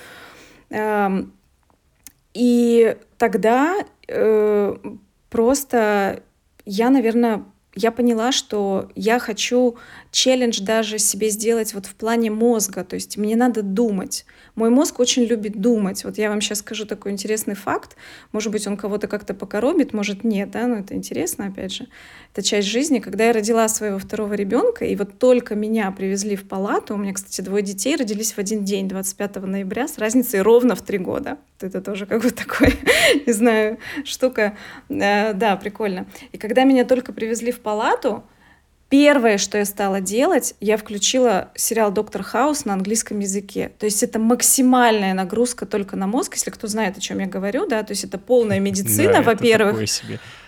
Эм, 0.71 1.35
и 2.33 2.97
тогда 3.19 3.85
э, 4.09 4.75
просто 5.29 6.23
я, 6.65 6.89
наверное, 6.89 7.45
я 7.77 7.93
поняла, 7.93 8.33
что 8.33 8.91
я 8.95 9.19
хочу 9.19 9.77
челлендж 10.11 10.61
даже 10.63 10.99
себе 10.99 11.29
сделать 11.29 11.75
вот 11.75 11.85
в 11.85 11.95
плане 11.95 12.31
мозга, 12.31 12.85
то 12.85 12.95
есть 12.95 13.19
мне 13.19 13.37
надо 13.37 13.63
думать. 13.63 14.25
Мой 14.55 14.71
мозг 14.71 14.99
очень 14.99 15.25
любит 15.25 15.61
думать. 15.61 16.03
Вот 16.03 16.17
я 16.17 16.31
вам 16.31 16.41
сейчас 16.41 16.61
скажу 16.61 16.87
такой 16.87 17.13
интересный 17.13 17.55
факт. 17.55 17.95
Может 18.33 18.51
быть, 18.51 18.67
он 18.67 18.79
кого-то 18.79 19.07
как-то 19.09 19.35
покоробит, 19.35 19.93
может, 19.93 20.25
нет, 20.25 20.51
да, 20.51 20.67
но 20.67 20.77
это 20.77 20.95
интересно, 20.95 21.49
опять 21.49 21.75
же. 21.75 21.87
Это 22.33 22.43
часть 22.43 22.67
жизни. 22.67 22.99
Когда 22.99 23.27
я 23.27 23.35
родила 23.35 23.69
своего 23.69 23.99
второго 23.99 24.33
ребенка, 24.33 24.87
и 24.87 24.97
вот 24.97 25.19
только 25.19 25.55
меня 25.55 25.91
привезли 25.91 26.35
в 26.37 26.49
палату, 26.49 26.95
у 26.95 26.97
меня, 26.97 27.13
кстати, 27.13 27.43
двое 27.43 27.63
детей 27.63 27.97
родились 27.97 28.33
в 28.33 28.39
один 28.39 28.65
день, 28.65 28.89
25 28.89 29.37
ноября, 29.37 29.87
с 29.87 29.99
разницей 29.99 30.41
ровно 30.41 30.75
в 30.75 30.81
три 30.81 30.97
года. 30.97 31.37
Это 31.61 31.83
тоже 31.83 32.07
как 32.07 32.23
бы 32.23 32.31
такой, 32.31 32.75
не 33.27 33.33
знаю, 33.33 33.79
штука. 34.05 34.57
Э, 34.89 35.35
да, 35.35 35.57
прикольно. 35.57 36.07
И 36.33 36.39
когда 36.39 36.65
меня 36.65 36.85
только 36.85 37.13
привезли 37.13 37.53
в 37.53 37.61
палату, 37.67 38.23
Первое, 38.89 39.37
что 39.37 39.59
я 39.59 39.65
стала 39.65 40.01
делать, 40.01 40.55
я 40.61 40.77
включила 40.77 41.51
сериал 41.57 41.91
«Доктор 41.91 42.23
Хаус» 42.23 42.65
на 42.65 42.73
английском 42.73 43.19
языке. 43.19 43.73
То 43.81 43.85
есть 43.85 44.05
это 44.05 44.21
максимальная 44.21 45.13
нагрузка 45.13 45.67
только 45.67 45.97
на 45.97 46.07
мозг, 46.07 46.35
если 46.35 46.53
кто 46.53 46.69
знает, 46.69 46.97
о 46.97 47.01
чем 47.01 47.19
я 47.19 47.27
говорю, 47.27 47.67
да, 47.67 47.83
то 47.83 47.91
есть 47.91 48.05
это 48.05 48.17
полная 48.17 48.61
медицина, 48.69 49.23
во-первых. 49.23 49.81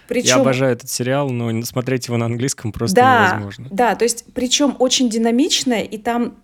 Причем... 0.06 0.36
Я 0.36 0.36
обожаю 0.36 0.72
этот 0.72 0.88
сериал, 0.88 1.30
но 1.30 1.62
смотреть 1.64 2.06
его 2.06 2.16
на 2.16 2.26
английском 2.26 2.70
просто 2.70 2.94
да, 2.94 3.26
невозможно. 3.26 3.66
Да, 3.72 3.96
то 3.96 4.04
есть 4.04 4.24
причем 4.32 4.76
очень 4.78 5.10
динамичное, 5.10 5.82
и 5.82 5.98
там 5.98 6.36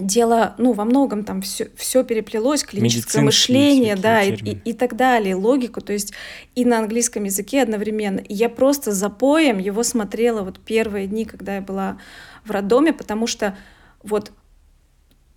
дело, 0.00 0.54
ну, 0.58 0.72
во 0.72 0.84
многом 0.84 1.24
там 1.24 1.42
все, 1.42 1.70
все 1.76 2.04
переплелось, 2.04 2.64
клиническое 2.64 3.22
мышление, 3.22 3.96
да, 3.96 4.22
и, 4.22 4.34
и, 4.34 4.58
и 4.70 4.72
так 4.72 4.96
далее, 4.96 5.34
логику, 5.34 5.80
то 5.80 5.92
есть 5.92 6.12
и 6.54 6.64
на 6.64 6.78
английском 6.78 7.24
языке 7.24 7.62
одновременно. 7.62 8.20
И 8.20 8.34
я 8.34 8.48
просто 8.48 8.92
за 8.92 9.10
поем 9.10 9.58
его 9.58 9.82
смотрела 9.82 10.42
вот 10.42 10.58
первые 10.60 11.06
дни, 11.06 11.24
когда 11.24 11.56
я 11.56 11.60
была 11.60 11.98
в 12.44 12.50
роддоме, 12.50 12.92
потому 12.92 13.26
что 13.26 13.56
вот 14.02 14.32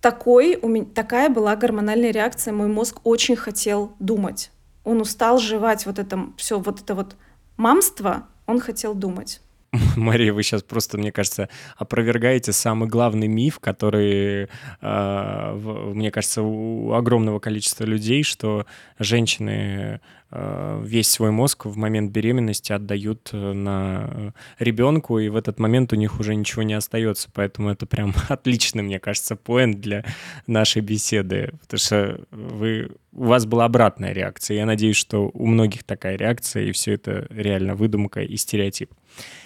такой, 0.00 0.58
у 0.60 0.68
меня, 0.68 0.84
такая 0.94 1.30
была 1.30 1.56
гормональная 1.56 2.10
реакция, 2.10 2.52
мой 2.52 2.68
мозг 2.68 3.00
очень 3.04 3.36
хотел 3.36 3.94
думать. 3.98 4.50
Он 4.84 5.00
устал 5.00 5.38
жевать 5.38 5.86
вот 5.86 5.98
это 5.98 6.26
все, 6.36 6.58
вот 6.58 6.80
это 6.80 6.94
вот 6.94 7.16
мамство, 7.56 8.28
он 8.46 8.60
хотел 8.60 8.94
думать. 8.94 9.40
Мария, 9.96 10.32
вы 10.32 10.42
сейчас 10.42 10.62
просто, 10.62 10.98
мне 10.98 11.12
кажется, 11.12 11.48
опровергаете 11.76 12.52
самый 12.52 12.88
главный 12.88 13.28
миф, 13.28 13.58
который, 13.58 14.48
э, 14.80 15.90
мне 15.94 16.10
кажется, 16.10 16.42
у 16.42 16.92
огромного 16.92 17.38
количества 17.38 17.84
людей, 17.84 18.22
что 18.22 18.66
женщины 18.98 20.00
э, 20.30 20.82
весь 20.84 21.10
свой 21.10 21.30
мозг 21.30 21.66
в 21.66 21.76
момент 21.76 22.12
беременности 22.12 22.72
отдают 22.72 23.30
э, 23.32 23.52
на 23.52 24.32
ребенку, 24.58 25.18
и 25.18 25.28
в 25.28 25.36
этот 25.36 25.58
момент 25.58 25.92
у 25.92 25.96
них 25.96 26.20
уже 26.20 26.34
ничего 26.34 26.62
не 26.62 26.74
остается. 26.74 27.28
Поэтому 27.32 27.70
это 27.70 27.86
прям 27.86 28.14
отличный, 28.28 28.82
мне 28.82 29.00
кажется, 29.00 29.34
поинт 29.34 29.80
для 29.80 30.04
нашей 30.46 30.82
беседы, 30.82 31.52
потому 31.62 31.78
что 31.78 32.20
вы, 32.30 32.90
у 33.12 33.24
вас 33.24 33.46
была 33.46 33.64
обратная 33.64 34.12
реакция. 34.12 34.58
Я 34.58 34.66
надеюсь, 34.66 34.96
что 34.96 35.30
у 35.32 35.46
многих 35.46 35.84
такая 35.84 36.16
реакция, 36.16 36.64
и 36.64 36.72
все 36.72 36.92
это 36.94 37.26
реально 37.30 37.74
выдумка 37.74 38.20
и 38.20 38.36
стереотип 38.36 38.90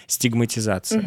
стигматизация. 0.09 1.03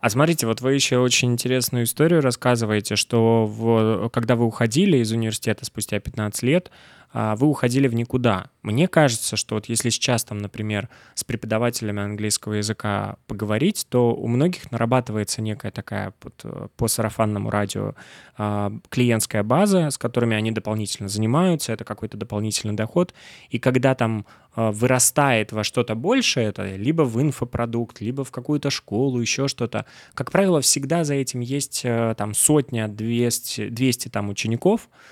А 0.00 0.08
смотрите, 0.08 0.46
вот 0.46 0.62
вы 0.62 0.72
еще 0.72 0.98
очень 0.98 1.32
интересную 1.32 1.84
историю 1.84 2.22
рассказываете, 2.22 2.96
что 2.96 3.44
в, 3.46 4.08
когда 4.08 4.34
вы 4.34 4.46
уходили 4.46 4.96
из 4.96 5.12
университета 5.12 5.66
спустя 5.66 6.00
15 6.00 6.42
лет, 6.42 6.70
вы 7.12 7.46
уходили 7.48 7.88
в 7.88 7.94
никуда. 7.94 8.50
Мне 8.62 8.88
кажется, 8.88 9.36
что 9.36 9.54
вот 9.54 9.66
если 9.66 9.88
сейчас 9.90 10.22
там, 10.22 10.38
например, 10.38 10.88
с 11.14 11.24
преподавателями 11.24 12.02
английского 12.02 12.54
языка 12.54 13.16
поговорить, 13.26 13.86
то 13.88 14.14
у 14.14 14.28
многих 14.28 14.70
нарабатывается 14.70 15.40
некая 15.40 15.72
такая 15.72 16.12
вот 16.22 16.34
э, 16.44 16.68
по 16.76 16.88
сарафанному 16.88 17.50
радио 17.50 17.94
а, 18.36 18.72
клиентская 18.90 19.42
база, 19.42 19.90
с 19.90 19.98
которыми 19.98 20.36
они 20.36 20.50
дополнительно 20.50 21.08
занимаются, 21.08 21.72
это 21.72 21.84
какой-то 21.84 22.16
дополнительный 22.16 22.74
доход. 22.74 23.14
И 23.48 23.58
когда 23.58 23.94
там 23.94 24.26
а, 24.54 24.72
вырастает 24.72 25.52
во 25.52 25.64
что-то 25.64 25.94
большее, 25.94 26.48
это 26.48 26.76
либо 26.76 27.02
в 27.02 27.20
инфопродукт, 27.20 28.00
либо 28.00 28.24
в 28.24 28.30
какую-то 28.30 28.70
школу, 28.70 29.20
еще 29.20 29.48
что-то, 29.48 29.86
как 30.14 30.30
правило, 30.30 30.60
всегда 30.60 31.04
за 31.04 31.14
этим 31.14 31.40
есть 31.40 31.80
э, 31.84 32.14
там 32.16 32.34
сотня, 32.34 32.88
200, 32.88 33.70
200 33.70 34.08
там 34.08 34.28
учеников, 34.28 34.88
Э, 34.90 35.10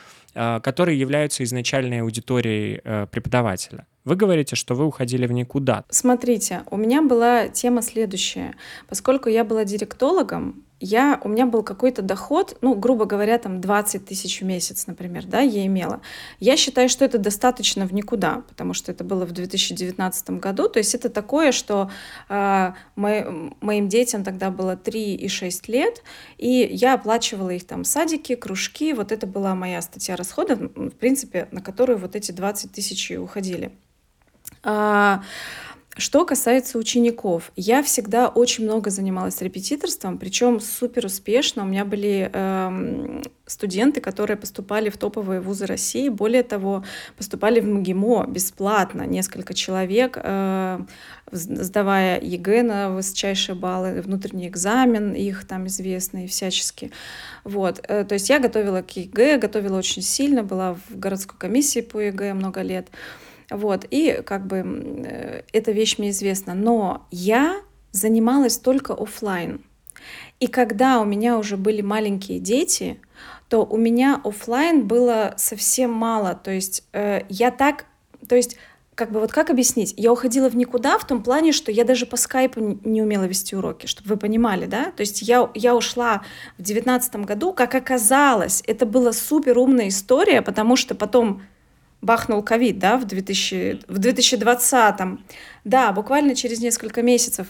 которые 0.63 0.99
являются 0.99 1.43
изначальной 1.45 2.03
аудиторией 2.03 2.81
э, 2.83 3.07
преподавателя. 3.11 3.87
Вы 4.05 4.17
говорите, 4.17 4.57
что 4.57 4.75
вы 4.75 4.87
уходили 4.87 5.27
в 5.27 5.33
никуда. 5.33 5.85
Смотрите, 5.91 6.63
у 6.71 6.77
меня 6.77 7.03
была 7.03 7.49
тема 7.49 7.83
следующая. 7.83 8.55
Поскольку 8.89 9.29
я 9.29 9.45
была 9.45 9.65
директологом, 9.65 10.65
я, 10.81 11.21
у 11.25 11.29
меня 11.29 11.47
был 11.47 11.63
какой-то 11.63 12.03
доход, 12.03 12.57
ну, 12.61 12.75
грубо 12.75 13.05
говоря, 13.05 13.39
там 13.39 13.61
20 13.61 14.07
тысяч 14.07 14.41
в 14.41 14.45
месяц, 14.45 14.87
например, 14.87 15.27
да, 15.27 15.41
я 15.41 15.67
имела. 15.67 16.01
Я 16.39 16.57
считаю, 16.57 16.89
что 16.89 17.05
это 17.05 17.19
достаточно 17.19 17.87
в 17.87 17.93
никуда, 17.93 18.43
потому 18.49 18.75
что 18.75 18.93
это 18.93 19.03
было 19.03 19.25
в 19.25 19.33
2019 19.33 20.31
году. 20.31 20.69
То 20.69 20.79
есть 20.79 20.95
это 20.95 21.09
такое, 21.09 21.51
что 21.51 21.91
э, 22.29 22.73
мы, 22.95 23.53
моим 23.61 23.89
детям 23.89 24.23
тогда 24.23 24.51
было 24.51 24.77
3 24.77 25.15
и 25.17 25.29
6 25.29 25.69
лет, 25.69 26.03
и 26.37 26.69
я 26.71 26.95
оплачивала 26.95 27.51
их 27.51 27.67
там 27.67 27.85
садики, 27.85 28.37
кружки. 28.37 28.93
Вот 28.93 29.11
это 29.11 29.27
была 29.27 29.55
моя 29.55 29.83
статья 29.83 30.15
расходов, 30.15 30.61
в 30.61 30.91
принципе, 30.91 31.49
на 31.51 31.61
которую 31.61 31.99
вот 31.99 32.15
эти 32.15 32.31
20 32.31 32.71
тысяч 32.71 33.11
уходили. 33.11 33.73
А, 34.63 35.23
Что 35.99 36.25
касается 36.25 36.79
учеников, 36.79 37.51
я 37.57 37.83
всегда 37.83 38.29
очень 38.29 38.63
много 38.63 38.89
занималась 38.89 39.43
репетиторством, 39.43 40.17
причем 40.17 40.61
супер 40.61 41.07
успешно. 41.07 41.65
У 41.65 41.67
меня 41.67 41.85
были 41.85 42.31
э, 42.33 43.23
студенты, 43.47 44.01
которые 44.01 44.37
поступали 44.37 44.91
в 44.91 44.97
топовые 44.97 45.41
вузы 45.41 45.67
России. 45.67 46.09
Более 46.09 46.45
того, 46.45 46.85
поступали 47.17 47.59
в 47.59 47.67
МГИМО 47.67 48.27
бесплатно. 48.29 49.03
Несколько 49.03 49.55
человек, 49.55 50.17
э, 50.23 50.79
сдавая 51.33 52.21
ЕГЭ 52.21 52.63
на 52.63 52.91
высочайшие 52.91 53.57
баллы, 53.57 54.01
внутренний 54.01 54.47
экзамен, 54.47 55.15
их 55.15 55.49
там 55.49 55.67
известные 55.67 56.29
всячески. 56.29 56.93
Вот. 57.43 57.81
Э, 57.89 58.05
то 58.05 58.13
есть 58.13 58.31
я 58.31 58.39
готовила 58.39 58.83
к 58.83 58.93
ЕГЭ, 58.93 59.39
готовила 59.39 59.79
очень 59.79 60.03
сильно, 60.03 60.45
была 60.45 60.75
в 60.75 60.97
городской 60.97 61.37
комиссии 61.37 61.81
по 61.81 61.99
ЕГЭ 61.99 62.35
много 62.35 62.63
лет. 62.63 62.87
Вот, 63.51 63.87
и 63.91 64.23
как 64.25 64.47
бы 64.47 64.59
э, 64.59 65.43
эта 65.53 65.73
вещь 65.73 65.99
мне 65.99 66.11
известна. 66.11 66.55
Но 66.55 67.07
я 67.11 67.61
занималась 67.93 68.59
только 68.59 68.93
офлайн. 68.93 69.65
И 70.41 70.47
когда 70.47 71.01
у 71.01 71.05
меня 71.05 71.39
уже 71.39 71.57
были 71.57 71.81
маленькие 71.81 72.39
дети, 72.39 73.01
то 73.49 73.65
у 73.65 73.77
меня 73.77 74.21
офлайн 74.23 74.87
было 74.87 75.35
совсем 75.37 75.91
мало. 75.91 76.35
То 76.35 76.51
есть 76.51 76.85
э, 76.93 77.23
я 77.29 77.51
так, 77.51 77.87
то 78.29 78.37
есть 78.37 78.57
как 78.95 79.13
бы 79.13 79.21
вот 79.21 79.31
как 79.31 79.49
объяснить? 79.49 79.95
Я 79.97 80.13
уходила 80.13 80.51
в 80.51 80.57
никуда 80.57 80.99
в 80.99 81.07
том 81.07 81.23
плане, 81.23 81.53
что 81.53 81.71
я 81.71 81.85
даже 81.85 82.05
по 82.05 82.17
скайпу 82.17 82.81
не 82.85 83.01
умела 83.01 83.25
вести 83.25 83.55
уроки, 83.55 83.87
чтобы 83.87 84.09
вы 84.09 84.17
понимали, 84.17 84.67
да? 84.67 84.91
То 84.91 85.03
есть 85.03 85.23
я, 85.23 85.49
я 85.55 85.77
ушла 85.77 86.23
в 86.59 86.63
девятнадцатом 86.63 87.23
году, 87.23 87.53
как 87.53 87.77
оказалось, 87.77 88.61
это 88.67 88.87
была 88.87 89.13
супер 89.13 89.57
умная 89.57 89.87
история, 89.87 90.43
потому 90.43 90.75
что 90.75 90.97
потом 90.97 91.43
бахнул 92.01 92.43
ковид, 92.43 92.79
да, 92.79 92.97
в, 92.97 93.05
2000, 93.05 93.81
в 93.89 93.99
2020. 93.99 95.01
Да, 95.65 95.93
буквально 95.93 96.35
через 96.35 96.61
несколько 96.61 97.03
месяцев. 97.03 97.49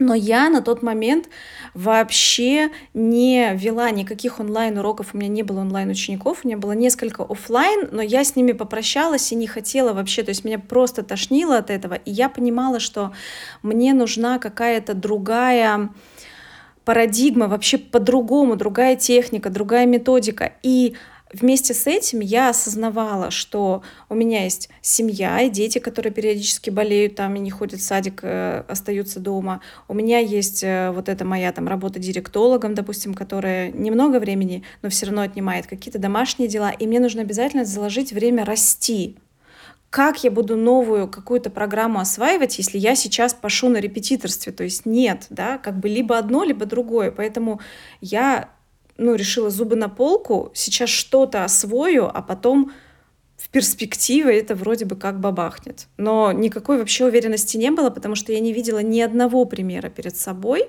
Но 0.00 0.14
я 0.14 0.48
на 0.48 0.62
тот 0.62 0.82
момент 0.82 1.28
вообще 1.74 2.70
не 2.94 3.54
вела 3.54 3.90
никаких 3.90 4.40
онлайн-уроков, 4.40 5.08
у 5.12 5.18
меня 5.18 5.28
не 5.28 5.42
было 5.42 5.60
онлайн-учеников, 5.60 6.40
у 6.42 6.48
меня 6.48 6.56
было 6.56 6.72
несколько 6.72 7.22
офлайн, 7.22 7.90
но 7.92 8.00
я 8.00 8.24
с 8.24 8.34
ними 8.34 8.52
попрощалась 8.52 9.30
и 9.30 9.34
не 9.34 9.46
хотела 9.46 9.92
вообще, 9.92 10.22
то 10.22 10.30
есть 10.30 10.42
меня 10.42 10.58
просто 10.58 11.02
тошнило 11.02 11.58
от 11.58 11.68
этого, 11.68 11.94
и 11.94 12.10
я 12.10 12.30
понимала, 12.30 12.80
что 12.80 13.12
мне 13.62 13.92
нужна 13.92 14.38
какая-то 14.38 14.94
другая 14.94 15.90
парадигма, 16.86 17.46
вообще 17.46 17.76
по-другому, 17.76 18.56
другая 18.56 18.96
техника, 18.96 19.50
другая 19.50 19.84
методика. 19.84 20.54
И 20.62 20.94
Вместе 21.32 21.74
с 21.74 21.86
этим 21.86 22.20
я 22.20 22.48
осознавала, 22.48 23.30
что 23.30 23.82
у 24.08 24.16
меня 24.16 24.42
есть 24.42 24.68
семья 24.80 25.40
и 25.42 25.48
дети, 25.48 25.78
которые 25.78 26.12
периодически 26.12 26.70
болеют 26.70 27.14
там 27.14 27.36
и 27.36 27.38
не 27.38 27.50
ходят 27.50 27.78
в 27.78 27.84
садик, 27.84 28.20
э, 28.22 28.64
остаются 28.66 29.20
дома. 29.20 29.60
У 29.86 29.94
меня 29.94 30.18
есть 30.18 30.64
э, 30.64 30.90
вот 30.90 31.08
эта 31.08 31.24
моя 31.24 31.52
там 31.52 31.68
работа 31.68 32.00
директологом, 32.00 32.74
допустим, 32.74 33.14
которая 33.14 33.70
немного 33.70 34.18
времени, 34.18 34.64
но 34.82 34.88
все 34.90 35.06
равно 35.06 35.22
отнимает 35.22 35.68
какие-то 35.68 36.00
домашние 36.00 36.48
дела, 36.48 36.70
и 36.70 36.86
мне 36.86 36.98
нужно 36.98 37.22
обязательно 37.22 37.64
заложить 37.64 38.12
время 38.12 38.44
расти. 38.44 39.16
Как 39.90 40.24
я 40.24 40.32
буду 40.32 40.56
новую 40.56 41.08
какую-то 41.08 41.50
программу 41.50 42.00
осваивать, 42.00 42.58
если 42.58 42.78
я 42.78 42.96
сейчас 42.96 43.34
пошу 43.34 43.68
на 43.68 43.78
репетиторстве? 43.78 44.52
То 44.52 44.64
есть 44.64 44.84
нет, 44.84 45.26
да, 45.30 45.58
как 45.58 45.78
бы 45.78 45.88
либо 45.88 46.18
одно, 46.18 46.42
либо 46.42 46.64
другое. 46.64 47.10
Поэтому 47.10 47.60
я 48.00 48.50
ну, 49.00 49.14
решила 49.14 49.50
зубы 49.50 49.76
на 49.76 49.88
полку, 49.88 50.50
сейчас 50.54 50.90
что-то 50.90 51.44
освою, 51.44 52.06
а 52.14 52.20
потом 52.20 52.70
в 53.38 53.48
перспективе 53.48 54.38
это 54.38 54.54
вроде 54.54 54.84
бы 54.84 54.94
как 54.94 55.18
бабахнет. 55.20 55.88
Но 55.96 56.32
никакой 56.32 56.78
вообще 56.78 57.06
уверенности 57.06 57.56
не 57.56 57.70
было, 57.70 57.88
потому 57.88 58.14
что 58.14 58.32
я 58.32 58.40
не 58.40 58.52
видела 58.52 58.80
ни 58.82 59.00
одного 59.00 59.46
примера 59.46 59.88
перед 59.88 60.16
собой, 60.16 60.68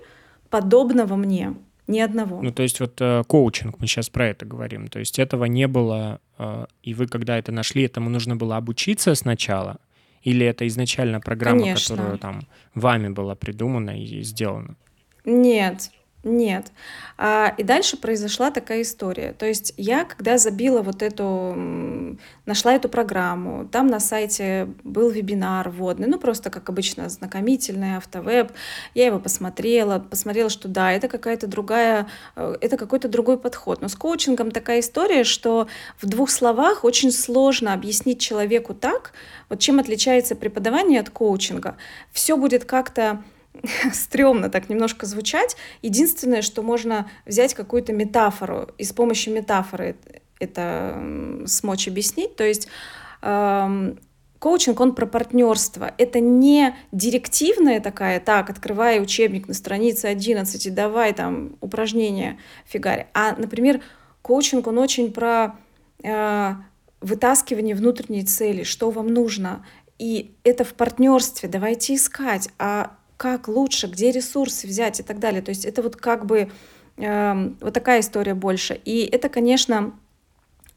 подобного 0.49 1.17
мне. 1.17 1.55
Ни 1.87 1.99
одного. 1.99 2.41
Ну, 2.41 2.51
то 2.51 2.63
есть 2.63 2.79
вот 2.79 3.01
э, 3.01 3.23
коучинг, 3.27 3.79
мы 3.79 3.87
сейчас 3.87 4.09
про 4.09 4.29
это 4.29 4.45
говорим. 4.45 4.87
То 4.87 4.99
есть 4.99 5.19
этого 5.19 5.45
не 5.45 5.67
было, 5.67 6.21
э, 6.37 6.65
и 6.83 6.93
вы, 6.93 7.07
когда 7.07 7.37
это 7.37 7.51
нашли, 7.51 7.83
этому 7.83 8.09
нужно 8.09 8.37
было 8.37 8.55
обучиться 8.55 9.13
сначала? 9.15 9.77
Или 10.23 10.45
это 10.45 10.65
изначально 10.67 11.19
программа, 11.19 11.61
Конечно. 11.61 11.95
которая 11.97 12.17
там 12.17 12.41
вами 12.75 13.09
была 13.09 13.35
придумана 13.35 14.01
и 14.01 14.21
сделана? 14.21 14.77
Нет, 15.25 15.91
нет. 16.23 16.71
А, 17.17 17.53
и 17.57 17.63
дальше 17.63 17.97
произошла 17.97 18.51
такая 18.51 18.83
история. 18.83 19.33
То 19.33 19.47
есть 19.47 19.73
я, 19.75 20.05
когда 20.05 20.37
забила 20.37 20.83
вот 20.83 21.01
эту, 21.01 22.17
нашла 22.45 22.73
эту 22.73 22.89
программу, 22.89 23.67
там 23.67 23.87
на 23.87 23.99
сайте 23.99 24.67
был 24.83 25.09
вебинар 25.09 25.69
вводный, 25.69 26.07
ну 26.07 26.19
просто 26.19 26.51
как 26.51 26.69
обычно 26.69 27.09
знакомительный 27.09 27.97
автовеб, 27.97 28.51
я 28.93 29.07
его 29.07 29.19
посмотрела, 29.19 29.97
посмотрела, 29.97 30.51
что 30.51 30.67
да, 30.67 30.91
это 30.91 31.07
какая-то 31.07 31.47
другая, 31.47 32.07
э, 32.35 32.55
это 32.61 32.77
какой-то 32.77 33.07
другой 33.07 33.39
подход. 33.39 33.81
Но 33.81 33.87
с 33.87 33.95
коучингом 33.95 34.51
такая 34.51 34.81
история, 34.81 35.23
что 35.23 35.67
в 35.99 36.05
двух 36.05 36.29
словах 36.29 36.83
очень 36.83 37.11
сложно 37.11 37.73
объяснить 37.73 38.19
человеку 38.19 38.75
так, 38.75 39.13
вот 39.49 39.59
чем 39.59 39.79
отличается 39.79 40.35
преподавание 40.35 40.99
от 40.99 41.09
коучинга. 41.09 41.77
Все 42.11 42.37
будет 42.37 42.65
как-то 42.65 43.23
стрёмно 43.93 44.49
так 44.49 44.69
немножко 44.69 45.05
звучать. 45.05 45.55
Единственное, 45.81 46.41
что 46.41 46.61
можно 46.61 47.09
взять 47.25 47.53
какую-то 47.53 47.93
метафору 47.93 48.69
и 48.77 48.83
с 48.83 48.93
помощью 48.93 49.33
метафоры 49.33 49.95
это 50.39 51.01
смочь 51.45 51.87
объяснить. 51.87 52.35
То 52.35 52.43
есть 52.43 52.67
эм, 53.21 53.99
коучинг, 54.39 54.79
он 54.79 54.95
про 54.95 55.05
партнерство. 55.05 55.93
Это 55.97 56.19
не 56.19 56.75
директивная 56.91 57.79
такая, 57.79 58.19
так, 58.19 58.49
открывай 58.49 59.01
учебник 59.01 59.47
на 59.47 59.53
странице 59.53 60.07
11 60.07 60.65
и 60.65 60.69
давай 60.69 61.13
там 61.13 61.57
упражнения 61.61 62.39
фигари. 62.65 63.07
А, 63.13 63.35
например, 63.35 63.81
коучинг, 64.23 64.65
он 64.67 64.79
очень 64.79 65.13
про 65.13 65.57
э, 66.03 66.55
вытаскивание 67.01 67.75
внутренней 67.75 68.23
цели, 68.23 68.63
что 68.63 68.89
вам 68.89 69.07
нужно. 69.07 69.63
И 69.99 70.33
это 70.43 70.63
в 70.63 70.73
партнерстве, 70.73 71.47
давайте 71.47 71.93
искать. 71.93 72.49
А 72.57 72.97
как 73.21 73.47
лучше, 73.47 73.85
где 73.85 74.09
ресурсы 74.09 74.65
взять 74.65 74.99
и 74.99 75.03
так 75.03 75.19
далее. 75.19 75.43
То 75.43 75.49
есть 75.49 75.63
это 75.63 75.83
вот 75.83 75.95
как 75.95 76.25
бы 76.25 76.49
э, 76.97 77.49
вот 77.61 77.71
такая 77.71 77.99
история 77.99 78.33
больше. 78.33 78.73
И 78.73 79.07
это, 79.11 79.29
конечно, 79.29 79.93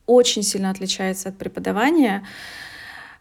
очень 0.05 0.43
сильно 0.43 0.69
отличается 0.69 1.31
от 1.31 1.39
преподавания. 1.39 2.23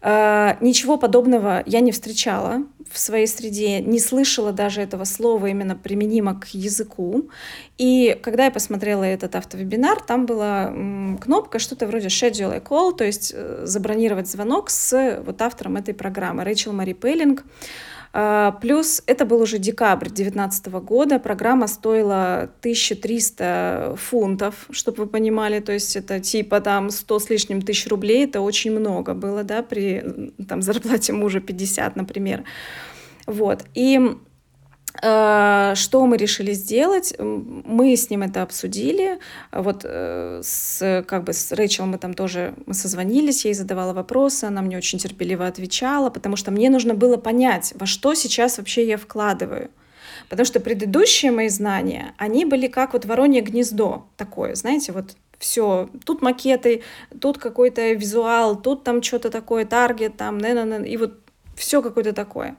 Э, 0.01 0.57
ничего 0.59 0.97
подобного 0.97 1.63
я 1.65 1.79
не 1.79 1.93
встречала 1.93 2.63
в 2.91 2.99
своей 2.99 3.27
среде, 3.27 3.79
не 3.79 4.01
слышала 4.01 4.51
даже 4.51 4.81
этого 4.81 5.05
слова 5.05 5.45
именно 5.47 5.77
применимо 5.77 6.37
к 6.37 6.47
языку. 6.47 7.29
И 7.77 8.19
когда 8.21 8.43
я 8.43 8.51
посмотрела 8.51 9.05
этот 9.05 9.37
автовебинар, 9.37 10.01
там 10.01 10.25
была 10.25 10.65
кнопка 11.21 11.59
что-то 11.59 11.87
вроде 11.87 12.07
schedule 12.07 12.53
a 12.53 12.59
call, 12.59 12.93
то 12.93 13.05
есть 13.05 13.31
э, 13.33 13.61
забронировать 13.63 14.27
звонок 14.27 14.69
с 14.69 15.23
вот 15.25 15.41
автором 15.41 15.77
этой 15.77 15.93
программы, 15.93 16.43
Рэйчел 16.43 16.73
Мари 16.73 16.91
Пеллинг. 16.91 17.45
А, 17.45 17.47
плюс 18.61 19.01
это 19.07 19.25
был 19.25 19.41
уже 19.41 19.57
декабрь 19.57 20.07
2019 20.07 20.67
года, 20.67 21.17
программа 21.17 21.67
стоила 21.67 22.49
1300 22.59 23.95
фунтов, 23.97 24.67
чтобы 24.69 25.03
вы 25.03 25.07
понимали, 25.09 25.59
то 25.59 25.71
есть 25.71 25.95
это 25.95 26.19
типа 26.19 26.61
там 26.61 26.91
100 26.91 27.19
с 27.19 27.29
лишним 27.31 27.61
тысяч 27.63 27.87
рублей, 27.87 28.25
это 28.25 28.41
очень 28.41 28.71
много 28.71 29.15
было, 29.15 29.43
да, 29.43 29.63
при 29.63 30.31
там 30.47 30.61
зарплате 30.61 31.11
мужа 31.13 31.39
50, 31.39 31.95
например. 31.95 32.43
Вот, 33.25 33.65
и 33.73 33.99
что 35.03 36.05
мы 36.05 36.15
решили 36.15 36.53
сделать? 36.53 37.13
Мы 37.19 37.95
с 37.97 38.09
ним 38.09 38.21
это 38.21 38.41
обсудили. 38.41 39.19
Вот 39.51 39.81
э, 39.83 40.39
с, 40.41 41.03
как 41.05 41.25
бы 41.25 41.33
с 41.33 41.51
Рэйчел 41.51 41.85
мы 41.85 41.97
там 41.97 42.13
тоже 42.13 42.53
мы 42.65 42.73
созвонились, 42.73 43.43
я 43.43 43.49
ей 43.49 43.55
задавала 43.55 43.91
вопросы, 43.91 44.45
она 44.45 44.61
мне 44.61 44.77
очень 44.77 44.99
терпеливо 44.99 45.45
отвечала, 45.45 46.09
потому 46.09 46.37
что 46.37 46.51
мне 46.51 46.69
нужно 46.69 46.93
было 46.93 47.17
понять, 47.17 47.73
во 47.75 47.85
что 47.85 48.13
сейчас 48.13 48.57
вообще 48.57 48.87
я 48.87 48.97
вкладываю. 48.97 49.71
Потому 50.29 50.45
что 50.45 50.61
предыдущие 50.61 51.31
мои 51.31 51.49
знания, 51.49 52.13
они 52.17 52.45
были 52.45 52.67
как 52.67 52.93
вот 52.93 53.03
воронье 53.03 53.41
гнездо 53.41 54.05
такое, 54.15 54.55
знаете, 54.55 54.93
вот 54.93 55.17
все, 55.37 55.89
тут 56.05 56.21
макеты, 56.21 56.83
тут 57.19 57.37
какой-то 57.37 57.91
визуал, 57.91 58.55
тут 58.55 58.85
там 58.85 59.03
что-то 59.03 59.29
такое, 59.29 59.65
таргет, 59.65 60.15
там, 60.15 60.37
и 60.37 60.95
вот 60.95 61.19
все 61.57 61.81
какое-то 61.81 62.13
такое. 62.13 62.55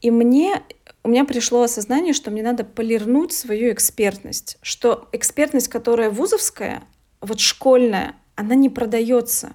И 0.00 0.10
мне 0.10 0.62
у 1.04 1.08
меня 1.08 1.24
пришло 1.24 1.62
осознание, 1.62 2.12
что 2.12 2.30
мне 2.30 2.42
надо 2.42 2.64
полирнуть 2.64 3.32
свою 3.32 3.72
экспертность, 3.72 4.58
что 4.62 5.08
экспертность, 5.12 5.68
которая 5.68 6.10
вузовская, 6.10 6.82
вот 7.20 7.40
школьная, 7.40 8.14
она 8.36 8.54
не 8.54 8.68
продается. 8.68 9.54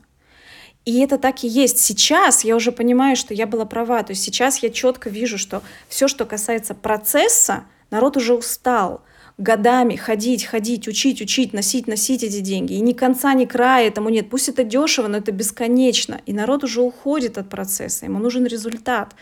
И 0.86 1.00
это 1.00 1.18
так 1.18 1.44
и 1.44 1.48
есть. 1.48 1.80
Сейчас 1.80 2.44
я 2.44 2.56
уже 2.56 2.72
понимаю, 2.72 3.16
что 3.18 3.34
я 3.34 3.46
была 3.46 3.66
права. 3.66 4.04
То 4.04 4.12
есть 4.12 4.24
сейчас 4.24 4.60
я 4.60 4.70
четко 4.70 5.10
вижу, 5.10 5.38
что 5.38 5.62
все, 5.90 6.08
что 6.08 6.26
касается 6.26 6.74
процесса, 6.76 7.66
народ 7.92 8.16
уже 8.16 8.34
устал 8.34 9.02
годами 9.38 9.96
ходить, 9.96 10.46
ходить, 10.46 10.88
учить, 10.88 11.22
учить, 11.22 11.54
носить, 11.54 11.88
носить 11.88 12.24
эти 12.24 12.40
деньги. 12.40 12.74
И 12.74 12.80
ни 12.80 12.94
конца, 12.94 13.34
ни 13.34 13.46
края 13.46 13.88
этому 13.88 14.10
нет. 14.10 14.30
Пусть 14.30 14.50
это 14.50 14.64
дешево, 14.64 15.08
но 15.08 15.18
это 15.18 15.32
бесконечно. 15.32 16.22
И 16.26 16.34
народ 16.34 16.64
уже 16.64 16.82
уходит 16.82 17.38
от 17.38 17.50
процесса, 17.50 18.06
ему 18.06 18.20
нужен 18.20 18.46
результат. 18.46 19.14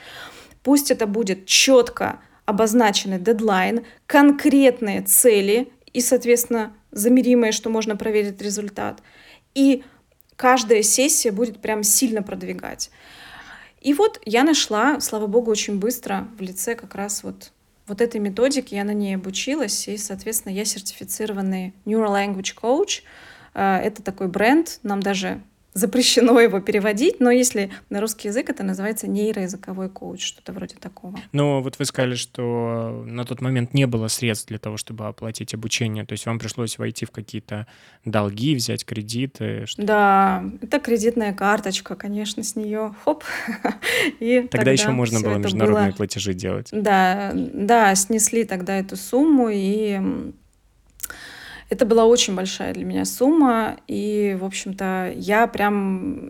Пусть 0.66 0.90
это 0.90 1.06
будет 1.06 1.46
четко 1.46 2.20
обозначенный 2.46 3.20
дедлайн, 3.20 3.86
конкретные 4.08 5.04
цели 5.04 5.72
и, 5.94 6.02
соответственно, 6.02 6.76
замеримое, 6.90 7.52
что 7.52 7.70
можно 7.70 7.96
проверить 7.96 8.42
результат. 8.42 9.04
И 9.54 9.84
каждая 10.36 10.82
сессия 10.82 11.32
будет 11.32 11.62
прям 11.62 11.84
сильно 11.84 12.24
продвигать. 12.24 12.90
И 13.80 13.94
вот 13.94 14.20
я 14.26 14.44
нашла, 14.44 15.00
слава 15.02 15.28
богу, 15.28 15.52
очень 15.52 15.78
быстро 15.78 16.28
в 16.36 16.42
лице 16.42 16.74
как 16.74 16.96
раз 16.96 17.22
вот 17.22 17.52
вот 17.86 18.02
этой 18.02 18.20
методики, 18.20 18.74
я 18.74 18.84
на 18.84 18.96
ней 18.96 19.18
обучилась, 19.18 19.88
и, 19.88 19.96
соответственно, 19.98 20.52
я 20.52 20.66
сертифицированный 20.66 21.76
Neural 21.86 22.10
Language 22.10 22.56
Coach. 22.60 23.04
Э, 23.54 23.78
это 23.78 24.02
такой 24.02 24.30
бренд, 24.30 24.80
нам 24.82 25.04
даже 25.04 25.44
запрещено 25.76 26.40
его 26.40 26.62
переводить, 26.62 27.20
но 27.20 27.30
если 27.30 27.70
на 27.90 28.00
русский 28.00 28.30
язык 28.30 28.50
это 28.50 28.64
называется 28.64 29.08
нейроязыковой 29.08 29.90
коуч, 29.90 30.26
что-то 30.26 30.54
вроде 30.54 30.76
такого. 30.76 31.20
Но 31.34 31.62
вот 31.62 31.78
вы 31.78 31.86
сказали, 31.86 32.16
что 32.16 33.04
на 33.06 33.26
тот 33.26 33.42
момент 33.42 33.74
не 33.74 33.86
было 33.86 34.08
средств 34.08 34.48
для 34.48 34.58
того, 34.58 34.78
чтобы 34.78 35.06
оплатить 35.06 35.54
обучение, 35.54 36.06
то 36.06 36.14
есть 36.14 36.26
вам 36.26 36.40
пришлось 36.40 36.78
войти 36.78 37.06
в 37.06 37.12
какие-то 37.12 37.68
долги, 38.06 38.56
взять 38.56 38.86
кредиты? 38.86 39.66
Что... 39.66 39.84
Да, 39.84 40.46
это 40.62 40.80
кредитная 40.80 41.34
карточка, 41.34 41.96
конечно, 41.96 42.42
с 42.42 42.56
нее 42.56 42.96
хоп. 43.04 43.26
И 44.22 44.42
тогда, 44.44 44.58
тогда 44.58 44.72
еще 44.72 44.92
можно 44.92 45.20
было 45.20 45.36
международные 45.36 45.90
было... 45.90 45.98
платежи 45.98 46.34
делать. 46.34 46.70
Да, 46.72 47.32
да, 47.34 47.94
снесли 47.96 48.46
тогда 48.46 48.78
эту 48.78 48.96
сумму, 48.96 49.50
и 49.52 50.00
это 51.70 51.86
была 51.86 52.06
очень 52.06 52.36
большая 52.36 52.74
для 52.74 52.86
меня 52.86 53.06
сумма, 53.06 53.78
и, 53.88 54.38
в 54.40 54.46
общем-то, 54.46 55.14
я 55.16 55.48
прям, 55.48 56.30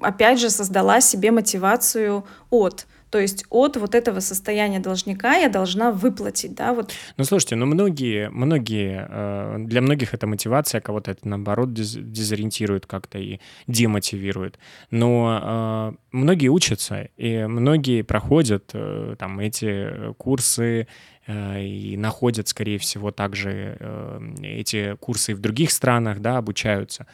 опять 0.00 0.40
же, 0.40 0.50
создала 0.50 1.00
себе 1.00 1.30
мотивацию 1.30 2.24
от 2.50 2.86
то 3.10 3.18
есть 3.18 3.44
от 3.50 3.76
вот 3.76 3.94
этого 3.94 4.20
состояния 4.20 4.80
должника 4.80 5.36
я 5.36 5.48
должна 5.48 5.92
выплатить, 5.92 6.54
да, 6.54 6.74
вот. 6.74 6.92
Ну, 7.16 7.24
слушайте, 7.24 7.56
ну 7.56 7.66
многие, 7.66 8.28
многие, 8.30 9.06
э, 9.08 9.56
для 9.60 9.80
многих 9.80 10.14
это 10.14 10.26
мотивация, 10.26 10.80
кого-то 10.80 11.12
это 11.12 11.26
наоборот 11.26 11.72
дезориентирует 11.72 12.86
как-то 12.86 13.18
и 13.18 13.40
демотивирует. 13.66 14.58
Но 14.90 15.94
э, 15.94 15.96
многие 16.12 16.48
учатся, 16.48 17.08
и 17.16 17.46
многие 17.46 18.02
проходят 18.02 18.70
э, 18.74 19.16
там 19.18 19.40
эти 19.40 20.12
курсы, 20.18 20.86
и 21.28 21.96
находят, 21.98 22.48
скорее 22.48 22.78
всего, 22.78 23.10
также 23.10 23.76
э, 23.78 24.34
эти 24.42 24.96
курсы 24.96 25.34
в 25.34 25.40
других 25.40 25.70
странах, 25.70 26.20
да, 26.20 26.38
обучаются. 26.38 27.06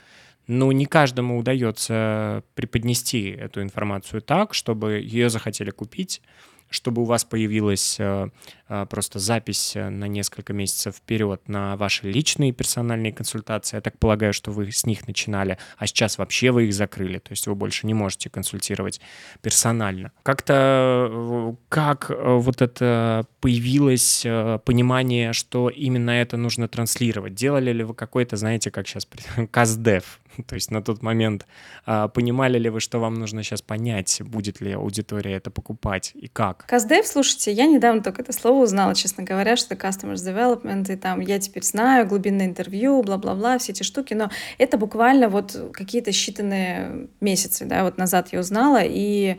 Но 0.46 0.70
не 0.72 0.86
каждому 0.86 1.38
удается 1.38 2.44
преподнести 2.54 3.30
эту 3.30 3.62
информацию 3.62 4.22
так, 4.22 4.54
чтобы 4.54 5.00
ее 5.00 5.30
захотели 5.30 5.70
купить, 5.70 6.22
чтобы 6.70 7.02
у 7.02 7.06
вас 7.06 7.24
появилась 7.24 7.96
э, 7.98 8.28
э, 8.63 8.63
просто 8.88 9.18
запись 9.18 9.76
э, 9.76 9.88
на 9.88 10.06
несколько 10.06 10.52
месяцев 10.52 10.96
вперед 10.96 11.42
на 11.48 11.76
ваши 11.76 12.10
личные 12.10 12.52
персональные 12.52 13.12
консультации. 13.12 13.76
Я 13.76 13.80
так 13.80 13.98
полагаю, 13.98 14.32
что 14.32 14.50
вы 14.50 14.70
с 14.70 14.86
них 14.86 15.06
начинали, 15.06 15.58
а 15.76 15.86
сейчас 15.86 16.18
вообще 16.18 16.50
вы 16.50 16.66
их 16.66 16.74
закрыли, 16.74 17.18
то 17.18 17.32
есть 17.32 17.46
вы 17.46 17.54
больше 17.54 17.86
не 17.86 17.94
можете 17.94 18.30
консультировать 18.30 19.00
персонально. 19.42 20.12
Как-то 20.22 21.56
как 21.68 22.10
вот 22.10 22.62
это 22.62 23.26
появилось 23.40 24.22
понимание, 24.64 25.32
что 25.32 25.68
именно 25.68 26.10
это 26.10 26.36
нужно 26.36 26.68
транслировать? 26.68 27.34
Делали 27.34 27.72
ли 27.72 27.84
вы 27.84 27.94
какой-то, 27.94 28.36
знаете, 28.36 28.70
как 28.70 28.86
сейчас, 28.86 29.06
каздев, 29.50 30.20
То 30.46 30.54
есть 30.54 30.70
на 30.70 30.82
тот 30.82 31.02
момент 31.02 31.46
а, 31.86 32.08
понимали 32.08 32.58
ли 32.58 32.70
вы, 32.70 32.80
что 32.80 32.98
вам 32.98 33.14
нужно 33.14 33.42
сейчас 33.42 33.62
понять, 33.62 34.20
будет 34.24 34.60
ли 34.60 34.72
аудитория 34.72 35.34
это 35.34 35.50
покупать 35.50 36.12
и 36.14 36.28
как? 36.28 36.66
Каздев, 36.66 37.06
слушайте, 37.06 37.52
я 37.52 37.66
недавно 37.66 38.02
только 38.02 38.22
это 38.22 38.32
слово 38.32 38.53
узнала, 38.60 38.94
честно 38.94 39.24
говоря, 39.24 39.56
что 39.56 39.74
Customers 39.74 40.16
Development, 40.16 40.92
и 40.92 40.96
там 40.96 41.20
я 41.20 41.38
теперь 41.38 41.62
знаю, 41.62 42.06
глубинное 42.06 42.46
интервью, 42.46 43.02
бла-бла-бла, 43.02 43.58
все 43.58 43.72
эти 43.72 43.82
штуки, 43.82 44.14
но 44.14 44.30
это 44.58 44.76
буквально 44.78 45.28
вот 45.28 45.70
какие-то 45.72 46.10
считанные 46.10 47.08
месяцы, 47.20 47.64
да, 47.64 47.84
вот 47.84 47.98
назад 47.98 48.28
я 48.32 48.40
узнала, 48.40 48.80
и 48.82 49.36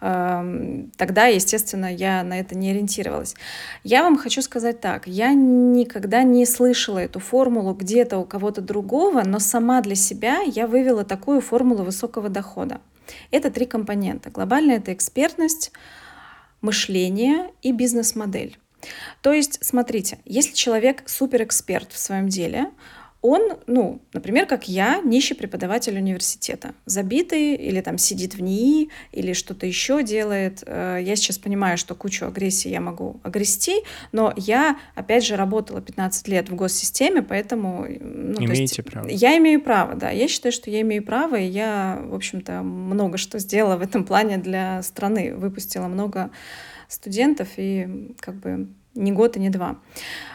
э, 0.00 0.84
тогда, 0.96 1.26
естественно, 1.26 1.92
я 1.92 2.22
на 2.22 2.38
это 2.38 2.56
не 2.56 2.70
ориентировалась. 2.70 3.34
Я 3.84 4.02
вам 4.02 4.18
хочу 4.18 4.42
сказать 4.42 4.80
так, 4.80 5.06
я 5.06 5.32
никогда 5.32 6.22
не 6.22 6.46
слышала 6.46 6.98
эту 6.98 7.20
формулу 7.20 7.74
где-то 7.74 8.18
у 8.18 8.24
кого-то 8.24 8.60
другого, 8.60 9.22
но 9.24 9.38
сама 9.38 9.80
для 9.80 9.94
себя 9.94 10.40
я 10.40 10.66
вывела 10.66 11.04
такую 11.04 11.40
формулу 11.40 11.84
высокого 11.84 12.28
дохода. 12.28 12.80
Это 13.30 13.50
три 13.50 13.66
компонента. 13.66 14.30
Глобальная— 14.30 14.76
это 14.78 14.92
экспертность, 14.92 15.72
мышление 16.60 17.50
и 17.62 17.72
бизнес-модель. 17.72 18.58
То 19.22 19.32
есть, 19.32 19.58
смотрите, 19.62 20.18
если 20.24 20.54
человек 20.54 21.02
суперэксперт 21.06 21.92
в 21.92 21.98
своем 21.98 22.28
деле, 22.28 22.70
он, 23.20 23.58
ну, 23.66 24.00
например, 24.12 24.46
как 24.46 24.68
я, 24.68 25.00
нищий 25.00 25.34
преподаватель 25.34 25.96
университета, 25.96 26.74
забитый 26.86 27.54
или 27.56 27.80
там 27.80 27.98
сидит 27.98 28.34
в 28.34 28.42
НИИ 28.42 28.90
или 29.10 29.32
что-то 29.32 29.66
еще 29.66 30.04
делает. 30.04 30.62
Э, 30.64 30.98
я 31.02 31.16
сейчас 31.16 31.36
понимаю, 31.38 31.78
что 31.78 31.96
кучу 31.96 32.26
агрессии 32.26 32.68
я 32.68 32.80
могу 32.80 33.20
огрести, 33.24 33.82
но 34.12 34.32
я, 34.36 34.78
опять 34.94 35.26
же, 35.26 35.34
работала 35.34 35.80
15 35.80 36.28
лет 36.28 36.48
в 36.48 36.54
госсистеме, 36.54 37.22
поэтому... 37.22 37.86
Ну, 37.88 38.38
Имеете 38.38 38.62
есть, 38.62 38.84
право. 38.84 39.08
Я 39.08 39.36
имею 39.38 39.60
право, 39.60 39.96
да. 39.96 40.10
Я 40.10 40.28
считаю, 40.28 40.52
что 40.52 40.70
я 40.70 40.80
имею 40.82 41.04
право, 41.04 41.34
и 41.34 41.46
я, 41.46 42.00
в 42.00 42.14
общем-то, 42.14 42.62
много 42.62 43.18
что 43.18 43.40
сделала 43.40 43.76
в 43.76 43.82
этом 43.82 44.04
плане 44.04 44.38
для 44.38 44.80
страны. 44.82 45.34
Выпустила 45.34 45.88
много 45.88 46.30
студентов, 46.86 47.48
и 47.56 48.14
как 48.20 48.36
бы 48.36 48.68
не 48.94 49.10
год 49.10 49.36
и 49.36 49.40
не 49.40 49.50
два. 49.50 49.78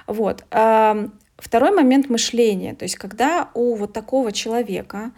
Вот. 0.05 0.43
Второй 1.43 1.71
момент 1.71 2.09
мышления, 2.09 2.73
то 2.73 2.83
есть 2.83 2.95
когда 2.95 3.49
у 3.53 3.75
вот 3.75 3.91
такого 3.91 4.31
человека 4.31 5.11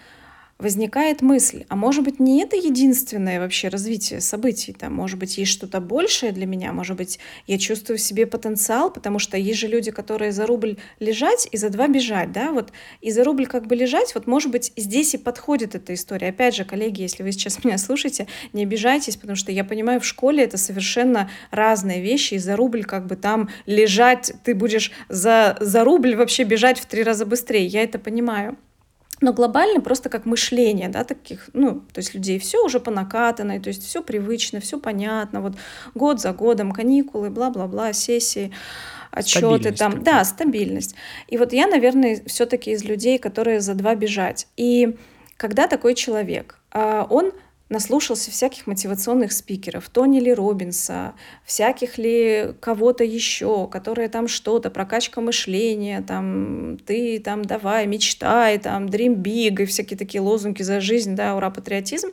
возникает 0.58 1.22
мысль, 1.22 1.66
а 1.68 1.76
может 1.76 2.06
быть 2.06 2.20
не 2.20 2.42
это 2.42 2.56
единственное 2.56 3.42
вообще 3.42 3.68
развитие 3.68 4.22
событий, 4.22 4.72
там, 4.72 4.94
может 4.94 5.20
быть 5.20 5.38
есть 5.38 5.52
что-то 5.52 5.82
большее 5.82 6.32
для 6.32 6.46
меня, 6.46 6.72
может 6.72 6.96
быть 6.96 7.20
я 7.46 7.58
чувствую 7.58 7.98
в 7.98 8.02
себе 8.02 8.26
потенциал, 8.26 8.90
потому 8.90 9.20
что 9.20 9.38
есть 9.38 9.60
же 9.60 9.68
люди, 9.68 9.92
которые 9.92 10.32
за 10.32 10.48
рубль 10.48 10.78
лежать 11.00 11.50
и 11.52 11.58
за 11.58 11.70
два 11.70 11.90
бежать, 11.90 12.32
да, 12.32 12.54
вот 12.54 12.72
и 13.02 13.12
за 13.12 13.26
рубль 13.26 13.48
как 13.48 13.68
бы 13.68 13.76
лежать, 13.76 14.16
вот 14.16 14.28
может 14.28 14.50
быть 14.50 14.72
здесь 14.78 15.14
и 15.14 15.18
подходит 15.18 15.76
эта 15.76 15.94
история. 15.94 16.30
Опять 16.30 16.56
же, 16.56 16.64
коллеги, 16.64 17.02
если 17.02 17.24
вы 17.24 17.34
сейчас 17.34 17.64
меня 17.66 17.78
слушаете, 17.78 18.28
не 18.54 18.64
обижайтесь, 18.64 19.18
потому 19.18 19.36
что 19.36 19.52
я 19.52 19.66
понимаю, 19.66 20.00
в 20.00 20.06
школе 20.06 20.42
это 20.42 20.58
совершенно 20.58 21.30
разные 21.52 22.02
вещи, 22.02 22.36
и 22.36 22.40
за 22.40 22.56
рубль 22.56 22.86
как 22.86 23.08
бы 23.08 23.18
там 23.18 23.50
лежать, 23.66 24.32
ты 24.46 24.56
будешь 24.56 24.92
за, 25.10 25.58
за 25.60 25.84
рубль 25.84 26.16
вообще 26.16 26.44
бежать 26.44 26.80
в 26.80 26.86
три 26.86 27.04
раза 27.04 27.26
быстрее, 27.26 27.66
я 27.66 27.84
это 27.84 28.00
понимаю. 28.00 28.58
Но 29.26 29.34
глобально 29.34 29.82
просто 29.82 30.10
как 30.10 30.28
мышление, 30.28 30.88
да, 30.88 31.04
таких, 31.04 31.50
ну, 31.54 31.82
то 31.92 31.98
есть 31.98 32.14
людей 32.14 32.38
все 32.38 32.64
уже 32.64 32.80
по 32.80 32.92
накатанной, 32.92 33.60
то 33.60 33.70
есть 33.70 33.84
все 33.84 34.04
привычно, 34.04 34.60
все 34.60 34.78
понятно, 34.78 35.42
вот 35.42 35.54
год 35.96 36.22
за 36.22 36.32
годом, 36.32 36.72
каникулы, 36.72 37.32
бла-бла-бла, 37.32 37.92
сессии, 37.94 38.52
отчеты 39.10 39.72
там, 39.72 40.04
да, 40.04 40.24
стабильность. 40.26 40.94
И 41.28 41.38
вот 41.38 41.54
я, 41.54 41.66
наверное, 41.66 42.22
все-таки 42.28 42.70
из 42.70 42.84
людей, 42.84 43.18
которые 43.18 43.62
за 43.62 43.74
два 43.74 43.96
бежать. 43.96 44.48
И 44.58 44.96
когда 45.38 45.68
такой 45.68 45.96
человек, 45.96 46.60
а, 46.70 47.08
он 47.10 47.32
наслушался 47.70 48.30
всяких 48.30 48.68
мотивационных 48.68 49.32
спикеров, 49.32 49.90
Тони 49.90 50.20
Ли 50.20 50.34
Робинса, 50.34 51.14
всяких 51.44 51.98
ли 51.98 52.54
кого-то 52.60 53.04
еще, 53.04 53.68
которые 53.68 54.08
там 54.08 54.28
что-то, 54.28 54.70
прокачка 54.70 55.20
мышления, 55.20 56.02
там, 56.02 56.78
ты 56.86 57.20
там 57.20 57.44
давай, 57.44 57.88
мечтай, 57.88 58.60
там, 58.60 58.86
dream 58.86 59.16
big, 59.16 59.64
и 59.64 59.66
всякие 59.66 59.98
такие 59.98 60.22
лозунги 60.22 60.62
за 60.62 60.80
жизнь, 60.80 61.16
да, 61.16 61.36
ура, 61.36 61.50
патриотизм, 61.50 62.10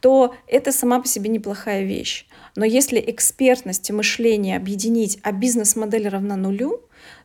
то 0.00 0.34
это 0.48 0.72
сама 0.72 1.00
по 1.00 1.06
себе 1.06 1.30
неплохая 1.30 1.84
вещь. 1.84 2.26
Но 2.56 2.64
если 2.64 3.02
экспертность 3.06 3.88
и 3.90 3.92
мышление 3.92 4.56
объединить, 4.56 5.18
а 5.22 5.32
бизнес-модель 5.32 6.08
равна 6.08 6.36
нулю, 6.36 6.82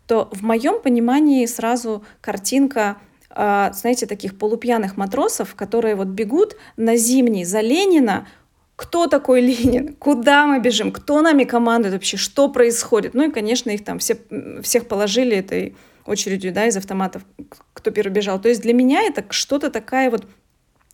то 0.07 0.29
в 0.31 0.43
моем 0.43 0.81
понимании 0.81 1.45
сразу 1.45 2.03
картинка 2.21 2.97
знаете, 3.33 4.05
таких 4.05 4.37
полупьяных 4.37 4.97
матросов, 4.97 5.55
которые 5.55 5.95
вот 5.95 6.07
бегут 6.07 6.55
на 6.77 6.97
зимний 6.97 7.45
за 7.45 7.61
Ленина, 7.61 8.27
кто 8.75 9.07
такой 9.07 9.41
Ленин, 9.49 9.95
куда 9.95 10.47
мы 10.47 10.59
бежим, 10.59 10.91
кто 10.91 11.21
нами 11.21 11.43
командует 11.43 11.93
вообще, 11.93 12.17
что 12.17 12.49
происходит. 12.49 13.13
Ну 13.13 13.29
и, 13.29 13.31
конечно, 13.31 13.69
их 13.69 13.83
там 13.83 13.99
все, 13.99 14.17
всех 14.63 14.87
положили 14.87 15.35
этой 15.37 15.75
очередью, 16.05 16.51
да, 16.53 16.65
из 16.65 16.77
автоматов, 16.77 17.23
кто 17.73 17.91
первый 17.91 18.11
бежал. 18.11 18.41
То 18.41 18.49
есть 18.49 18.61
для 18.61 18.73
меня 18.73 19.01
это 19.03 19.25
что-то 19.29 19.69
такая 19.69 20.09
вот 20.09 20.25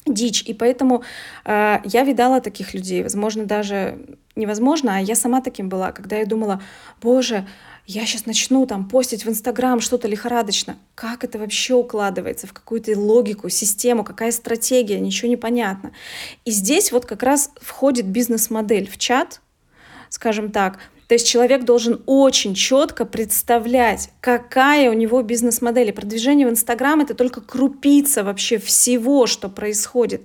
дичь. 0.06 0.44
И 0.44 0.54
поэтому 0.54 1.04
э, 1.46 1.80
я 1.84 2.04
видала 2.04 2.42
таких 2.42 2.74
людей, 2.74 3.04
возможно, 3.04 3.46
даже 3.46 3.98
невозможно, 4.36 4.98
а 4.98 5.00
я 5.00 5.16
сама 5.16 5.42
таким 5.42 5.70
была, 5.70 5.92
когда 5.92 6.18
я 6.18 6.26
думала, 6.26 6.62
боже, 7.02 7.48
я 7.88 8.06
сейчас 8.06 8.26
начну 8.26 8.66
там 8.66 8.90
постить 8.90 9.26
в 9.26 9.30
Инстаграм 9.30 9.80
что-то 9.80 10.08
лихорадочно. 10.08 10.78
Как 10.96 11.24
это 11.24 11.38
вообще 11.38 11.76
укладывается 11.76 12.48
в 12.48 12.54
какую-то 12.54 12.98
логику, 12.98 13.50
систему, 13.50 14.04
какая 14.04 14.32
стратегия, 14.32 15.00
ничего 15.00 15.30
не 15.30 15.38
понятно. 15.38 15.92
И 16.46 16.52
здесь 16.52 16.92
вот 16.92 17.06
как 17.06 17.22
раз 17.22 17.52
входит 17.62 18.08
бизнес-модель 18.08 18.90
в 18.90 18.98
чат, 18.98 19.42
скажем 20.10 20.52
так. 20.52 20.80
То 21.08 21.14
есть 21.14 21.28
человек 21.28 21.64
должен 21.64 22.02
очень 22.08 22.56
четко 22.56 23.06
представлять, 23.06 24.10
какая 24.20 24.90
у 24.90 24.94
него 24.94 25.22
бизнес-модель. 25.22 25.90
И 25.90 25.92
продвижение 25.92 26.48
в 26.48 26.50
Инстаграм— 26.50 27.00
это 27.02 27.14
только 27.14 27.42
крупица 27.42 28.24
вообще 28.24 28.58
всего, 28.58 29.28
что 29.28 29.48
происходит. 29.48 30.24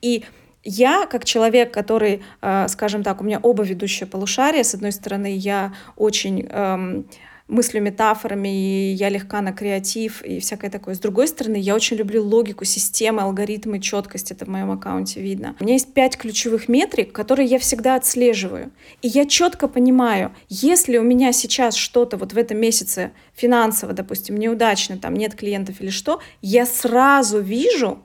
И 0.00 0.24
я, 0.64 1.06
как 1.06 1.24
человек, 1.24 1.72
который, 1.72 2.22
э, 2.40 2.66
скажем 2.68 3.02
так, 3.02 3.20
у 3.20 3.24
меня 3.24 3.38
оба 3.42 3.64
ведущие 3.64 4.06
полушария, 4.06 4.62
с 4.62 4.74
одной 4.74 4.92
стороны, 4.92 5.36
я 5.36 5.74
очень 5.96 6.46
эм, 6.48 7.06
мыслю 7.48 7.80
метафорами, 7.80 8.48
и 8.48 8.92
я 8.92 9.08
легка 9.08 9.40
на 9.42 9.52
креатив 9.52 10.22
и 10.22 10.40
всякое 10.40 10.70
такое. 10.70 10.94
С 10.94 10.98
другой 10.98 11.28
стороны, 11.28 11.56
я 11.56 11.74
очень 11.74 11.96
люблю 11.96 12.24
логику, 12.24 12.64
системы, 12.64 13.22
алгоритмы, 13.22 13.80
четкость. 13.80 14.30
Это 14.30 14.46
в 14.46 14.48
моем 14.48 14.70
аккаунте 14.70 15.20
видно. 15.20 15.54
У 15.60 15.64
меня 15.64 15.74
есть 15.74 15.92
пять 15.92 16.16
ключевых 16.16 16.68
метрик, 16.68 17.12
которые 17.12 17.46
я 17.46 17.58
всегда 17.58 17.96
отслеживаю. 17.96 18.70
И 19.02 19.08
я 19.08 19.26
четко 19.26 19.68
понимаю, 19.68 20.32
если 20.48 20.96
у 20.96 21.02
меня 21.02 21.32
сейчас 21.32 21.74
что-то 21.74 22.16
вот 22.16 22.32
в 22.32 22.38
этом 22.38 22.58
месяце 22.58 23.12
финансово, 23.34 23.92
допустим, 23.92 24.36
неудачно, 24.36 24.96
там 24.96 25.14
нет 25.14 25.34
клиентов 25.34 25.80
или 25.80 25.90
что, 25.90 26.20
я 26.40 26.64
сразу 26.64 27.40
вижу, 27.40 28.02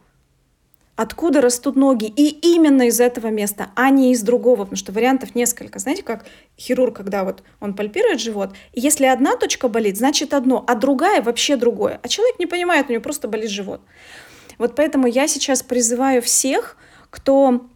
откуда 0.98 1.42
растут 1.42 1.76
ноги, 1.76 2.06
и 2.06 2.28
именно 2.56 2.88
из 2.88 3.00
этого 3.00 3.28
места, 3.28 3.70
а 3.76 3.92
не 3.92 4.12
из 4.12 4.24
другого, 4.24 4.64
потому 4.64 4.76
что 4.76 4.92
вариантов 4.92 5.36
несколько. 5.36 5.78
Знаете, 5.80 6.02
как 6.02 6.26
хирург, 6.58 6.98
когда 6.98 7.24
вот 7.24 7.44
он 7.62 7.76
пальпирует 7.76 8.20
живот, 8.20 8.54
и 8.74 8.82
если 8.82 9.06
одна 9.06 9.38
точка 9.38 9.70
болит, 9.70 9.96
значит 9.96 10.34
одно, 10.34 10.66
а 10.68 10.74
другая 10.76 11.22
вообще 11.22 11.56
другое. 11.56 12.00
А 12.02 12.08
человек 12.08 12.40
не 12.40 12.48
понимает, 12.48 12.90
у 12.90 12.92
него 12.92 13.04
просто 13.04 13.28
болит 13.28 13.52
живот. 13.52 13.80
Вот 14.58 14.76
поэтому 14.76 15.08
я 15.08 15.28
сейчас 15.28 15.62
призываю 15.62 16.24
всех, 16.24 16.78
кто 17.12 17.68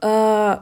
э, 0.00 0.56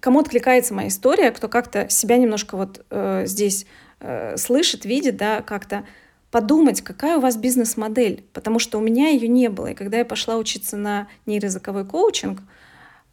кому 0.00 0.20
откликается 0.20 0.74
моя 0.74 0.88
история, 0.88 1.30
кто 1.30 1.48
как-то 1.48 1.88
себя 1.88 2.18
немножко 2.18 2.58
вот 2.58 2.84
э, 2.90 3.22
здесь 3.24 3.64
э, 4.00 4.36
слышит, 4.36 4.84
видит, 4.84 5.16
да, 5.16 5.40
как-то 5.40 5.86
подумать, 6.32 6.80
какая 6.80 7.18
у 7.18 7.20
вас 7.20 7.36
бизнес-модель, 7.36 8.24
потому 8.32 8.58
что 8.58 8.78
у 8.78 8.80
меня 8.80 9.10
ее 9.10 9.28
не 9.28 9.48
было. 9.48 9.68
И 9.68 9.74
когда 9.74 9.98
я 9.98 10.04
пошла 10.04 10.38
учиться 10.38 10.76
на 10.76 11.06
нейроязыковой 11.26 11.84
коучинг, 11.84 12.40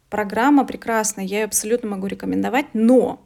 программа 0.08 0.64
прекрасная, 0.64 1.24
я 1.24 1.40
ее 1.40 1.44
абсолютно 1.44 1.90
могу 1.90 2.08
рекомендовать, 2.08 2.66
но 2.72 3.20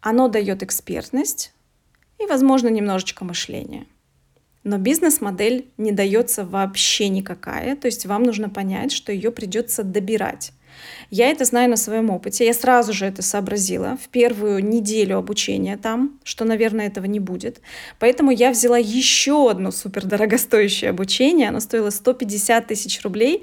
оно 0.00 0.28
дает 0.28 0.64
экспертность 0.64 1.54
и, 2.18 2.26
возможно, 2.26 2.68
немножечко 2.68 3.24
мышления. 3.24 3.86
Но 4.64 4.78
бизнес-модель 4.78 5.70
не 5.76 5.92
дается 5.92 6.44
вообще 6.44 7.08
никакая, 7.08 7.76
то 7.76 7.86
есть 7.86 8.04
вам 8.04 8.24
нужно 8.24 8.48
понять, 8.50 8.90
что 8.90 9.12
ее 9.12 9.30
придется 9.30 9.84
добирать. 9.84 10.52
Я 11.10 11.30
это 11.30 11.44
знаю 11.44 11.70
на 11.70 11.76
своем 11.76 12.10
опыте. 12.10 12.46
Я 12.46 12.54
сразу 12.54 12.92
же 12.92 13.06
это 13.06 13.22
сообразила 13.22 13.96
в 14.02 14.08
первую 14.08 14.64
неделю 14.64 15.18
обучения 15.18 15.76
там, 15.76 16.18
что, 16.24 16.44
наверное, 16.44 16.86
этого 16.86 17.06
не 17.06 17.20
будет. 17.20 17.60
Поэтому 17.98 18.30
я 18.30 18.50
взяла 18.50 18.78
еще 18.78 19.50
одно 19.50 19.70
супер 19.70 20.04
дорогостоящее 20.06 20.90
обучение. 20.90 21.48
Оно 21.48 21.60
стоило 21.60 21.90
150 21.90 22.66
тысяч 22.66 23.02
рублей. 23.02 23.42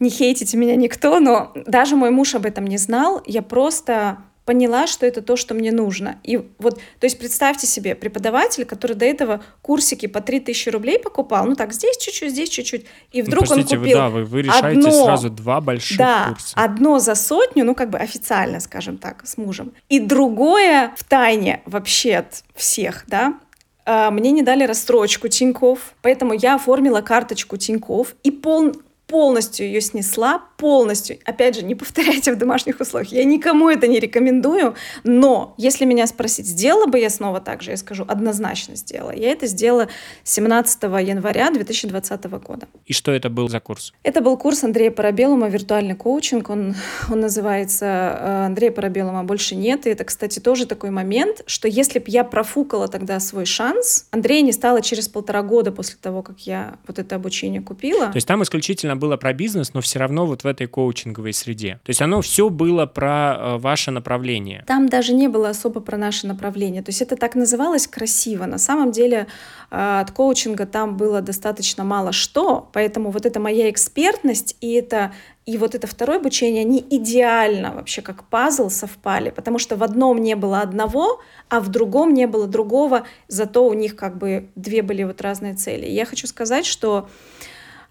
Не 0.00 0.10
хейтите 0.10 0.56
меня 0.56 0.74
никто, 0.76 1.20
но 1.20 1.52
даже 1.54 1.96
мой 1.96 2.10
муж 2.10 2.34
об 2.34 2.46
этом 2.46 2.66
не 2.66 2.78
знал. 2.78 3.22
Я 3.26 3.42
просто 3.42 4.18
поняла, 4.44 4.86
что 4.86 5.06
это 5.06 5.22
то, 5.22 5.36
что 5.36 5.54
мне 5.54 5.70
нужно. 5.70 6.18
И 6.24 6.36
вот, 6.58 6.76
то 6.76 7.04
есть 7.04 7.18
представьте 7.18 7.66
себе, 7.66 7.94
преподаватель, 7.94 8.64
который 8.64 8.96
до 8.96 9.04
этого 9.04 9.42
курсики 9.62 10.06
по 10.06 10.20
3000 10.20 10.68
рублей 10.70 10.98
покупал, 10.98 11.46
ну 11.46 11.54
так, 11.54 11.72
здесь 11.72 11.96
чуть-чуть, 11.96 12.32
здесь 12.32 12.48
чуть-чуть, 12.48 12.86
и 13.12 13.22
ну, 13.22 13.26
вдруг 13.28 13.42
ну, 13.42 13.54
простите, 13.54 13.76
он 13.76 13.82
купил 13.82 13.96
вы, 13.96 14.02
да, 14.02 14.08
вы, 14.08 14.24
вы 14.24 14.42
решаете 14.42 14.78
одно, 14.78 15.04
сразу 15.04 15.30
два 15.30 15.60
больших 15.60 15.98
да, 15.98 16.28
курса. 16.30 16.54
одно 16.56 16.98
за 16.98 17.14
сотню, 17.14 17.64
ну 17.64 17.74
как 17.74 17.90
бы 17.90 17.98
официально, 17.98 18.60
скажем 18.60 18.98
так, 18.98 19.26
с 19.26 19.36
мужем, 19.36 19.72
и 19.88 20.00
другое 20.00 20.92
в 20.96 21.04
тайне 21.04 21.62
вообще 21.66 22.16
от 22.16 22.42
всех, 22.54 23.04
да, 23.06 23.38
а, 23.84 24.10
мне 24.10 24.30
не 24.30 24.42
дали 24.42 24.64
рассрочку 24.64 25.28
Тиньков, 25.28 25.94
поэтому 26.02 26.34
я 26.34 26.54
оформила 26.56 27.00
карточку 27.00 27.56
Тиньков 27.56 28.14
и 28.22 28.30
пол, 28.30 28.72
полностью 29.12 29.66
ее 29.66 29.82
снесла, 29.82 30.42
полностью. 30.56 31.18
Опять 31.26 31.56
же, 31.56 31.62
не 31.62 31.74
повторяйте 31.74 32.32
в 32.32 32.38
домашних 32.38 32.80
условиях. 32.80 33.12
Я 33.12 33.24
никому 33.24 33.68
это 33.68 33.86
не 33.86 34.00
рекомендую, 34.00 34.74
но 35.04 35.54
если 35.58 35.84
меня 35.84 36.06
спросить, 36.06 36.46
сделала 36.46 36.86
бы 36.86 36.98
я 36.98 37.10
снова 37.10 37.38
так 37.38 37.60
же, 37.60 37.72
я 37.72 37.76
скажу, 37.76 38.06
однозначно 38.08 38.74
сделала. 38.74 39.10
Я 39.10 39.30
это 39.30 39.46
сделала 39.46 39.88
17 40.24 40.82
января 40.82 41.50
2020 41.50 42.24
года. 42.24 42.68
И 42.86 42.94
что 42.94 43.12
это 43.12 43.28
был 43.28 43.50
за 43.50 43.60
курс? 43.60 43.92
Это 44.02 44.22
был 44.22 44.38
курс 44.38 44.64
Андрея 44.64 44.90
Парабелума, 44.90 45.48
виртуальный 45.48 45.94
коучинг. 45.94 46.48
Он, 46.48 46.74
он 47.10 47.20
называется 47.20 47.84
э, 47.84 48.46
Андрея 48.46 48.72
Парабелума 48.72 49.24
больше 49.24 49.56
нет. 49.56 49.86
И 49.86 49.90
это, 49.90 50.04
кстати, 50.04 50.38
тоже 50.38 50.64
такой 50.64 50.88
момент, 50.88 51.42
что 51.44 51.68
если 51.68 51.98
бы 51.98 52.06
я 52.06 52.24
профукала 52.24 52.88
тогда 52.88 53.20
свой 53.20 53.44
шанс, 53.44 54.06
Андрея 54.10 54.40
не 54.40 54.52
стало 54.52 54.80
через 54.80 55.06
полтора 55.06 55.42
года 55.42 55.70
после 55.70 55.96
того, 56.00 56.22
как 56.22 56.40
я 56.46 56.78
вот 56.86 56.98
это 56.98 57.16
обучение 57.16 57.60
купила. 57.60 58.06
То 58.06 58.16
есть 58.16 58.26
там 58.26 58.42
исключительно 58.42 58.96
было 59.02 59.16
про 59.16 59.32
бизнес, 59.32 59.74
но 59.74 59.80
все 59.80 59.98
равно 59.98 60.26
вот 60.26 60.44
в 60.44 60.46
этой 60.46 60.68
коучинговой 60.68 61.32
среде. 61.32 61.80
То 61.84 61.90
есть 61.90 62.00
оно 62.00 62.20
все 62.20 62.48
было 62.48 62.86
про 62.86 63.36
э, 63.36 63.58
ваше 63.58 63.90
направление. 63.90 64.64
Там 64.66 64.88
даже 64.88 65.12
не 65.12 65.28
было 65.28 65.48
особо 65.48 65.80
про 65.80 65.96
наше 65.96 66.28
направление. 66.28 66.82
То 66.82 66.90
есть 66.90 67.02
это 67.02 67.16
так 67.16 67.34
называлось 67.34 67.88
красиво. 67.88 68.46
На 68.46 68.58
самом 68.58 68.92
деле 68.92 69.26
э, 69.70 70.00
от 70.00 70.10
коучинга 70.12 70.66
там 70.66 70.96
было 70.96 71.20
достаточно 71.20 71.84
мало 71.84 72.12
что, 72.12 72.70
поэтому 72.72 73.10
вот 73.10 73.26
это 73.26 73.40
моя 73.40 73.68
экспертность 73.68 74.56
и 74.60 74.72
это 74.74 75.12
и 75.44 75.58
вот 75.58 75.74
это 75.74 75.88
второе 75.88 76.18
обучение, 76.18 76.60
они 76.60 76.84
идеально 76.90 77.72
вообще 77.74 78.00
как 78.00 78.22
пазл 78.24 78.70
совпали, 78.70 79.30
потому 79.30 79.58
что 79.58 79.76
в 79.76 79.82
одном 79.82 80.18
не 80.18 80.36
было 80.36 80.60
одного, 80.60 81.20
а 81.48 81.60
в 81.60 81.68
другом 81.68 82.14
не 82.14 82.26
было 82.26 82.46
другого, 82.46 83.06
зато 83.26 83.66
у 83.66 83.74
них 83.74 83.96
как 83.96 84.18
бы 84.18 84.50
две 84.54 84.82
были 84.82 85.02
вот 85.02 85.20
разные 85.20 85.54
цели. 85.54 85.86
Я 85.86 86.04
хочу 86.04 86.28
сказать, 86.28 86.64
что 86.64 87.08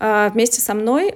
вместе 0.01 0.61
со 0.61 0.73
мной 0.73 1.15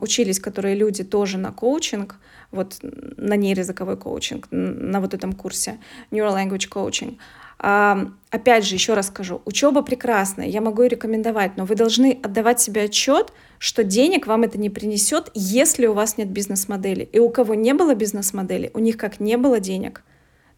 учились, 0.00 0.40
которые 0.40 0.74
люди 0.74 1.04
тоже 1.04 1.36
на 1.36 1.52
коучинг, 1.52 2.16
вот 2.50 2.78
на 2.82 3.36
нейроязыковой 3.36 3.98
коучинг, 3.98 4.48
на 4.50 5.00
вот 5.00 5.12
этом 5.12 5.34
курсе 5.34 5.78
Neural 6.10 6.34
Language 6.34 6.68
Coaching. 6.70 7.18
А, 7.58 8.08
опять 8.30 8.64
же, 8.64 8.74
еще 8.74 8.94
раз 8.94 9.08
скажу, 9.08 9.42
учеба 9.44 9.82
прекрасная, 9.82 10.46
я 10.46 10.60
могу 10.60 10.82
ее 10.82 10.90
рекомендовать, 10.90 11.56
но 11.56 11.64
вы 11.64 11.74
должны 11.74 12.18
отдавать 12.22 12.60
себе 12.60 12.82
отчет, 12.82 13.32
что 13.58 13.82
денег 13.82 14.26
вам 14.26 14.42
это 14.42 14.58
не 14.58 14.70
принесет, 14.70 15.30
если 15.34 15.86
у 15.86 15.94
вас 15.94 16.18
нет 16.18 16.28
бизнес-модели. 16.28 17.08
И 17.12 17.18
у 17.18 17.30
кого 17.30 17.54
не 17.54 17.72
было 17.72 17.94
бизнес-модели, 17.94 18.70
у 18.74 18.78
них 18.78 18.96
как 18.96 19.20
не 19.20 19.36
было 19.36 19.58
денег, 19.58 20.02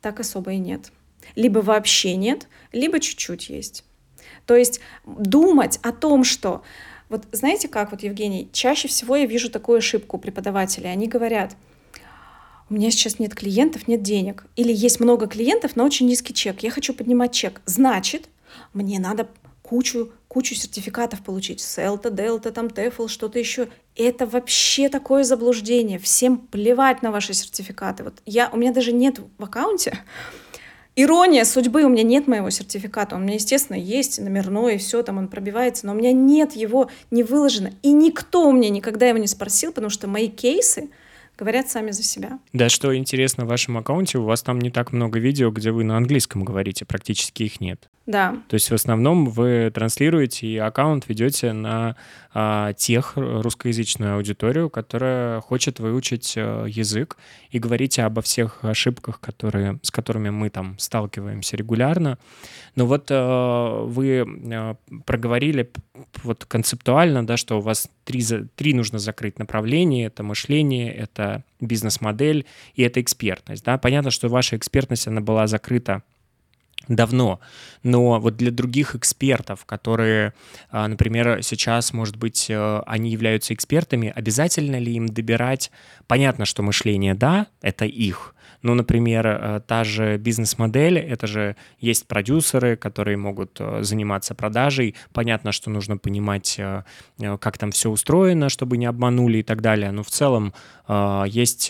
так 0.01 0.21
особо 0.21 0.53
и 0.53 0.59
нет. 0.59 0.93
Либо 1.37 1.61
вообще 1.61 2.17
нет, 2.17 2.49
либо 2.73 3.01
чуть-чуть 3.01 3.49
есть. 3.49 3.85
То 4.45 4.57
есть 4.57 4.81
думать 5.07 5.79
о 5.83 5.93
том, 5.93 6.25
что 6.25 6.63
вот 7.09 7.25
знаете 7.33 7.69
как, 7.69 7.91
вот, 7.91 8.03
Евгений, 8.03 8.49
чаще 8.53 8.89
всего 8.89 9.17
я 9.17 9.27
вижу 9.27 9.51
такую 9.51 9.79
ошибку 9.79 10.17
у 10.17 10.21
преподавателей. 10.21 10.93
Они 10.93 11.09
говорят, 11.09 11.57
у 12.71 12.75
меня 12.75 12.91
сейчас 12.91 13.19
нет 13.19 13.35
клиентов, 13.35 13.89
нет 13.89 14.03
денег. 14.03 14.45
Или 14.57 14.73
есть 14.73 15.01
много 15.01 15.27
клиентов, 15.27 15.75
но 15.75 15.85
очень 15.85 16.07
низкий 16.07 16.35
чек. 16.35 16.61
Я 16.61 16.71
хочу 16.71 16.93
поднимать 16.93 17.33
чек. 17.33 17.63
Значит, 17.65 18.29
мне 18.75 18.99
надо 18.99 19.29
кучу, 19.63 20.13
кучу 20.29 20.55
сертификатов 20.55 21.23
получить. 21.23 21.61
Селта, 21.61 22.11
Делта, 22.11 22.51
там, 22.51 22.67
TEFL, 22.67 23.09
что-то 23.09 23.39
еще. 23.39 23.69
Это 23.97 24.27
вообще 24.27 24.91
такое 24.91 25.25
заблуждение. 25.25 25.99
Всем 25.99 26.39
плевать 26.39 27.03
на 27.03 27.11
ваши 27.11 27.33
сертификаты. 27.33 28.05
Вот 28.05 28.15
я, 28.27 28.51
у 28.51 28.57
меня 28.59 28.73
даже 28.73 28.93
нет 28.93 29.19
в 29.39 29.45
аккаунте 29.45 29.99
Ирония 31.01 31.45
судьбы, 31.45 31.85
у 31.85 31.89
меня 31.89 32.03
нет 32.03 32.27
моего 32.27 32.51
сертификата, 32.51 33.15
он 33.15 33.23
у 33.23 33.25
меня, 33.27 33.35
естественно, 33.35 33.77
есть 33.77 34.19
номерной, 34.19 34.75
и 34.75 34.79
все, 34.79 35.05
там 35.05 35.19
он 35.19 35.29
пробивается, 35.29 35.87
но 35.87 35.93
у 35.93 35.95
меня 35.95 36.11
нет 36.11 36.57
его, 36.57 36.91
не 37.13 37.23
выложено. 37.23 37.71
И 37.83 37.93
никто 37.93 38.49
у 38.49 38.53
меня 38.53 38.69
никогда 38.69 39.07
его 39.07 39.19
не 39.19 39.29
спросил, 39.29 39.71
потому 39.71 39.91
что 39.91 40.09
мои 40.09 40.27
кейсы, 40.27 40.89
говорят 41.39 41.69
сами 41.69 41.93
за 41.93 42.03
себя. 42.03 42.41
Да, 42.53 42.69
что 42.69 42.95
интересно 42.97 43.45
в 43.45 43.49
вашем 43.49 43.79
аккаунте, 43.79 44.19
у 44.19 44.25
вас 44.25 44.43
там 44.43 44.59
не 44.59 44.71
так 44.71 44.93
много 44.93 45.21
видео, 45.21 45.53
где 45.53 45.71
вы 45.71 45.85
на 45.85 45.97
английском 45.97 46.43
говорите, 46.45 46.85
практически 46.85 47.45
их 47.45 47.61
нет. 47.61 47.89
Да. 48.07 48.37
То 48.49 48.55
есть 48.55 48.71
в 48.71 48.75
основном 48.75 49.27
вы 49.27 49.71
транслируете 49.73 50.49
и 50.49 50.57
аккаунт 50.57 51.09
ведете 51.09 51.53
на 51.53 51.95
а, 52.35 52.73
тех 52.75 53.15
русскоязычную 53.17 54.17
аудиторию, 54.17 54.69
которая 54.69 55.41
хочет 55.41 55.81
выучить 55.81 56.35
а, 56.37 56.67
язык, 56.67 57.17
и 57.51 57.59
говорите 57.59 58.03
обо 58.03 58.21
всех 58.21 58.65
ошибках, 58.65 59.19
которые, 59.21 59.79
с 59.83 59.91
которыми 59.91 60.31
мы 60.31 60.51
там 60.51 60.79
сталкиваемся 60.79 61.57
регулярно. 61.57 62.19
Но 62.75 62.87
вот 62.87 63.09
а, 63.11 63.85
вы 63.85 64.27
а, 64.53 64.77
проговорили 65.07 65.71
вот 66.23 66.45
концептуально, 66.45 67.27
да, 67.27 67.37
что 67.37 67.59
у 67.59 67.61
вас 67.61 67.89
три, 68.05 68.23
три 68.57 68.75
нужно 68.75 68.99
закрыть 68.99 69.39
направления. 69.39 70.07
Это 70.07 70.23
мышление, 70.23 70.93
это 70.93 71.45
бизнес-модель 71.61 72.47
и 72.75 72.83
это 72.83 73.01
экспертность. 73.01 73.65
Да? 73.65 73.79
Понятно, 73.79 74.11
что 74.11 74.29
ваша 74.29 74.57
экспертность, 74.57 75.09
она 75.09 75.21
была 75.21 75.47
закрыта 75.47 76.03
давно. 76.87 77.41
Но 77.83 78.21
вот 78.21 78.37
для 78.37 78.51
других 78.51 78.95
экспертов, 78.95 79.65
которые, 79.65 80.33
а, 80.71 80.89
например, 80.89 81.43
сейчас, 81.43 81.93
может 81.93 82.17
быть, 82.17 82.47
э, 82.49 82.83
они 82.87 83.11
являются 83.11 83.55
экспертами, 83.55 84.13
обязательно 84.15 84.79
ли 84.79 84.95
им 84.95 85.07
добирать? 85.07 85.71
Понятно, 86.07 86.45
что 86.45 86.63
мышление, 86.63 87.15
да, 87.15 87.47
это 87.61 87.85
их, 87.85 88.35
ну, 88.63 88.75
например, 88.75 89.27
э, 89.27 89.61
та 89.67 89.85
же 89.85 90.17
бизнес-модель, 90.17 90.99
это 90.99 91.27
же 91.27 91.57
есть 91.79 92.07
продюсеры, 92.09 92.77
которые 92.77 93.17
могут 93.17 93.61
э, 93.61 93.83
заниматься 93.83 94.35
продажей. 94.35 94.95
Понятно, 95.13 95.53
что 95.53 95.71
нужно 95.71 95.97
понимать, 95.97 96.57
э, 96.59 96.83
как 97.41 97.59
там 97.59 97.71
все 97.71 97.91
устроено, 97.91 98.49
чтобы 98.49 98.77
не 98.77 98.87
обманули 98.87 99.39
и 99.39 99.43
так 99.43 99.61
далее. 99.61 99.91
Но 99.93 100.03
в 100.03 100.11
целом 100.11 100.53
есть 101.27 101.69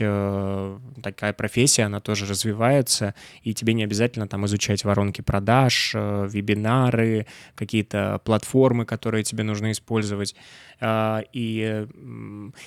такая 1.03 1.33
профессия, 1.33 1.83
она 1.83 1.99
тоже 1.99 2.25
развивается, 2.25 3.15
и 3.43 3.53
тебе 3.53 3.75
не 3.75 3.83
обязательно 3.83 4.29
там 4.29 4.47
изучать 4.47 4.85
воронки 4.85 5.23
продаж, 5.23 5.93
вебинары, 5.95 7.27
какие-то 7.57 8.21
платформы, 8.25 8.85
которые 8.85 9.25
тебе 9.25 9.43
нужно 9.43 9.73
использовать. 9.73 10.37
И, 10.81 11.87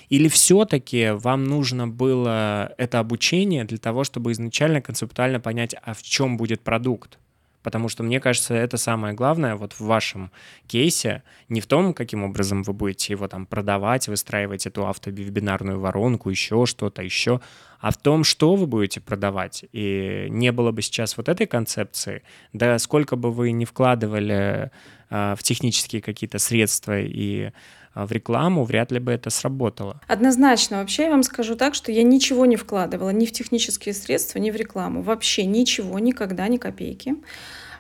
или 0.09 0.28
все-таки 0.28 1.12
вам 1.12 1.45
нужно 1.45 1.88
было 1.88 2.74
это 2.78 2.99
обучение 2.99 3.64
для 3.64 3.78
того, 3.78 4.01
чтобы 4.04 4.32
изначально 4.32 4.82
концептуально 4.82 5.39
понять, 5.39 5.76
а 5.84 5.93
в 5.93 6.02
чем 6.02 6.38
будет 6.38 6.62
продукт. 6.62 7.18
Потому 7.64 7.89
что, 7.89 8.04
мне 8.04 8.20
кажется, 8.20 8.56
это 8.56 8.78
самое 8.78 9.14
главное 9.14 9.56
вот 9.56 9.74
в 9.74 9.82
вашем 9.82 10.32
кейсе, 10.68 11.24
не 11.47 11.62
в 11.62 11.68
том, 11.68 11.93
каким 11.93 12.24
образом 12.24 12.64
вы 12.64 12.74
будете 12.74 13.14
его 13.14 13.28
там 13.28 13.45
продавать, 13.45 14.08
выстраивать 14.08 14.66
эту 14.66 14.88
автобивебинарную 14.88 15.80
воронку, 15.80 16.30
еще 16.30 16.66
что-то, 16.66 17.04
еще, 17.04 17.39
а 17.80 17.91
в 17.91 17.97
том, 17.97 18.24
что 18.24 18.56
вы 18.56 18.66
будете 18.66 18.99
продавать. 18.99 19.66
И 19.74 20.28
не 20.30 20.52
было 20.52 20.72
бы 20.72 20.82
сейчас 20.82 21.18
вот 21.18 21.30
этой 21.30 21.45
концепции, 21.45 22.24
да 22.52 22.80
сколько 22.80 23.16
бы 23.16 23.32
вы 23.32 23.52
ни 23.52 23.66
вкладывали 23.66 24.72
э, 25.10 25.36
в 25.38 25.43
технические 25.43 26.02
какие-то 26.02 26.39
средства 26.39 26.99
и 26.99 27.52
в 27.96 28.12
рекламу, 28.12 28.64
вряд 28.64 28.92
ли 28.92 29.00
бы 29.00 29.12
это 29.12 29.30
сработало. 29.30 30.00
Однозначно. 30.08 30.78
Вообще 30.78 31.04
я 31.04 31.10
вам 31.10 31.24
скажу 31.24 31.56
так, 31.56 31.76
что 31.76 31.92
я 31.92 32.04
ничего 32.04 32.46
не 32.46 32.56
вкладывала 32.56 33.10
ни 33.10 33.26
в 33.26 33.32
технические 33.32 33.94
средства, 33.94 34.39
ни 34.39 34.52
в 34.52 34.56
рекламу. 34.56 35.02
Вообще 35.02 35.46
ничего, 35.46 36.00
никогда, 36.00 36.48
ни 36.48 36.58
копейки. 36.58 37.16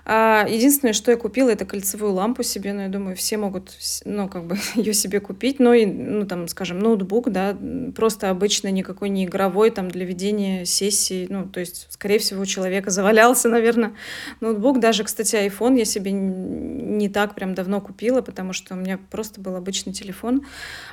А, 0.03 0.45
единственное, 0.49 0.93
что 0.93 1.11
я 1.11 1.17
купила, 1.17 1.49
это 1.49 1.65
кольцевую 1.65 2.13
лампу 2.13 2.43
себе, 2.43 2.73
но 2.73 2.83
я 2.83 2.89
думаю, 2.89 3.15
все 3.15 3.37
могут, 3.37 3.71
ну, 4.03 4.27
как 4.27 4.45
бы 4.45 4.57
ее 4.75 4.93
себе 4.93 5.19
купить, 5.19 5.59
но 5.59 5.73
и, 5.73 5.85
ну, 5.85 6.25
там, 6.25 6.47
скажем, 6.47 6.79
ноутбук, 6.79 7.29
да, 7.31 7.57
просто 7.95 8.29
обычно 8.29 8.69
никакой 8.69 9.09
не 9.09 9.25
игровой, 9.25 9.69
там, 9.69 9.89
для 9.89 10.05
ведения 10.05 10.65
сессий, 10.65 11.27
ну, 11.29 11.47
то 11.47 11.59
есть, 11.59 11.87
скорее 11.89 12.19
всего, 12.19 12.41
у 12.41 12.45
человека 12.45 12.89
завалялся, 12.91 13.49
наверное, 13.49 13.93
ноутбук, 14.39 14.79
даже, 14.79 15.03
кстати, 15.03 15.35
iPhone 15.35 15.77
я 15.77 15.85
себе 15.85 16.11
не 16.11 17.09
так 17.09 17.35
прям 17.35 17.53
давно 17.53 17.81
купила, 17.81 18.21
потому 18.21 18.53
что 18.53 18.73
у 18.73 18.77
меня 18.77 18.99
просто 19.09 19.39
был 19.39 19.55
обычный 19.55 19.93
телефон, 19.93 20.45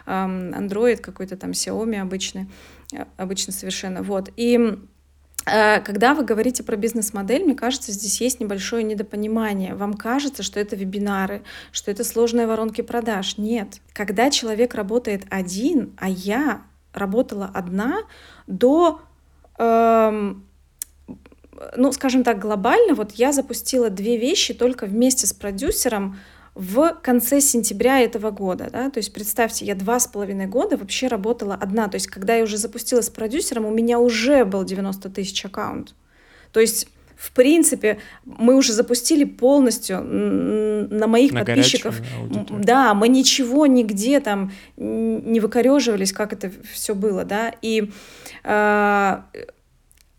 Android 0.07 0.99
какой-то 0.99 1.37
там, 1.37 1.51
Xiaomi 1.51 2.01
обычный, 2.01 2.49
а, 2.95 3.07
обычно 3.17 3.53
совершенно, 3.53 4.03
вот, 4.03 4.31
и 4.37 4.79
когда 5.85 6.15
вы 6.15 6.25
говорите 6.25 6.63
про 6.63 6.77
бизнес-модель, 6.77 7.45
мне 7.45 7.55
кажется, 7.55 7.93
здесь 7.93 8.21
есть 8.21 8.41
небольшое 8.41 8.83
недопонимание. 8.83 9.75
Вам 9.75 9.95
кажется, 9.95 10.43
что 10.43 10.61
это 10.61 10.77
вебинары, 10.77 11.43
что 11.73 11.91
это 11.91 12.05
сложные 12.05 12.47
воронки 12.47 12.83
продаж. 12.83 13.39
Нет. 13.39 13.81
Когда 13.93 14.31
человек 14.31 14.75
работает 14.75 15.25
один, 15.31 15.95
а 15.99 16.09
я 16.09 16.63
работала 16.93 17.51
одна 17.53 18.01
до, 18.47 19.01
эм, 19.59 20.47
ну, 21.77 21.93
скажем 21.93 22.25
так, 22.25 22.39
глобально, 22.39 22.95
вот 22.95 23.13
я 23.13 23.33
запустила 23.33 23.91
две 23.91 24.17
вещи 24.17 24.55
только 24.55 24.87
вместе 24.87 25.27
с 25.27 25.33
продюсером 25.33 26.19
в 26.59 26.99
конце 27.03 27.41
сентября 27.41 28.01
этого 28.01 28.33
года. 28.33 28.69
Да? 28.73 28.91
То 28.91 28.99
есть 28.99 29.13
представьте, 29.13 29.65
я 29.65 29.77
два 29.77 30.01
с 30.01 30.09
половиной 30.09 30.47
года 30.47 30.77
вообще 30.77 31.07
работала 31.07 31.55
одна. 31.55 31.87
То 31.87 31.95
есть 31.95 32.09
когда 32.09 32.35
я 32.35 32.43
уже 32.43 32.57
запустилась 32.57 33.07
с 33.07 33.11
продюсером, 33.11 33.65
у 33.65 33.71
меня 33.71 34.01
уже 34.01 34.45
был 34.45 34.65
90 34.65 35.09
тысяч 35.11 35.45
аккаунт. 35.45 35.95
То 36.53 36.59
есть 36.59 36.89
в 37.17 37.33
принципе, 37.33 37.99
мы 38.25 38.57
уже 38.57 38.73
запустили 38.73 39.25
полностью 39.25 40.03
на 40.03 41.07
моих 41.07 41.33
на 41.33 41.45
подписчиков. 41.45 42.01
Да, 42.51 42.95
мы 42.95 43.09
ничего 43.09 43.67
нигде 43.67 44.21
там 44.21 44.53
не 44.77 45.41
выкореживались, 45.41 46.13
как 46.13 46.33
это 46.33 46.53
все 46.73 46.95
было, 46.95 47.25
да. 47.25 47.55
И 47.61 47.91
э, 48.45 49.23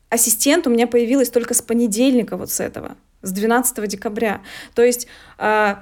ассистент 0.09 0.67
у 0.67 0.69
меня 0.69 0.87
появилась 0.87 1.29
только 1.29 1.53
с 1.53 1.61
понедельника 1.61 2.35
вот 2.35 2.51
с 2.51 2.59
этого, 2.59 2.97
с 3.21 3.31
12 3.31 3.87
декабря. 3.87 4.41
То 4.75 4.83
есть 4.83 5.07
э, 5.37 5.75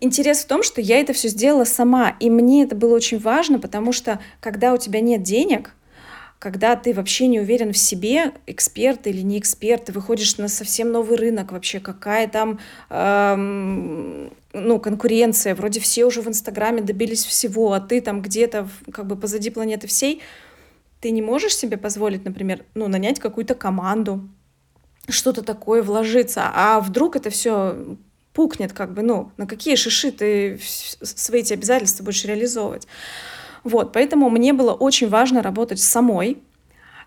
Интерес 0.00 0.44
в 0.44 0.46
том, 0.46 0.62
что 0.62 0.80
я 0.80 1.00
это 1.00 1.12
все 1.12 1.28
сделала 1.28 1.64
сама, 1.64 2.16
и 2.20 2.30
мне 2.30 2.62
это 2.62 2.76
было 2.76 2.94
очень 2.94 3.18
важно, 3.18 3.58
потому 3.58 3.92
что 3.92 4.20
когда 4.40 4.72
у 4.72 4.76
тебя 4.76 5.00
нет 5.00 5.22
денег, 5.22 5.74
когда 6.38 6.76
ты 6.76 6.94
вообще 6.94 7.26
не 7.26 7.40
уверен 7.40 7.72
в 7.72 7.78
себе, 7.78 8.32
эксперт 8.46 9.08
или 9.08 9.22
не 9.22 9.40
эксперт, 9.40 9.86
ты 9.86 9.92
выходишь 9.92 10.36
на 10.36 10.46
совсем 10.46 10.92
новый 10.92 11.16
рынок 11.16 11.50
вообще, 11.50 11.80
какая 11.80 12.28
там 12.28 12.60
эм, 12.90 14.30
ну, 14.52 14.78
конкуренция, 14.78 15.56
вроде 15.56 15.80
все 15.80 16.04
уже 16.04 16.22
в 16.22 16.28
Инстаграме 16.28 16.80
добились 16.80 17.24
всего, 17.24 17.72
а 17.72 17.80
ты 17.80 18.00
там 18.00 18.22
где-то 18.22 18.68
как 18.92 19.06
бы 19.06 19.16
позади 19.16 19.50
планеты 19.50 19.88
всей, 19.88 20.22
ты 21.00 21.10
не 21.10 21.22
можешь 21.22 21.56
себе 21.56 21.76
позволить, 21.76 22.24
например, 22.24 22.64
ну, 22.74 22.86
нанять 22.86 23.18
какую-то 23.18 23.56
команду, 23.56 24.28
что-то 25.08 25.42
такое 25.42 25.82
вложиться, 25.82 26.50
а 26.54 26.80
вдруг 26.80 27.16
это 27.16 27.30
все 27.30 27.96
пукнет, 28.38 28.72
как 28.72 28.94
бы, 28.94 29.02
ну, 29.02 29.32
на 29.36 29.48
какие 29.48 29.74
шиши 29.74 30.12
ты 30.12 30.60
свои 30.62 31.40
эти 31.40 31.54
обязательства 31.54 32.04
будешь 32.04 32.24
реализовывать. 32.24 32.86
Вот, 33.64 33.92
поэтому 33.92 34.30
мне 34.30 34.52
было 34.52 34.74
очень 34.74 35.08
важно 35.08 35.42
работать 35.42 35.80
самой, 35.80 36.38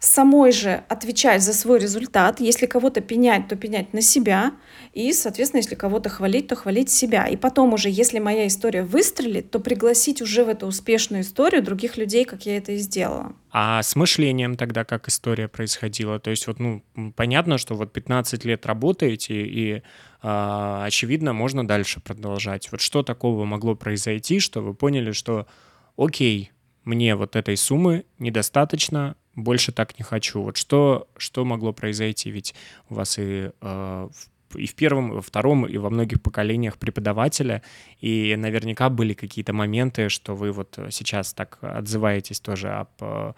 самой 0.01 0.51
же 0.51 0.83
отвечать 0.89 1.41
за 1.41 1.53
свой 1.53 1.79
результат. 1.79 2.41
Если 2.41 2.65
кого-то 2.65 2.99
пенять, 2.99 3.47
то 3.47 3.55
пенять 3.55 3.93
на 3.93 4.01
себя. 4.01 4.51
И, 4.91 5.13
соответственно, 5.13 5.59
если 5.59 5.75
кого-то 5.75 6.09
хвалить, 6.09 6.49
то 6.49 6.57
хвалить 6.57 6.89
себя. 6.89 7.25
И 7.27 7.37
потом 7.37 7.73
уже, 7.73 7.87
если 7.89 8.19
моя 8.19 8.45
история 8.45 8.83
выстрелит, 8.83 9.51
то 9.51 9.59
пригласить 9.59 10.21
уже 10.21 10.43
в 10.43 10.49
эту 10.49 10.65
успешную 10.65 11.21
историю 11.21 11.63
других 11.63 11.95
людей, 11.95 12.25
как 12.25 12.45
я 12.45 12.57
это 12.57 12.73
и 12.73 12.77
сделала. 12.77 13.31
А 13.51 13.81
с 13.81 13.95
мышлением 13.95 14.57
тогда 14.57 14.83
как 14.83 15.07
история 15.07 15.47
происходила? 15.47 16.19
То 16.19 16.31
есть 16.31 16.47
вот, 16.47 16.59
ну, 16.59 16.83
понятно, 17.15 17.57
что 17.57 17.75
вот 17.75 17.93
15 17.93 18.43
лет 18.43 18.65
работаете, 18.65 19.45
и 19.45 19.81
очевидно, 20.21 21.33
можно 21.33 21.65
дальше 21.65 21.99
продолжать. 21.99 22.71
Вот 22.71 22.81
что 22.81 23.03
такого 23.03 23.45
могло 23.45 23.75
произойти, 23.75 24.39
что 24.39 24.61
вы 24.61 24.73
поняли, 24.73 25.11
что 25.11 25.47
окей, 25.97 26.51
мне 26.83 27.15
вот 27.15 27.35
этой 27.35 27.57
суммы 27.57 28.05
недостаточно, 28.19 29.15
больше 29.35 29.71
так 29.71 29.97
не 29.97 30.03
хочу. 30.03 30.41
Вот 30.41 30.57
что, 30.57 31.07
что 31.17 31.45
могло 31.45 31.73
произойти? 31.73 32.29
Ведь 32.31 32.53
у 32.89 32.95
вас 32.95 33.17
и 33.17 33.51
э, 33.61 34.09
и 34.55 34.67
в 34.67 34.75
первом, 34.75 35.11
и 35.11 35.15
во 35.15 35.21
втором, 35.21 35.65
и 35.65 35.77
во 35.77 35.89
многих 35.89 36.21
поколениях 36.21 36.77
преподавателя, 36.77 37.61
и 37.99 38.35
наверняка 38.35 38.89
были 38.89 39.13
какие-то 39.13 39.53
моменты, 39.53 40.09
что 40.09 40.35
вы 40.35 40.51
вот 40.51 40.77
сейчас 40.89 41.33
так 41.33 41.57
отзываетесь 41.61 42.39
тоже 42.39 42.69
об 42.69 42.89
э, 42.99 43.33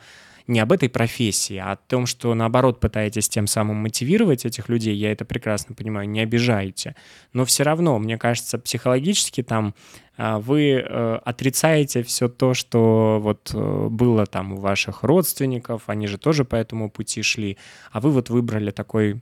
не 0.48 0.60
об 0.60 0.72
этой 0.72 0.90
профессии, 0.90 1.58
а 1.58 1.72
о 1.74 1.76
том, 1.76 2.06
что 2.06 2.34
наоборот 2.34 2.80
пытаетесь 2.80 3.30
тем 3.30 3.48
самым 3.48 3.78
мотивировать 3.78 4.46
этих 4.46 4.70
людей, 4.70 4.96
я 4.96 5.12
это 5.12 5.26
прекрасно 5.26 5.76
понимаю, 5.76 6.10
не 6.10 6.20
обижаете. 6.20 6.96
Но 7.32 7.46
все 7.46 7.64
равно, 7.64 7.98
мне 8.00 8.18
кажется, 8.18 8.60
психологически 8.60 9.44
там 9.44 9.74
а, 10.16 10.40
вы 10.40 10.74
э, 10.74 11.16
отрицаете 11.24 12.04
все 12.04 12.28
то, 12.30 12.54
что 12.54 13.20
вот 13.22 13.52
э, 13.54 13.88
было 13.90 14.26
там 14.26 14.54
у 14.54 14.58
ваших 14.58 15.04
родственников, 15.04 15.84
они 15.88 16.08
же 16.08 16.18
тоже 16.18 16.46
по 16.46 16.56
этому 16.56 16.92
пути 16.92 17.22
шли, 17.24 17.58
а 17.92 18.00
вы 18.00 18.12
вот 18.12 18.30
выбрали 18.30 18.72
такой 18.72 19.22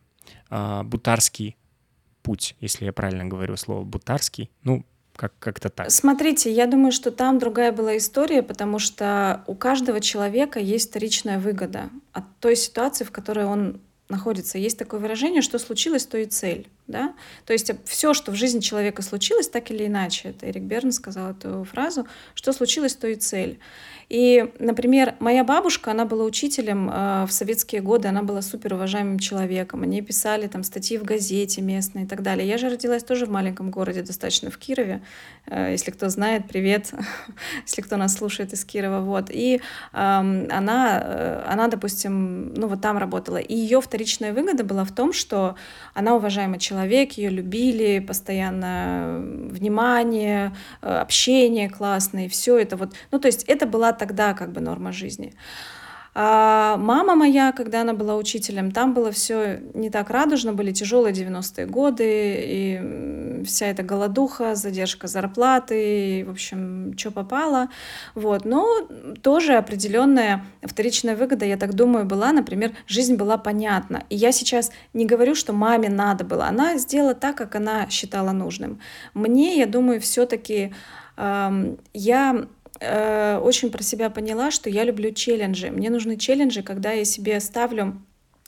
а, 0.50 0.84
бутарский 0.84 1.56
путь, 2.24 2.56
если 2.60 2.86
я 2.86 2.94
правильно 2.94 3.26
говорю 3.26 3.56
слово 3.58 3.84
бутарский. 3.84 4.52
Ну, 4.64 4.86
как- 5.22 5.38
как-то 5.38 5.70
так. 5.70 5.92
Смотрите, 5.92 6.52
я 6.52 6.66
думаю, 6.66 6.92
что 6.92 7.12
там 7.12 7.38
другая 7.38 7.72
была 7.72 7.96
история, 7.96 8.42
потому 8.42 8.80
что 8.80 9.44
у 9.46 9.54
каждого 9.54 10.02
человека 10.02 10.60
есть 10.60 10.90
вторичная 10.90 11.38
выгода 11.38 11.90
от 12.12 12.24
той 12.40 12.56
ситуации, 12.56 13.04
в 13.04 13.12
которой 13.12 13.46
он 13.46 13.82
находится. 14.10 14.58
Есть 14.58 14.80
такое 14.80 15.00
выражение, 15.00 15.44
что 15.44 15.60
случилось, 15.60 16.08
то 16.08 16.18
и 16.18 16.26
цель. 16.26 16.68
Да? 16.92 17.14
То 17.46 17.54
есть 17.54 17.72
все, 17.86 18.14
что 18.14 18.32
в 18.32 18.36
жизни 18.36 18.60
человека 18.60 19.02
случилось, 19.02 19.48
так 19.48 19.72
или 19.72 19.88
иначе, 19.88 20.30
это 20.30 20.50
Эрик 20.50 20.64
Берн 20.64 20.92
сказал 20.92 21.32
эту 21.32 21.64
фразу, 21.64 22.06
что 22.36 22.52
случилось, 22.54 22.96
то 22.96 23.08
и 23.08 23.16
цель. 23.16 23.60
И, 24.12 24.52
например, 24.60 25.16
моя 25.20 25.46
бабушка, 25.46 25.92
она 25.92 26.04
была 26.04 26.26
учителем 26.26 26.90
э, 26.92 27.26
в 27.26 27.32
советские 27.32 27.80
годы, 27.80 28.10
она 28.10 28.24
была 28.24 28.42
супер 28.42 28.74
уважаемым 28.74 29.20
человеком. 29.20 29.84
Они 29.84 30.02
писали 30.02 30.48
там 30.48 30.64
статьи 30.64 30.98
в 30.98 31.04
газете 31.04 31.62
местной 31.62 32.04
и 32.04 32.06
так 32.06 32.22
далее. 32.22 32.46
Я 32.46 32.58
же 32.58 32.68
родилась 32.68 33.06
тоже 33.06 33.26
в 33.26 33.30
маленьком 33.30 33.72
городе, 33.72 34.02
достаточно 34.02 34.52
в 34.52 34.58
Кирове. 34.58 35.02
Э, 35.46 35.72
если 35.72 35.92
кто 35.92 36.10
знает, 36.10 36.44
привет, 36.50 36.92
если 37.66 37.82
кто 37.82 37.96
нас 37.96 38.16
слушает 38.16 38.52
из 38.52 38.66
Кирова. 38.66 39.00
Вот. 39.00 39.30
И 39.30 39.56
э, 39.56 39.60
она, 39.94 41.02
э, 41.02 41.46
она, 41.48 41.70
допустим, 41.70 42.54
ну 42.54 42.68
вот 42.68 42.82
там 42.82 42.98
работала. 42.98 43.38
И 43.38 43.56
ее 43.56 43.80
вторичная 43.80 44.34
выгода 44.34 44.66
была 44.66 44.84
в 44.84 44.94
том, 44.94 45.14
что 45.14 45.56
она 45.94 46.18
уважаемый 46.18 46.60
человек, 46.60 46.81
человек, 46.82 47.14
ее 47.14 47.30
любили, 47.30 48.00
постоянно 48.00 49.22
внимание, 49.50 50.52
э, 50.82 51.02
общение 51.02 51.70
классное, 51.70 52.28
все 52.28 52.58
это 52.58 52.76
вот. 52.76 52.94
Ну, 53.12 53.20
то 53.20 53.28
есть 53.28 53.44
это 53.44 53.66
была 53.66 53.94
тогда 53.94 54.34
как 54.34 54.52
бы 54.52 54.62
норма 54.62 54.92
жизни. 54.92 55.34
А 56.14 56.76
мама 56.76 57.16
моя, 57.16 57.54
когда 57.54 57.82
она 57.82 57.94
была 57.94 58.18
учителем, 58.18 58.72
там 58.72 58.94
было 58.94 59.12
все 59.12 59.62
не 59.74 59.90
так 59.90 60.10
радужно, 60.10 60.52
были 60.52 60.72
тяжелые 60.74 61.14
90-е 61.14 61.66
годы, 61.68 62.06
и 62.06 63.44
вся 63.46 63.68
эта 63.68 63.82
голодуха, 63.84 64.56
задержка 64.56 65.08
зарплаты, 65.08 66.20
и, 66.20 66.24
в 66.24 66.32
общем, 66.32 66.98
что 66.98 67.12
попало. 67.12 67.70
Вот. 68.14 68.44
Но 68.44 68.88
тоже 69.22 69.54
определенная 69.54 70.44
вторичная 70.62 71.16
выгода, 71.16 71.46
я 71.46 71.56
так 71.56 71.74
думаю, 71.74 72.06
была. 72.06 72.34
Например, 72.34 72.74
жизнь 72.88 73.16
была 73.16 73.38
понятна. 73.38 74.04
И 74.10 74.16
я 74.18 74.34
сейчас 74.34 74.72
не 74.94 75.06
говорю, 75.06 75.34
что 75.34 75.54
маме 75.54 75.88
надо 75.88 76.26
было. 76.26 76.46
Она 76.46 76.78
сделала 76.78 77.14
так, 77.14 77.38
как 77.38 77.56
она 77.56 77.90
считала 77.90 78.32
нужным. 78.32 78.80
Мне, 79.14 79.58
я 79.58 79.66
думаю, 79.66 80.02
все-таки 80.02 80.74
э, 81.16 81.76
я 81.94 82.48
э, 82.82 83.38
очень 83.38 83.72
про 83.72 83.84
себя 83.84 84.10
поняла, 84.10 84.52
что 84.52 84.70
я 84.70 84.84
люблю 84.84 85.12
челленджи. 85.14 85.70
Мне 85.70 85.90
нужны 85.90 86.18
челленджи, 86.18 86.64
когда 86.64 86.92
я 86.92 87.06
себе 87.06 87.40
ставлю 87.40 88.02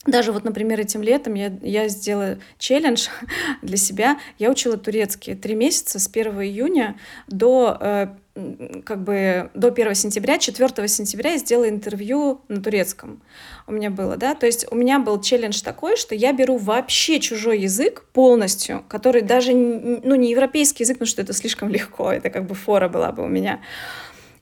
даже 0.06 0.34
вот, 0.34 0.44
например, 0.44 0.82
этим 0.82 1.02
летом 1.02 1.34
я, 1.34 1.52
я 1.62 1.88
сделала 1.88 2.38
челлендж 2.58 3.08
для 3.62 3.78
себя. 3.78 4.20
Я 4.38 4.52
учила 4.52 4.78
турецкий 4.78 5.34
три 5.34 5.56
месяца 5.56 5.98
с 5.98 6.10
1 6.10 6.42
июня 6.42 7.00
до 7.28 7.78
э, 7.80 8.08
как 8.84 9.04
бы 9.04 9.50
до 9.54 9.70
1 9.70 9.96
сентября, 9.96 10.40
4 10.40 10.88
сентября 10.90 11.32
я 11.32 11.38
сделала 11.38 11.70
интервью 11.70 12.42
на 12.50 12.62
турецком. 12.62 13.22
У 13.66 13.72
меня 13.72 13.92
было, 13.92 14.18
да, 14.18 14.36
то 14.36 14.46
есть 14.46 14.66
у 14.72 14.76
меня 14.76 15.00
был 15.00 15.22
челлендж 15.22 15.62
такой, 15.62 15.96
что 15.96 16.16
я 16.16 16.34
беру 16.34 16.58
вообще 16.58 17.20
чужой 17.22 17.60
язык 17.60 18.06
полностью, 18.12 18.84
который 18.90 19.22
даже, 19.22 19.54
ну, 19.54 20.16
не 20.16 20.32
европейский 20.32 20.84
язык, 20.84 20.98
потому 20.98 21.08
что 21.08 21.22
это 21.22 21.32
слишком 21.32 21.70
легко, 21.70 22.12
это 22.12 22.30
как 22.30 22.46
бы 22.46 22.56
фора 22.56 22.90
была 22.90 23.12
бы 23.12 23.24
у 23.24 23.28
меня. 23.28 23.62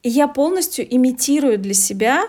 И 0.04 0.10
я 0.10 0.28
полностью 0.28 0.86
имитирую 0.94 1.58
для 1.58 1.74
себя 1.74 2.24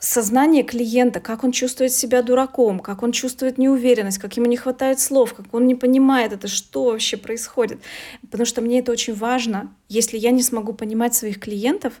сознание 0.00 0.62
клиента, 0.62 1.20
как 1.20 1.44
он 1.44 1.52
чувствует 1.52 1.92
себя 1.92 2.22
дураком, 2.22 2.80
как 2.80 3.02
он 3.02 3.12
чувствует 3.12 3.58
неуверенность, 3.58 4.18
как 4.18 4.36
ему 4.36 4.46
не 4.46 4.56
хватает 4.56 5.00
слов, 5.00 5.34
как 5.34 5.52
он 5.54 5.66
не 5.66 5.74
понимает 5.74 6.32
это, 6.32 6.48
что 6.48 6.84
вообще 6.84 7.16
происходит. 7.16 7.80
Потому 8.22 8.44
что 8.44 8.60
мне 8.60 8.80
это 8.80 8.92
очень 8.92 9.14
важно. 9.14 9.74
Если 9.88 10.18
я 10.18 10.30
не 10.30 10.42
смогу 10.42 10.72
понимать 10.72 11.14
своих 11.14 11.40
клиентов, 11.40 11.94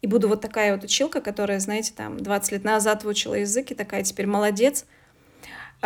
и 0.00 0.06
буду 0.06 0.28
вот 0.28 0.42
такая 0.42 0.74
вот 0.74 0.84
училка, 0.84 1.22
которая, 1.22 1.60
знаете, 1.60 1.92
там 1.96 2.18
20 2.18 2.52
лет 2.52 2.64
назад 2.64 3.04
выучила 3.04 3.34
язык 3.34 3.70
и 3.70 3.74
такая 3.74 4.02
теперь 4.02 4.26
молодец— 4.26 4.84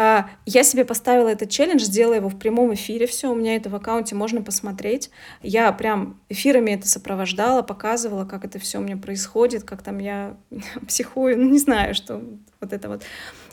я 0.01 0.63
себе 0.63 0.85
поставила 0.85 1.29
этот 1.29 1.51
челлендж, 1.51 1.81
сделала 1.81 2.15
его 2.15 2.29
в 2.29 2.39
прямом 2.39 2.73
эфире, 2.75 3.09
все, 3.09 3.33
у 3.33 3.35
меня 3.35 3.57
это 3.57 3.69
в 3.69 3.75
аккаунте 3.75 4.15
можно 4.15 4.43
посмотреть. 4.43 5.11
Я 5.43 5.73
прям 5.73 6.21
эфирами 6.29 6.71
это 6.71 6.87
сопровождала, 6.87 7.63
показывала, 7.63 8.25
как 8.25 8.45
это 8.45 8.61
все 8.61 8.79
у 8.79 8.83
меня 8.83 8.97
происходит, 8.97 9.65
как 9.65 9.83
там 9.83 9.99
я 9.99 10.37
психую, 10.87 11.37
ну 11.37 11.51
не 11.51 11.59
знаю, 11.59 11.97
что 11.97 12.23
вот 12.61 12.73
это 12.73 12.89
вот. 12.89 13.03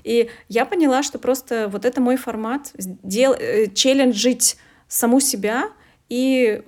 И 0.04 0.30
я 0.48 0.68
поняла, 0.68 1.02
что 1.02 1.18
просто 1.18 1.68
вот 1.68 1.84
это 1.84 2.00
мой 2.00 2.16
формат, 2.16 2.74
дел, 2.78 3.34
э, 3.34 3.66
челленджить 3.74 4.58
саму 4.88 5.20
себя 5.20 5.72
и 6.10 6.62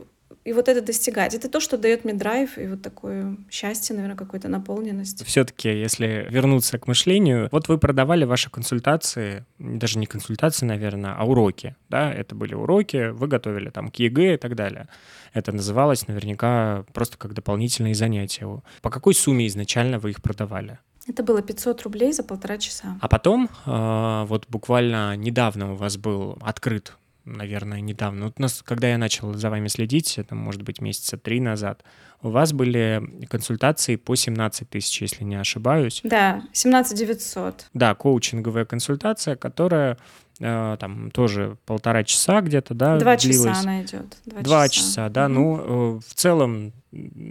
и 0.48 0.54
вот 0.54 0.70
это 0.70 0.82
достигать. 0.82 1.34
Это 1.34 1.50
то, 1.50 1.60
что 1.60 1.78
дает 1.78 2.06
мне 2.06 2.14
драйв 2.14 2.58
и 2.58 2.68
вот 2.68 2.82
такое 2.82 3.36
счастье, 3.52 3.94
наверное, 3.94 4.16
какую-то 4.16 4.48
наполненность. 4.48 5.26
Все-таки, 5.26 5.68
если 5.68 6.26
вернуться 6.30 6.80
к 6.80 6.88
мышлению, 6.88 7.50
вот 7.52 7.68
вы 7.68 7.78
продавали 7.78 8.24
ваши 8.24 8.50
консультации, 8.50 9.46
даже 9.60 10.00
не 10.00 10.06
консультации, 10.06 10.66
наверное, 10.66 11.16
а 11.18 11.26
уроки, 11.26 11.76
да, 11.90 12.14
это 12.14 12.34
были 12.34 12.54
уроки, 12.54 13.10
вы 13.10 13.28
готовили 13.28 13.70
там 13.72 13.92
к 13.92 13.98
ЕГЭ 13.98 14.36
и 14.36 14.38
так 14.38 14.56
далее. 14.56 14.88
Это 15.34 15.52
называлось 15.52 16.08
наверняка 16.08 16.86
просто 16.94 17.18
как 17.18 17.34
дополнительные 17.34 17.94
занятия. 17.94 18.48
По 18.82 18.90
какой 18.90 19.16
сумме 19.16 19.48
изначально 19.48 20.00
вы 20.00 20.12
их 20.12 20.22
продавали? 20.22 20.80
Это 21.08 21.24
было 21.24 21.42
500 21.42 21.82
рублей 21.84 22.14
за 22.14 22.24
полтора 22.24 22.58
часа. 22.58 22.98
А 23.02 23.10
потом, 23.10 23.50
э, 23.66 24.26
вот 24.28 24.46
буквально 24.48 25.18
недавно 25.18 25.74
у 25.74 25.76
вас 25.76 25.98
был 25.98 26.38
открыт 26.40 26.94
наверное, 27.28 27.82
недавно. 27.82 28.26
Вот 28.26 28.40
нас, 28.40 28.64
когда 28.64 28.88
я 28.88 28.98
начал 28.98 29.34
за 29.34 29.50
вами 29.50 29.68
следить, 29.68 30.18
это, 30.18 30.36
может 30.36 30.62
быть, 30.62 30.82
месяца 30.82 31.18
три 31.18 31.40
назад, 31.40 31.84
у 32.22 32.30
вас 32.30 32.54
были 32.54 33.28
консультации 33.30 33.96
по 33.96 34.16
17 34.16 34.70
тысяч, 34.70 35.02
если 35.02 35.24
не 35.24 35.36
ошибаюсь. 35.36 36.02
Да, 36.04 36.44
17 36.54 36.98
900. 36.98 37.68
Да, 37.74 37.94
коучинговая 37.94 38.66
консультация, 38.66 39.36
которая 39.36 39.98
э, 40.40 40.78
там 40.80 41.12
тоже 41.12 41.58
полтора 41.66 42.04
часа 42.04 42.42
где-то, 42.42 42.74
да, 42.74 42.98
Два 42.98 43.18
длилась. 43.18 43.58
часа 43.58 43.60
она 43.60 43.82
идет. 43.84 44.18
Два, 44.26 44.42
Два 44.42 44.70
часа. 44.70 44.88
часа, 44.88 45.10
да. 45.10 45.26
Угу. 45.26 45.34
Ну, 45.34 45.58
э, 45.58 46.00
в 46.08 46.14
целом 46.16 46.74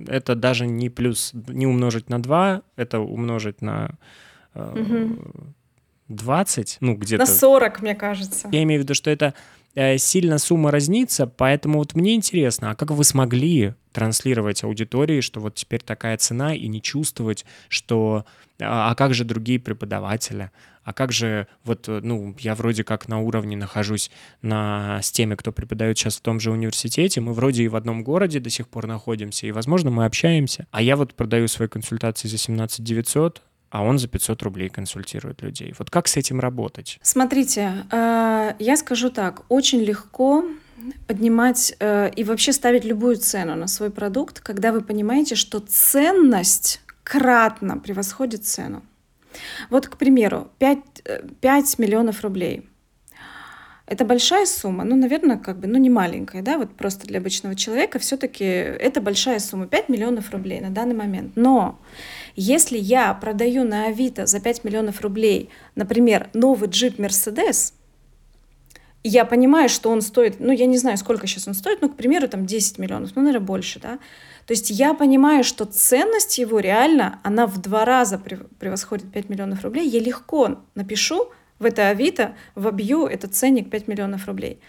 это 0.07 0.35
даже 0.35 0.67
не 0.67 0.91
плюс, 0.91 1.33
не 1.49 1.67
умножить 1.67 2.09
на 2.09 2.23
два, 2.23 2.63
это 2.77 3.01
умножить 3.01 3.63
на... 3.63 3.91
Э, 4.55 4.73
угу. 4.79 5.53
20, 6.09 6.79
ну 6.81 6.95
где-то... 6.95 7.25
На 7.25 7.27
40, 7.27 7.83
мне 7.83 7.95
кажется. 7.97 8.49
Я 8.53 8.63
имею 8.63 8.81
в 8.81 8.85
виду, 8.85 8.95
что 8.95 9.11
это 9.11 9.35
сильно 9.99 10.39
сумма 10.39 10.71
разнится, 10.71 11.27
поэтому 11.27 11.79
вот 11.79 11.95
мне 11.95 12.15
интересно, 12.15 12.71
а 12.71 12.75
как 12.75 12.91
вы 12.91 13.05
смогли 13.05 13.75
транслировать 13.93 14.63
аудитории, 14.65 15.21
что 15.21 15.41
вот 15.41 15.55
теперь 15.55 15.81
такая 15.83 16.17
цена, 16.19 16.55
и 16.55 16.67
не 16.69 16.83
чувствовать, 16.83 17.45
что 17.69 18.27
а, 18.61 18.91
а 18.91 18.95
как 18.95 19.15
же 19.15 19.25
другие 19.25 19.59
преподаватели, 19.59 20.51
а 20.85 20.93
как 20.93 21.13
же 21.13 21.49
вот, 21.65 21.89
ну, 21.89 22.37
я 22.39 22.55
вроде 22.55 22.85
как 22.85 23.09
на 23.09 23.21
уровне 23.21 23.57
нахожусь 23.57 24.11
на, 24.41 25.01
с 25.03 25.11
теми, 25.11 25.35
кто 25.35 25.51
преподает 25.51 25.99
сейчас 25.99 26.17
в 26.17 26.21
том 26.21 26.41
же 26.41 26.53
университете, 26.53 27.21
мы 27.21 27.33
вроде 27.33 27.65
и 27.65 27.69
в 27.69 27.75
одном 27.75 28.05
городе 28.05 28.39
до 28.39 28.51
сих 28.51 28.69
пор 28.69 28.87
находимся, 28.87 29.47
и, 29.47 29.53
возможно, 29.53 29.91
мы 29.91 30.05
общаемся, 30.05 30.67
а 30.71 30.83
я 30.83 30.97
вот 30.97 31.15
продаю 31.15 31.49
свои 31.49 31.67
консультации 31.69 32.29
за 32.29 32.39
17 32.39 32.85
900, 32.85 33.43
а 33.71 33.83
он 33.83 33.99
за 33.99 34.09
500 34.09 34.43
рублей 34.43 34.69
консультирует 34.69 35.43
людей. 35.43 35.75
Вот 35.79 35.91
как 35.91 36.09
с 36.09 36.17
этим 36.17 36.41
работать? 36.41 36.99
Смотрите, 37.03 37.85
э, 37.91 38.55
я 38.59 38.77
скажу 38.77 39.11
так, 39.11 39.43
очень 39.49 39.81
легко 39.81 40.45
поднимать 41.07 41.75
э, 41.79 42.11
и 42.15 42.25
вообще 42.25 42.53
ставить 42.53 42.85
любую 42.85 43.17
цену 43.17 43.57
на 43.57 43.67
свой 43.67 43.91
продукт, 43.91 44.41
когда 44.41 44.73
вы 44.73 44.81
понимаете, 44.81 45.35
что 45.35 45.61
ценность 45.61 46.81
кратно 47.03 47.79
превосходит 47.79 48.45
цену. 48.45 48.83
Вот, 49.71 49.89
к 49.89 49.97
примеру, 49.97 50.51
5, 50.59 50.79
5 51.41 51.75
э, 51.79 51.83
миллионов 51.83 52.23
рублей. 52.23 52.69
Это 53.87 54.05
большая 54.05 54.47
сумма, 54.47 54.83
ну, 54.83 54.97
наверное, 54.97 55.39
как 55.39 55.61
бы, 55.61 55.69
ну, 55.69 55.79
не 55.79 55.91
маленькая, 55.91 56.43
да, 56.43 56.59
вот 56.59 56.75
просто 56.75 57.07
для 57.07 57.21
обычного 57.21 57.55
человека 57.55 58.01
все-таки 58.01 58.45
это 58.45 59.01
большая 59.01 59.39
сумма, 59.39 59.69
5 59.69 59.89
миллионов 59.89 60.33
рублей 60.33 60.61
на 60.61 60.71
данный 60.71 60.97
момент. 60.97 61.33
Но 61.37 61.79
если 62.35 62.79
я 62.79 63.15
продаю 63.15 63.63
на 63.63 63.87
Авито 63.87 64.27
за 64.27 64.41
5 64.41 64.65
миллионов 64.65 65.03
рублей, 65.03 65.51
например, 65.77 66.29
новый 66.35 66.69
джип 66.69 66.99
Mercedes, 66.99 67.75
я 69.05 69.25
понимаю, 69.25 69.69
что 69.69 69.91
он 69.91 70.03
стоит, 70.03 70.41
ну, 70.41 70.51
я 70.51 70.67
не 70.67 70.79
знаю, 70.79 70.97
сколько 70.97 71.29
сейчас 71.29 71.47
он 71.47 71.55
стоит, 71.55 71.81
ну, 71.81 71.89
к 71.89 71.97
примеру, 71.97 72.27
там 72.27 72.45
10 72.45 72.79
миллионов, 72.79 73.13
ну, 73.15 73.23
наверное, 73.23 73.47
больше, 73.47 73.79
да. 73.79 74.01
То 74.47 74.53
есть 74.53 74.71
я 74.71 74.95
понимаю, 74.95 75.45
что 75.45 75.65
ценность 75.65 76.39
его 76.39 76.59
реально, 76.59 77.21
она 77.23 77.47
в 77.47 77.61
два 77.61 77.85
раза 77.85 78.19
превосходит 78.19 79.13
5 79.13 79.29
миллионов 79.29 79.63
рублей. 79.63 79.89
Я 79.89 80.01
легко 80.01 80.59
напишу 80.75 81.31
в 81.59 81.65
это 81.65 81.89
Авито, 81.89 82.35
вобью 82.55 83.07
этот 83.07 83.35
ценник 83.35 83.71
5 83.71 83.89
миллионов 83.89 84.27
рублей. 84.27 84.61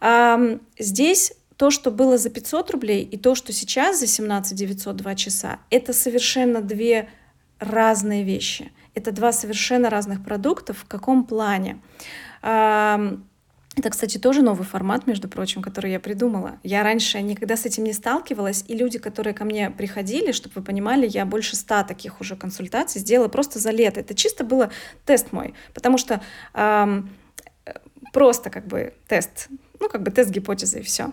А, 0.00 0.58
здесь 0.78 1.32
то, 1.56 1.70
что 1.70 1.90
было 1.90 2.18
за 2.18 2.30
500 2.30 2.70
рублей, 2.70 3.02
и 3.02 3.16
то, 3.16 3.34
что 3.34 3.52
сейчас 3.52 4.00
за 4.00 4.06
17 4.06 4.56
902 4.56 5.14
часа, 5.14 5.58
это 5.70 5.92
совершенно 5.92 6.60
две 6.60 7.08
разные 7.58 8.24
вещи. 8.24 8.72
Это 8.94 9.12
два 9.12 9.32
совершенно 9.32 9.90
разных 9.90 10.24
продукта. 10.24 10.74
В 10.74 10.84
каком 10.84 11.24
плане? 11.24 11.80
Это, 13.76 13.90
кстати, 13.90 14.16
тоже 14.16 14.40
новый 14.40 14.66
формат, 14.66 15.06
между 15.06 15.28
прочим, 15.28 15.60
который 15.60 15.92
я 15.92 16.00
придумала. 16.00 16.58
Я 16.62 16.82
раньше 16.82 17.20
никогда 17.20 17.58
с 17.58 17.66
этим 17.66 17.84
не 17.84 17.92
сталкивалась, 17.92 18.64
и 18.66 18.74
люди, 18.74 18.98
которые 18.98 19.34
ко 19.34 19.44
мне 19.44 19.70
приходили, 19.70 20.32
чтобы 20.32 20.54
вы 20.56 20.62
понимали, 20.62 21.06
я 21.06 21.26
больше 21.26 21.56
ста 21.56 21.84
таких 21.84 22.22
уже 22.22 22.36
консультаций 22.36 23.02
сделала 23.02 23.28
просто 23.28 23.58
за 23.58 23.70
лето. 23.70 24.00
Это 24.00 24.14
чисто 24.14 24.44
было 24.44 24.70
тест 25.04 25.30
мой, 25.30 25.52
потому 25.74 25.98
что 25.98 26.22
эм, 26.54 27.10
просто 28.14 28.48
как 28.48 28.66
бы 28.66 28.94
тест 29.08 29.48
ну, 29.80 29.88
как 29.88 30.02
бы 30.02 30.10
тест 30.10 30.30
гипотезы 30.30 30.80
и 30.80 30.82
все. 30.82 31.12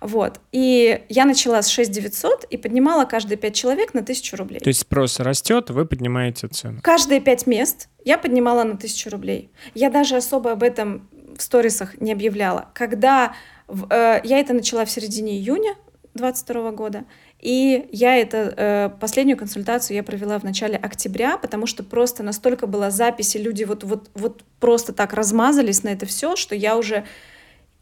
Вот. 0.00 0.40
И 0.52 1.04
я 1.08 1.24
начала 1.24 1.62
с 1.62 1.68
6 1.68 1.90
900 1.90 2.44
и 2.44 2.56
поднимала 2.56 3.04
каждые 3.04 3.38
5 3.38 3.54
человек 3.54 3.94
на 3.94 4.00
1000 4.00 4.36
рублей. 4.36 4.60
То 4.60 4.68
есть 4.68 4.80
спрос 4.80 5.20
растет, 5.20 5.70
вы 5.70 5.86
поднимаете 5.86 6.48
цену? 6.48 6.80
Каждые 6.82 7.20
5 7.20 7.46
мест 7.46 7.88
я 8.04 8.18
поднимала 8.18 8.64
на 8.64 8.74
1000 8.74 9.10
рублей. 9.10 9.50
Я 9.74 9.90
даже 9.90 10.16
особо 10.16 10.52
об 10.52 10.62
этом 10.62 11.08
в 11.36 11.42
сторисах 11.42 12.00
не 12.00 12.12
объявляла. 12.12 12.68
Когда 12.74 13.34
в, 13.66 13.86
э, 13.90 14.20
я 14.24 14.38
это 14.38 14.52
начала 14.52 14.84
в 14.84 14.90
середине 14.90 15.36
июня 15.36 15.74
2022 16.14 16.70
года, 16.72 17.04
и 17.40 17.88
я 17.92 18.16
это, 18.16 18.54
э, 18.56 18.90
последнюю 19.00 19.36
консультацию 19.36 19.96
я 19.96 20.02
провела 20.02 20.38
в 20.38 20.44
начале 20.44 20.76
октября, 20.76 21.36
потому 21.36 21.66
что 21.66 21.84
просто 21.84 22.22
настолько 22.22 22.66
была 22.66 22.90
запись, 22.90 23.36
и 23.36 23.38
люди 23.38 23.64
вот, 23.64 23.84
вот, 23.84 24.10
вот 24.14 24.42
просто 24.58 24.92
так 24.92 25.12
размазались 25.12 25.82
на 25.82 25.90
это 25.90 26.06
все, 26.06 26.36
что 26.36 26.54
я 26.54 26.76
уже 26.76 27.04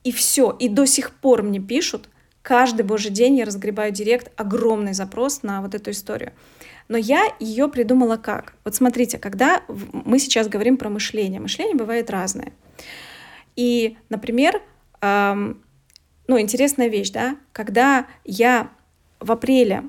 И 0.05 0.12
все. 0.12 0.50
И 0.61 0.68
до 0.68 0.86
сих 0.86 1.11
пор 1.12 1.42
мне 1.42 1.59
пишут, 1.59 2.09
каждый 2.42 2.82
божий 2.82 3.11
день 3.11 3.36
я 3.38 3.44
разгребаю 3.44 3.90
директ, 3.90 4.30
огромный 4.36 4.92
запрос 4.92 5.42
на 5.42 5.62
вот 5.62 5.74
эту 5.74 5.90
историю. 5.90 6.32
Но 6.88 6.98
я 6.98 7.26
ее 7.40 7.68
придумала 7.68 8.16
как? 8.18 8.55
Вот 8.64 8.74
смотрите, 8.74 9.18
когда 9.18 9.62
мы 9.92 10.18
сейчас 10.18 10.48
говорим 10.48 10.76
про 10.76 10.90
мышление, 10.90 11.40
мышление 11.40 11.74
бывает 11.74 12.11
разное. 12.11 12.52
И, 13.57 13.96
например, 14.11 14.61
эм, 15.00 15.62
ну, 16.26 16.38
интересная 16.38 16.88
вещь, 16.88 17.11
да, 17.11 17.36
когда 17.52 18.07
я 18.24 18.70
в 19.20 19.32
апреле 19.32 19.84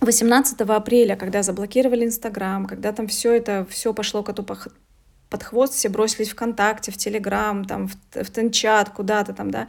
18 0.00 0.60
апреля, 0.62 1.16
когда 1.16 1.42
заблокировали 1.42 2.04
Инстаграм, 2.04 2.66
когда 2.66 2.92
там 2.92 3.06
все 3.06 3.32
это, 3.32 3.66
все 3.68 3.92
пошло 3.92 4.22
коту 4.22 4.42
под 5.34 5.42
хвост, 5.42 5.74
все 5.74 5.88
бросились 5.88 6.30
ВКонтакте, 6.30 6.92
в 6.92 6.96
Телеграм, 6.96 7.64
там, 7.64 7.88
в, 7.88 7.96
в 8.12 8.30
Тенчат, 8.30 8.90
куда-то 8.90 9.32
там, 9.32 9.50
да, 9.50 9.66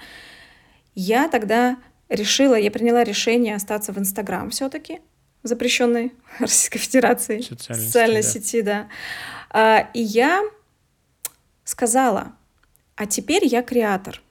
я 0.94 1.28
тогда 1.28 1.78
решила, 2.08 2.54
я 2.54 2.70
приняла 2.70 3.04
решение 3.04 3.56
остаться 3.56 3.92
в 3.92 3.98
Инстаграм 3.98 4.52
все-таки, 4.52 5.02
запрещенной 5.42 6.14
Российской 6.40 6.78
Федерации, 6.78 7.42
социальной, 7.42 7.84
социальной 7.84 8.22
сети, 8.22 8.46
сети, 8.46 8.62
да. 8.62 8.90
А, 9.50 9.90
и 9.96 10.02
я 10.02 10.44
сказала, 11.64 12.34
а 12.96 13.08
теперь 13.08 13.44
я 13.48 13.64
креатор, 13.64 14.22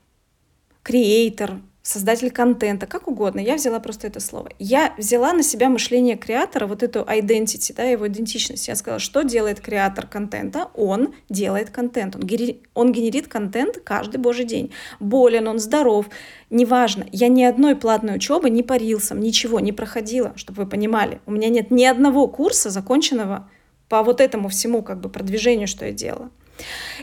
креатор, 0.83 1.59
создатель 1.85 2.31
контента, 2.31 2.87
как 2.87 3.07
угодно. 3.07 3.39
Я 3.39 3.55
взяла 3.55 3.79
просто 3.79 4.07
это 4.07 4.19
слово. 4.19 4.49
Я 4.57 4.95
взяла 4.97 5.33
на 5.33 5.43
себя 5.43 5.69
мышление 5.69 6.17
креатора, 6.17 6.65
вот 6.65 6.81
эту 6.81 7.01
identity, 7.01 7.75
да, 7.75 7.83
его 7.83 8.07
идентичность. 8.07 8.67
Я 8.67 8.75
сказала, 8.75 8.99
что 8.99 9.21
делает 9.21 9.61
креатор 9.61 10.07
контента? 10.07 10.69
Он 10.73 11.13
делает 11.29 11.69
контент. 11.69 12.15
Он, 12.15 12.23
гери... 12.23 12.63
он 12.73 12.91
генерит 12.91 13.27
контент 13.27 13.77
каждый 13.83 14.17
божий 14.17 14.45
день. 14.45 14.73
Болен 14.99 15.47
он, 15.47 15.59
здоров, 15.59 16.07
неважно. 16.49 17.05
Я 17.11 17.27
ни 17.27 17.43
одной 17.43 17.75
платной 17.75 18.15
учебы, 18.15 18.49
ни 18.49 18.63
по 18.63 18.73
ничего 18.73 19.59
не 19.59 19.71
проходила, 19.71 20.33
чтобы 20.35 20.63
вы 20.63 20.69
понимали. 20.69 21.21
У 21.27 21.31
меня 21.31 21.49
нет 21.49 21.69
ни 21.69 21.85
одного 21.85 22.27
курса 22.27 22.71
законченного 22.71 23.47
по 23.89 24.01
вот 24.01 24.21
этому 24.21 24.49
всему 24.49 24.81
как 24.81 25.01
бы 25.01 25.09
продвижению, 25.09 25.67
что 25.67 25.85
я 25.85 25.91
делала. 25.91 26.31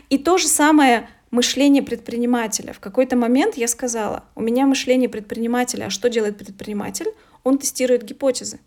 И 0.09 0.17
то 0.17 0.37
же 0.37 0.47
самое 0.47 1.07
мышление 1.33 1.81
предпринимателя. 1.81 2.73
В 2.73 2.79
какой-то 2.79 3.17
момент 3.17 3.57
я 3.57 3.67
сказала, 3.67 4.23
у 4.35 4.41
меня 4.41 4.67
мышление 4.67 5.09
предпринимателя, 5.09 5.85
а 5.85 5.89
что 5.89 6.07
делает 6.07 6.37
предприниматель? 6.37 7.07
Он 7.43 7.57
тестирует 7.57 8.03
гипотезы. 8.03 8.59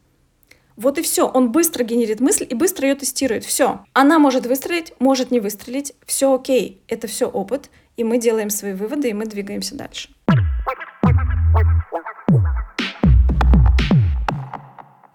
Вот 0.75 0.99
и 0.99 1.03
все. 1.03 1.29
Он 1.29 1.53
быстро 1.53 1.85
генерит 1.85 2.21
мысль 2.21 2.47
и 2.51 2.55
быстро 2.55 2.89
ее 2.89 2.97
тестирует. 2.97 3.45
Все. 3.45 3.85
Она 3.95 4.19
может 4.19 4.47
выстрелить, 4.47 4.93
может 4.99 5.31
не 5.31 5.41
выстрелить. 5.41 5.95
Все 6.05 6.35
окей. 6.35 6.83
Это 6.89 7.07
все 7.07 7.27
опыт. 7.27 7.71
И 7.97 8.05
мы 8.05 8.19
делаем 8.19 8.51
свои 8.51 8.75
выводы, 8.75 9.11
и 9.11 9.15
мы 9.15 9.27
двигаемся 9.27 9.75
дальше. 9.77 10.11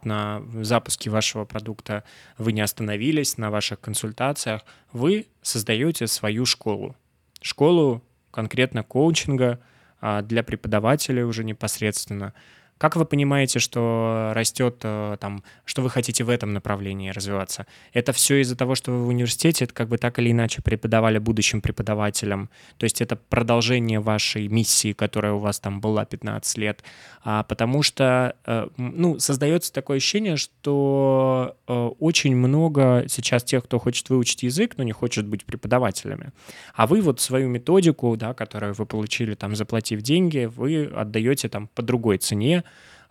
на 0.03 0.41
запуске 0.61 1.11
вашего 1.11 1.45
продукта 1.45 2.03
вы 2.39 2.53
не 2.53 2.61
остановились, 2.61 3.37
на 3.37 3.51
ваших 3.51 3.79
консультациях, 3.79 4.65
вы 4.91 5.27
создаете 5.43 6.07
свою 6.07 6.47
школу 6.47 6.95
школу 7.41 8.01
конкретно 8.31 8.83
коучинга 8.83 9.59
а, 9.99 10.21
для 10.21 10.43
преподавателей 10.43 11.23
уже 11.23 11.43
непосредственно. 11.43 12.33
Как 12.81 12.95
вы 12.95 13.05
понимаете, 13.05 13.59
что 13.59 14.31
растет 14.33 14.77
э, 14.81 15.15
там, 15.19 15.43
что 15.65 15.83
вы 15.83 15.91
хотите 15.91 16.23
в 16.23 16.29
этом 16.29 16.51
направлении 16.51 17.11
развиваться? 17.11 17.67
Это 17.93 18.11
все 18.11 18.41
из-за 18.41 18.55
того, 18.55 18.73
что 18.73 18.91
вы 18.91 19.05
в 19.05 19.07
университете, 19.09 19.65
это 19.65 19.73
как 19.75 19.87
бы 19.87 19.99
так 19.99 20.17
или 20.17 20.31
иначе 20.31 20.63
преподавали 20.63 21.19
будущим 21.19 21.61
преподавателям. 21.61 22.49
То 22.79 22.85
есть 22.85 22.99
это 22.99 23.15
продолжение 23.15 23.99
вашей 23.99 24.47
миссии, 24.47 24.93
которая 24.93 25.33
у 25.33 25.37
вас 25.37 25.59
там 25.59 25.79
была 25.79 26.05
15 26.05 26.57
лет. 26.57 26.83
А, 27.23 27.43
потому 27.43 27.83
что, 27.83 28.35
э, 28.47 28.67
ну, 28.77 29.19
создается 29.19 29.71
такое 29.71 29.97
ощущение, 29.97 30.37
что 30.37 31.55
э, 31.67 31.89
очень 31.99 32.35
много 32.35 33.05
сейчас 33.07 33.43
тех, 33.43 33.63
кто 33.65 33.77
хочет 33.77 34.09
выучить 34.09 34.41
язык, 34.41 34.73
но 34.77 34.83
не 34.83 34.91
хочет 34.91 35.27
быть 35.27 35.45
преподавателями. 35.45 36.31
А 36.73 36.87
вы 36.87 37.01
вот 37.01 37.19
свою 37.19 37.47
методику, 37.47 38.17
да, 38.17 38.33
которую 38.33 38.73
вы 38.73 38.87
получили 38.87 39.35
там, 39.35 39.55
заплатив 39.55 40.01
деньги, 40.01 40.45
вы 40.45 40.85
отдаете 40.85 41.47
там 41.47 41.67
по 41.67 41.83
другой 41.83 42.17
цене, 42.17 42.63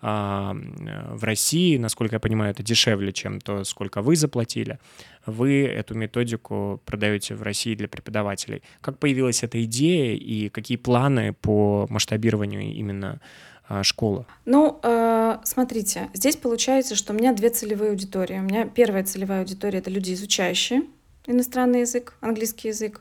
в 0.02 1.24
России, 1.24 1.76
насколько 1.76 2.16
я 2.16 2.20
понимаю, 2.20 2.52
это 2.52 2.62
дешевле, 2.62 3.12
чем 3.12 3.40
то, 3.40 3.64
сколько 3.64 4.00
вы 4.00 4.16
заплатили. 4.16 4.78
Вы 5.26 5.64
эту 5.64 5.94
методику 5.94 6.80
продаете 6.86 7.34
в 7.34 7.42
России 7.42 7.74
для 7.74 7.88
преподавателей. 7.88 8.62
Как 8.80 8.98
появилась 8.98 9.42
эта 9.42 9.62
идея 9.64 10.14
и 10.16 10.48
какие 10.48 10.78
планы 10.78 11.34
по 11.34 11.86
масштабированию 11.90 12.62
именно 12.62 13.20
а, 13.68 13.82
школы? 13.82 14.24
Ну, 14.46 14.80
э, 14.82 15.38
смотрите, 15.44 16.08
здесь 16.14 16.36
получается, 16.36 16.94
что 16.94 17.12
у 17.12 17.16
меня 17.16 17.32
две 17.34 17.50
целевые 17.50 17.90
аудитории. 17.90 18.38
У 18.38 18.42
меня 18.42 18.66
первая 18.66 19.04
целевая 19.04 19.40
аудитория— 19.40 19.78
это 19.80 19.90
люди, 19.90 20.14
изучающие 20.14 20.82
иностранный 21.26 21.80
язык, 21.80 22.14
английский 22.20 22.68
язык. 22.68 23.00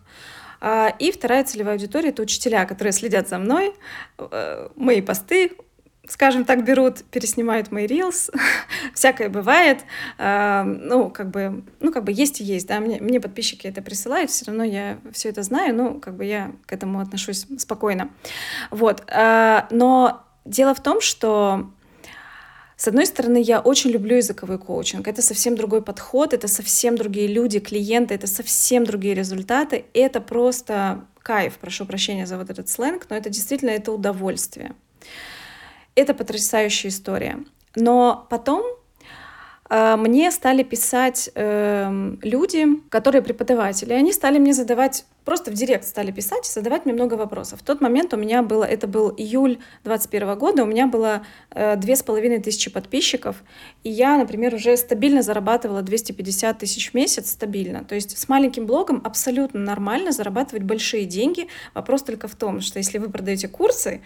А, 0.61 0.93
и 0.99 1.11
вторая 1.11 1.43
целевая 1.43 1.75
аудитория— 1.75 2.09
это 2.09 2.21
учителя, 2.21 2.65
которые 2.65 2.91
следят 2.91 3.29
за 3.29 3.39
мной, 3.39 3.73
э, 4.17 4.69
мои 4.75 5.01
посты, 5.01 5.53
скажем 6.09 6.43
так, 6.43 6.65
берут, 6.65 7.03
переснимают 7.05 7.71
мои 7.71 7.85
рилс, 7.85 8.31
всякое 8.93 9.29
бывает, 9.29 9.85
э, 10.17 10.63
ну, 10.63 11.09
как 11.09 11.29
бы, 11.29 11.63
ну, 11.79 11.93
как 11.93 12.03
бы 12.03 12.11
есть 12.11 12.41
и 12.41 12.43
есть, 12.43 12.67
да, 12.67 12.79
мне, 12.79 12.99
мне 12.99 13.21
подписчики 13.21 13.67
это 13.67 13.81
присылают, 13.81 14.31
все 14.31 14.45
равно 14.45 14.63
я 14.63 14.97
все 15.13 15.29
это 15.29 15.43
знаю, 15.43 15.75
ну, 15.75 15.99
как 15.99 16.15
бы 16.15 16.25
я 16.25 16.51
к 16.65 16.73
этому 16.73 16.99
отношусь 16.99 17.45
спокойно, 17.59 18.09
вот, 18.71 19.03
э, 19.07 19.61
но 19.69 20.23
дело 20.45 20.73
в 20.73 20.81
том, 20.81 20.99
что 20.99 21.71
с 22.75 22.87
одной 22.87 23.05
стороны, 23.05 23.41
я 23.41 23.59
очень 23.59 23.89
люблю 23.89 24.15
языковой 24.15 24.57
коучинг. 24.57 25.05
Это 25.05 25.21
совсем 25.21 25.57
другой 25.57 25.81
подход, 25.81 26.33
это 26.33 26.47
совсем 26.47 26.95
другие 26.95 27.27
люди, 27.27 27.59
клиенты, 27.59 28.15
это 28.15 28.25
совсем 28.25 28.85
другие 28.85 29.13
результаты. 29.13 29.83
Это 29.93 30.21
просто 30.21 31.03
кайф, 31.21 31.57
прошу 31.57 31.85
прощения 31.85 32.25
за 32.25 32.37
вот 32.37 32.49
этот 32.49 32.69
сленг, 32.69 33.07
но 33.09 33.17
это 33.17 33.29
действительно 33.29 33.71
это 33.71 33.91
удовольствие. 33.91 34.75
Это 35.99 36.13
потрясающая 36.13 36.89
история. 36.91 37.39
Но 37.75 38.25
потом 38.29 38.63
э, 39.69 39.97
мне 39.97 40.31
стали 40.31 40.63
писать 40.63 41.29
э, 41.35 42.15
люди, 42.21 42.67
которые 42.87 43.21
преподаватели, 43.21 43.91
они 43.91 44.13
стали 44.13 44.39
мне 44.39 44.53
задавать, 44.53 45.03
просто 45.25 45.51
в 45.51 45.55
директ 45.55 45.83
стали 45.83 46.11
писать 46.11 46.45
задавать 46.45 46.85
мне 46.85 46.93
много 46.93 47.15
вопросов. 47.15 47.59
В 47.59 47.65
тот 47.65 47.81
момент 47.81 48.13
у 48.13 48.17
меня 48.17 48.43
было, 48.43 48.63
это 48.63 48.87
был 48.87 49.09
июль 49.09 49.57
2021 49.83 50.37
года, 50.39 50.63
у 50.63 50.67
меня 50.67 50.87
было 50.87 51.25
э, 51.51 51.75
две 51.75 51.97
с 51.97 52.01
половиной 52.01 52.39
тысячи 52.39 52.71
подписчиков, 52.71 53.43
и 53.83 53.89
я, 53.89 54.17
например, 54.17 54.55
уже 54.55 54.77
стабильно 54.77 55.21
зарабатывала 55.21 55.81
250 55.81 56.59
тысяч 56.59 56.91
в 56.91 56.93
месяц, 56.93 57.31
стабильно. 57.31 57.83
То 57.83 57.95
есть 57.95 58.17
с 58.17 58.29
маленьким 58.29 58.65
блогом 58.65 59.01
абсолютно 59.03 59.59
нормально 59.59 60.13
зарабатывать 60.13 60.63
большие 60.63 61.03
деньги. 61.03 61.49
Вопрос 61.73 62.03
только 62.03 62.29
в 62.29 62.35
том, 62.35 62.61
что 62.61 62.79
если 62.79 62.99
вы 62.99 63.09
продаете 63.09 63.49
курсы, 63.49 63.99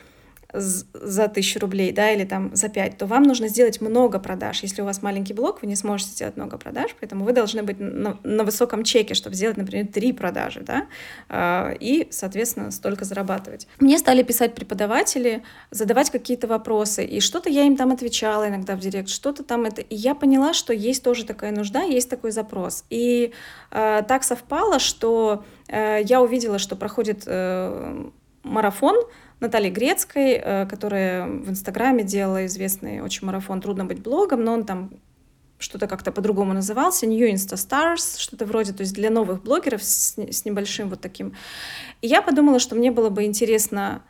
за 0.53 1.27
тысячу 1.27 1.59
рублей, 1.59 1.91
да, 1.91 2.11
или 2.11 2.25
там 2.25 2.55
за 2.55 2.69
пять, 2.69 2.97
то 2.97 3.05
вам 3.07 3.23
нужно 3.23 3.47
сделать 3.47 3.81
много 3.81 4.19
продаж. 4.19 4.61
Если 4.61 4.81
у 4.81 4.85
вас 4.85 5.01
маленький 5.01 5.33
блок, 5.33 5.61
вы 5.61 5.67
не 5.67 5.75
сможете 5.75 6.11
сделать 6.11 6.37
много 6.37 6.57
продаж, 6.57 6.95
поэтому 6.99 7.25
вы 7.25 7.33
должны 7.33 7.63
быть 7.63 7.79
на, 7.79 8.17
на 8.23 8.43
высоком 8.43 8.83
чеке, 8.83 9.15
чтобы 9.15 9.35
сделать, 9.35 9.57
например, 9.57 9.87
три 9.87 10.13
продажи, 10.13 10.61
да, 10.61 10.85
э, 11.29 11.75
и, 11.79 12.07
соответственно, 12.11 12.71
столько 12.71 13.03
зарабатывать. 13.03 13.67
Мне 13.79 13.97
стали 13.97 14.21
писать 14.21 14.53
преподаватели, 14.53 15.43
задавать 15.71 16.11
какие-то 16.11 16.47
вопросы, 16.47 17.03
и 17.03 17.19
что-то 17.19 17.49
я 17.49 17.63
им 17.63 17.75
там 17.75 17.91
отвечала 17.91 18.47
иногда 18.47 18.75
в 18.75 18.79
директ, 18.79 19.09
что-то 19.09 19.43
там 19.43 19.65
это, 19.65 19.81
и 19.81 19.95
я 19.95 20.13
поняла, 20.13 20.53
что 20.53 20.71
есть 20.71 21.03
тоже 21.03 21.25
такая 21.25 21.51
нужда, 21.51 21.81
есть 21.81 22.09
такой 22.09 22.31
запрос. 22.31 22.85
И 22.89 23.33
э, 23.71 24.03
так 24.07 24.23
совпало, 24.23 24.79
что 24.79 25.43
э, 25.67 26.01
я 26.03 26.21
увидела, 26.21 26.59
что 26.59 26.75
проходит 26.75 27.23
э, 27.25 28.09
марафон, 28.43 28.95
Натальи 29.43 29.69
Грецкой, 29.69 30.41
э, 30.43 30.65
которая 30.65 31.27
в 31.27 31.49
Инстаграме 31.49 32.03
делала 32.03 32.45
известный 32.45 33.01
очень 33.01 33.27
марафон 33.27 33.61
«Трудно 33.61 33.85
быть 33.85 34.01
блогом», 34.01 34.43
но 34.43 34.53
он 34.53 34.65
там 34.65 34.91
что-то 35.59 35.87
как-то 35.87 36.11
по-другому 36.11 36.53
назывался, 36.53 37.05
New 37.05 37.27
Insta 37.29 37.55
Stars, 37.55 38.19
что-то 38.19 38.45
вроде, 38.45 38.73
то 38.73 38.81
есть 38.81 38.93
для 38.93 39.09
новых 39.09 39.43
блогеров 39.43 39.83
с, 39.83 40.17
с 40.17 40.45
небольшим 40.45 40.89
вот 40.89 41.01
таким. 41.01 41.33
И 42.01 42.07
я 42.07 42.21
подумала, 42.21 42.59
что 42.59 42.75
мне 42.75 42.91
было 42.91 43.09
бы 43.09 43.23
интересно 43.23 44.03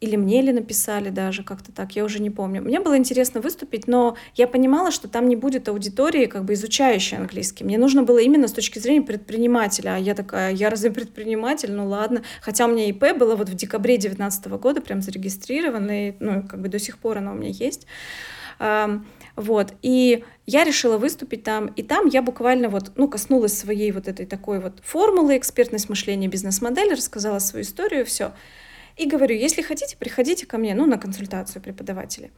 или 0.00 0.16
мне 0.16 0.42
ли 0.42 0.52
написали 0.52 1.10
даже 1.10 1.42
как-то 1.42 1.72
так, 1.72 1.96
я 1.96 2.04
уже 2.04 2.20
не 2.20 2.30
помню. 2.30 2.62
Мне 2.62 2.80
было 2.80 2.96
интересно 2.96 3.40
выступить, 3.40 3.86
но 3.86 4.16
я 4.34 4.46
понимала, 4.46 4.90
что 4.90 5.08
там 5.08 5.28
не 5.28 5.36
будет 5.36 5.68
аудитории, 5.68 6.26
как 6.26 6.44
бы 6.44 6.52
изучающей 6.52 7.16
английский. 7.16 7.64
Мне 7.64 7.78
нужно 7.78 8.02
было 8.02 8.18
именно 8.18 8.46
с 8.48 8.52
точки 8.52 8.78
зрения 8.78 9.02
предпринимателя. 9.02 9.94
А 9.94 9.98
я 9.98 10.14
такая, 10.14 10.52
я 10.52 10.68
разве 10.68 10.90
предприниматель? 10.90 11.72
Ну 11.72 11.88
ладно. 11.88 12.22
Хотя 12.42 12.66
у 12.66 12.68
меня 12.68 12.88
ИП 12.88 13.16
было 13.16 13.36
вот 13.36 13.48
в 13.48 13.54
декабре 13.54 13.94
2019 13.94 14.46
года 14.60 14.80
прям 14.80 15.00
зарегистрировано, 15.00 16.08
и, 16.08 16.14
ну, 16.20 16.42
как 16.46 16.60
бы 16.60 16.68
до 16.68 16.78
сих 16.78 16.98
пор 16.98 17.18
оно 17.18 17.32
у 17.32 17.34
меня 17.34 17.50
есть. 17.50 17.86
Вот, 19.36 19.74
и 19.82 20.24
я 20.46 20.64
решила 20.64 20.96
выступить 20.96 21.44
там, 21.44 21.66
и 21.66 21.82
там 21.82 22.06
я 22.06 22.22
буквально 22.22 22.70
вот, 22.70 22.92
ну, 22.96 23.06
коснулась 23.06 23.56
своей 23.56 23.92
вот 23.92 24.08
этой 24.08 24.24
такой 24.24 24.60
вот 24.60 24.80
формулы, 24.82 25.36
экспертность 25.36 25.90
мышления, 25.90 26.26
бизнес-модели, 26.28 26.94
рассказала 26.94 27.38
свою 27.38 27.62
историю, 27.62 28.06
все. 28.06 28.32
И 28.96 29.06
говорю, 29.06 29.36
если 29.36 29.62
хотите, 29.62 29.96
приходите 29.96 30.46
ко 30.46 30.58
мне, 30.58 30.74
ну, 30.74 30.86
на 30.86 30.98
консультацию 30.98 31.62
преподавателя. 31.62 32.30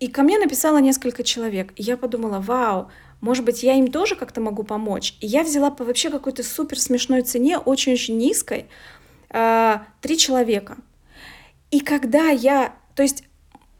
И 0.00 0.08
ко 0.08 0.22
мне 0.22 0.38
написало 0.38 0.78
несколько 0.78 1.22
человек. 1.22 1.72
И 1.76 1.82
я 1.82 1.96
подумала, 1.96 2.40
вау, 2.40 2.90
может 3.20 3.44
быть, 3.44 3.62
я 3.62 3.74
им 3.74 3.90
тоже 3.90 4.14
как-то 4.16 4.40
могу 4.40 4.62
помочь. 4.62 5.16
И 5.20 5.26
я 5.26 5.42
взяла 5.42 5.70
по 5.70 5.84
вообще 5.84 6.10
какой-то 6.10 6.42
супер 6.42 6.78
смешной 6.78 7.22
цене, 7.22 7.58
очень-очень 7.58 8.18
низкой, 8.18 8.66
э, 9.30 9.78
три 10.00 10.18
человека. 10.18 10.76
И 11.70 11.80
когда 11.80 12.28
я, 12.28 12.74
то 12.94 13.02
есть 13.02 13.24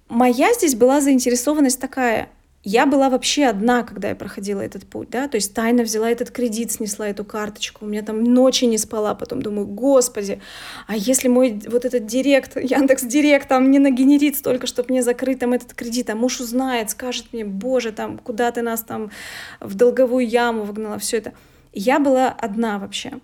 моя 0.09 0.55
здесь 0.55 0.75
была 0.75 1.01
заинтересованность 1.01 1.81
такая, 1.81 2.31
я 2.69 2.85
была 2.85 3.11
вообще 3.11 3.45
одна, 3.45 3.85
когда 3.85 4.09
я 4.09 4.17
проходила 4.17 4.61
этот 4.61 4.89
путь, 4.89 5.09
да, 5.09 5.29
то 5.29 5.37
есть 5.37 5.55
тайно 5.55 5.85
взяла 5.85 6.11
этот 6.11 6.33
кредит, 6.33 6.73
снесла 6.73 7.07
эту 7.07 7.25
карточку, 7.25 7.85
у 7.85 7.89
меня 7.89 8.03
там 8.03 8.25
ночи 8.25 8.65
не 8.65 8.77
спала, 8.77 9.15
потом 9.15 9.41
думаю, 9.41 9.69
господи, 9.69 10.41
а 10.89 10.97
если 10.97 11.29
мой 11.29 11.61
вот 11.69 11.85
этот 11.85 12.07
директ, 12.07 12.57
Яндекс 12.61 13.05
Директ 13.05 13.49
там 13.49 13.71
не 13.71 13.79
нагенерит 13.79 14.37
столько, 14.37 14.67
чтобы 14.67 14.91
мне 14.91 15.05
закрыть 15.05 15.39
там 15.39 15.53
этот 15.53 15.75
кредит, 15.75 16.11
а 16.11 16.17
муж 16.17 16.41
узнает, 16.41 16.91
скажет 16.91 17.27
мне, 17.33 17.45
боже, 17.45 17.93
там, 17.93 18.19
куда 18.19 18.51
ты 18.51 18.63
нас 18.63 18.83
там 18.83 19.13
в 19.61 19.77
долговую 19.77 20.27
яму 20.27 20.65
вогнала, 20.65 20.99
все 20.99 21.19
это. 21.19 21.35
Я 21.73 22.01
была 22.01 22.31
одна 22.31 22.81
вообще. 22.81 23.21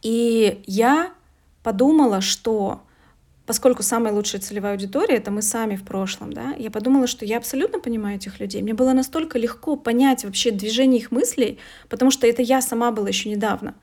И 0.00 0.62
я 0.66 1.12
подумала, 1.64 2.20
что 2.20 2.82
поскольку 3.46 3.82
самая 3.82 4.12
лучшая 4.12 4.40
целевая 4.40 4.72
аудитория— 4.72 5.16
это 5.16 5.30
мы 5.30 5.42
сами 5.42 5.76
в 5.76 5.84
прошлом, 5.84 6.32
да, 6.32 6.54
я 6.58 6.70
подумала, 6.70 7.06
что 7.06 7.24
я 7.24 7.38
абсолютно 7.38 7.80
понимаю 7.80 8.16
этих 8.16 8.40
людей. 8.40 8.62
Мне 8.62 8.74
было 8.74 8.92
настолько 8.92 9.38
легко 9.38 9.76
понять 9.76 10.24
вообще 10.24 10.50
движение 10.50 11.00
их 11.00 11.10
мыслей, 11.10 11.58
потому 11.88 12.10
что 12.10 12.26
это 12.26 12.42
я 12.42 12.60
сама 12.62 12.90
была 12.90 13.08
еще 13.08 13.28
недавно. 13.28 13.74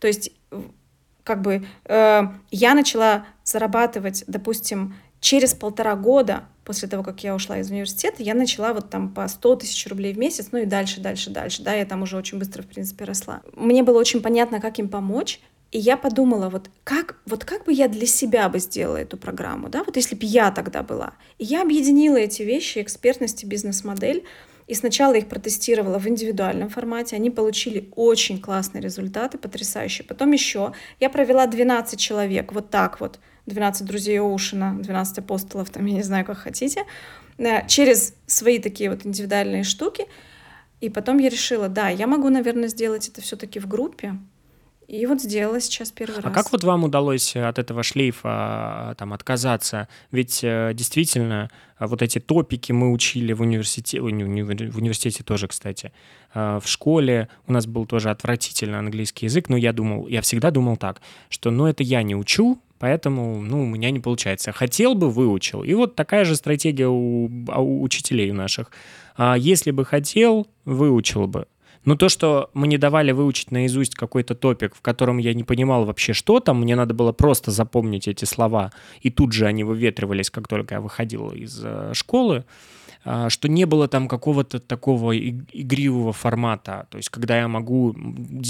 То 0.00 0.06
есть 0.06 0.32
как 1.24 1.42
бы 1.42 1.66
э, 1.84 2.22
я 2.50 2.74
начала 2.74 3.26
зарабатывать, 3.42 4.24
допустим, 4.28 4.94
через 5.20 5.54
полтора 5.54 5.96
года 5.96 6.44
после 6.64 6.88
того, 6.88 7.02
как 7.02 7.22
я 7.24 7.34
ушла 7.34 7.58
из 7.58 7.70
университета, 7.70 8.22
я 8.22 8.34
начала 8.34 8.72
вот 8.72 8.90
там 8.90 9.12
по 9.12 9.26
100 9.26 9.56
тысяч 9.56 9.86
рублей 9.88 10.14
в 10.14 10.18
месяц, 10.18 10.48
ну 10.52 10.58
и 10.58 10.66
дальше, 10.66 11.00
дальше, 11.00 11.30
дальше, 11.30 11.62
да, 11.62 11.74
я 11.74 11.84
там 11.84 12.02
уже 12.02 12.16
очень 12.16 12.38
быстро, 12.38 12.62
в 12.62 12.66
принципе, 12.66 13.04
росла. 13.04 13.42
Мне 13.54 13.82
было 13.82 13.98
очень 13.98 14.22
понятно, 14.22 14.60
как 14.60 14.78
им 14.78 14.88
помочь, 14.88 15.40
и 15.76 15.78
я 15.78 15.98
подумала, 15.98 16.48
вот 16.48 16.70
как, 16.84 17.16
вот 17.26 17.44
как 17.44 17.66
бы 17.66 17.72
я 17.74 17.88
для 17.88 18.06
себя 18.06 18.48
бы 18.48 18.60
сделала 18.60 18.96
эту 18.96 19.18
программу, 19.18 19.68
да, 19.68 19.84
вот 19.84 19.96
если 19.96 20.14
бы 20.14 20.24
я 20.24 20.50
тогда 20.50 20.82
была. 20.82 21.12
И 21.36 21.44
я 21.44 21.60
объединила 21.60 22.16
эти 22.16 22.40
вещи, 22.40 22.78
экспертность 22.78 23.44
и 23.44 23.46
бизнес-модель, 23.46 24.24
и 24.68 24.72
сначала 24.72 25.12
их 25.12 25.28
протестировала 25.28 25.98
в 25.98 26.08
индивидуальном 26.08 26.70
формате, 26.70 27.14
они 27.14 27.30
получили 27.30 27.90
очень 27.94 28.40
классные 28.40 28.80
результаты, 28.80 29.36
потрясающие. 29.36 30.06
Потом 30.06 30.32
еще 30.32 30.72
я 30.98 31.10
провела 31.10 31.46
12 31.46 32.00
человек, 32.00 32.54
вот 32.54 32.70
так 32.70 32.98
вот, 32.98 33.18
12 33.44 33.86
друзей 33.86 34.18
Оушена, 34.18 34.78
12 34.80 35.18
апостолов, 35.18 35.68
там, 35.68 35.84
я 35.84 35.96
не 35.96 36.02
знаю, 36.02 36.24
как 36.24 36.38
хотите, 36.38 36.84
э, 37.36 37.68
через 37.68 38.14
свои 38.24 38.60
такие 38.60 38.88
вот 38.88 39.04
индивидуальные 39.04 39.64
штуки. 39.64 40.06
И 40.80 40.88
потом 40.88 41.18
я 41.18 41.28
решила, 41.28 41.68
да, 41.68 41.90
я 41.90 42.06
могу, 42.06 42.30
наверное, 42.30 42.68
сделать 42.68 43.08
это 43.08 43.20
все-таки 43.20 43.60
в 43.60 43.68
группе, 43.68 44.14
и 44.88 45.04
вот 45.06 45.20
сделала 45.20 45.60
сейчас 45.60 45.90
первый 45.90 46.18
а 46.18 46.22
раз. 46.22 46.26
А 46.26 46.30
как 46.30 46.52
вот 46.52 46.62
вам 46.62 46.84
удалось 46.84 47.34
э, 47.34 47.44
от 47.44 47.58
этого 47.58 47.82
шлейфа 47.82 48.28
а, 48.28 48.94
там 48.96 49.12
отказаться? 49.12 49.88
Ведь 50.12 50.40
э, 50.44 50.72
действительно 50.74 51.50
а, 51.78 51.88
вот 51.88 52.02
эти 52.02 52.20
топики 52.20 52.70
мы 52.70 52.92
учили 52.92 53.32
в 53.32 53.40
университете, 53.40 54.00
в 54.00 54.04
университете 54.04 55.24
тоже, 55.24 55.48
кстати, 55.48 55.92
а, 56.32 56.60
в 56.60 56.68
школе 56.68 57.28
у 57.48 57.52
нас 57.52 57.66
был 57.66 57.84
тоже 57.86 58.10
отвратительный 58.10 58.78
английский 58.78 59.26
язык, 59.26 59.48
но 59.48 59.56
я 59.56 59.72
думал, 59.72 60.06
я 60.06 60.20
всегда 60.22 60.52
думал 60.52 60.76
так, 60.76 61.00
что 61.30 61.50
ну 61.50 61.66
это 61.66 61.82
я 61.82 62.04
не 62.04 62.14
учу, 62.14 62.60
поэтому 62.78 63.42
ну 63.42 63.62
у 63.62 63.66
меня 63.66 63.90
не 63.90 63.98
получается. 63.98 64.52
Хотел 64.52 64.94
бы, 64.94 65.10
выучил. 65.10 65.64
И 65.64 65.74
вот 65.74 65.96
такая 65.96 66.24
же 66.24 66.36
стратегия 66.36 66.86
у, 66.86 67.26
у 67.26 67.82
учителей 67.82 68.30
наших. 68.30 68.70
Если 69.38 69.70
бы 69.70 69.84
хотел, 69.86 70.46
выучил 70.64 71.26
бы. 71.26 71.46
Но 71.84 71.96
то, 71.96 72.08
что 72.08 72.50
мне 72.54 72.78
давали 72.78 73.12
выучить 73.12 73.50
наизусть 73.50 73.94
какой-то 73.94 74.34
топик, 74.34 74.74
в 74.74 74.80
котором 74.80 75.18
я 75.18 75.34
не 75.34 75.44
понимал 75.44 75.84
вообще, 75.84 76.12
что 76.12 76.40
там, 76.40 76.60
мне 76.60 76.76
надо 76.76 76.94
было 76.94 77.12
просто 77.12 77.50
запомнить 77.50 78.08
эти 78.08 78.24
слова, 78.24 78.72
и 79.02 79.10
тут 79.10 79.32
же 79.32 79.46
они 79.46 79.64
выветривались, 79.64 80.30
как 80.30 80.48
только 80.48 80.76
я 80.76 80.80
выходил 80.80 81.30
из 81.30 81.60
э, 81.62 81.92
школы, 81.94 82.44
что 83.28 83.48
не 83.48 83.64
было 83.66 83.88
там 83.88 84.08
какого-то 84.08 84.58
такого 84.58 85.16
игривого 85.16 86.12
формата, 86.12 86.86
то 86.90 86.96
есть 86.96 87.08
когда 87.08 87.38
я 87.38 87.48
могу 87.48 87.94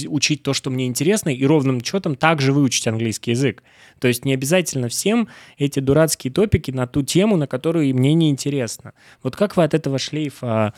учить 0.08 0.42
то, 0.42 0.54
что 0.54 0.70
мне 0.70 0.86
интересно, 0.86 1.28
и 1.28 1.44
ровным 1.44 1.82
счетом 1.82 2.16
также 2.16 2.52
выучить 2.52 2.86
английский 2.86 3.32
язык. 3.32 3.62
То 3.98 4.08
есть 4.08 4.24
не 4.24 4.34
обязательно 4.34 4.88
всем 4.88 5.28
эти 5.58 5.80
дурацкие 5.80 6.32
топики 6.32 6.70
на 6.70 6.86
ту 6.86 7.02
тему, 7.02 7.36
на 7.36 7.46
которую 7.46 7.94
мне 7.94 8.14
не 8.14 8.30
интересно. 8.30 8.92
Вот 9.22 9.36
как 9.36 9.56
вы 9.56 9.64
от 9.64 9.74
этого 9.74 9.98
шлейфа 9.98 10.74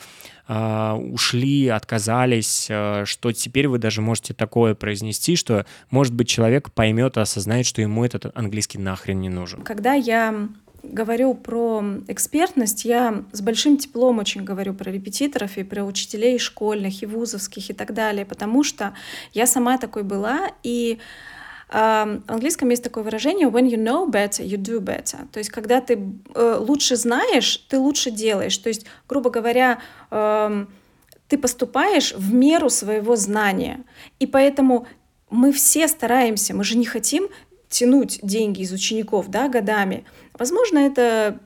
а, 0.47 0.95
ушли, 0.95 1.67
отказались, 1.67 2.67
а, 2.71 3.03
что 3.05 3.31
теперь 3.31 3.67
вы 3.67 3.77
даже 3.77 4.01
можете 4.01 4.33
такое 4.33 4.75
произнести, 4.75 5.35
что, 5.35 5.65
может 5.91 6.13
быть, 6.13 6.27
человек 6.27 6.71
поймет 6.71 7.17
и 7.17 7.19
осознает, 7.19 7.65
что 7.65 7.81
ему 7.81 8.03
этот 8.03 8.35
английский 8.35 8.77
нахрен 8.77 9.19
не 9.19 9.29
нужен. 9.29 9.61
Когда 9.61 9.93
я 9.93 10.49
говорю 10.83 11.33
про 11.33 11.83
экспертность, 12.07 12.85
я 12.85 13.23
с 13.31 13.41
большим 13.41 13.77
теплом 13.77 14.19
очень 14.19 14.43
говорю 14.43 14.73
про 14.73 14.91
репетиторов 14.91 15.57
и 15.57 15.63
про 15.63 15.83
учителей 15.83 16.39
школьных, 16.39 17.03
и 17.03 17.05
вузовских 17.05 17.69
и 17.69 17.73
так 17.73 17.93
далее, 17.93 18.25
потому 18.25 18.63
что 18.63 18.93
я 19.33 19.45
сама 19.47 19.77
такой 19.77 20.03
была, 20.03 20.51
и 20.63 20.99
Uh, 21.71 22.23
в 22.25 22.31
английском 22.31 22.67
есть 22.69 22.83
такое 22.83 23.03
выражение 23.03 23.47
when 23.47 23.69
you 23.69 23.77
know 23.77 24.09
better, 24.09 24.43
you 24.43 24.57
do 24.57 24.79
better. 24.79 25.27
То 25.31 25.37
есть, 25.37 25.51
когда 25.51 25.81
ты 25.81 25.93
uh, 26.33 26.57
лучше 26.57 26.95
знаешь, 26.95 27.57
ты 27.69 27.77
лучше 27.77 28.09
делаешь. 28.09 28.57
То 28.57 28.69
есть, 28.69 28.87
грубо 29.07 29.29
говоря, 29.29 29.79
uh, 30.09 30.65
ты 31.27 31.37
поступаешь 31.37 32.13
в 32.15 32.33
меру 32.33 32.71
своего 32.71 33.15
знания. 33.15 33.83
И 34.17 34.25
поэтому 34.25 34.87
мы 35.29 35.51
все 35.51 35.87
стараемся, 35.87 36.55
мы 36.55 36.63
же 36.63 36.75
не 36.75 36.85
хотим 36.85 37.29
тянуть 37.69 38.19
деньги 38.21 38.61
из 38.61 38.71
учеников 38.71 39.29
да, 39.29 39.47
годами. 39.47 40.05
Возможно, 40.33 40.79
это 40.79 41.39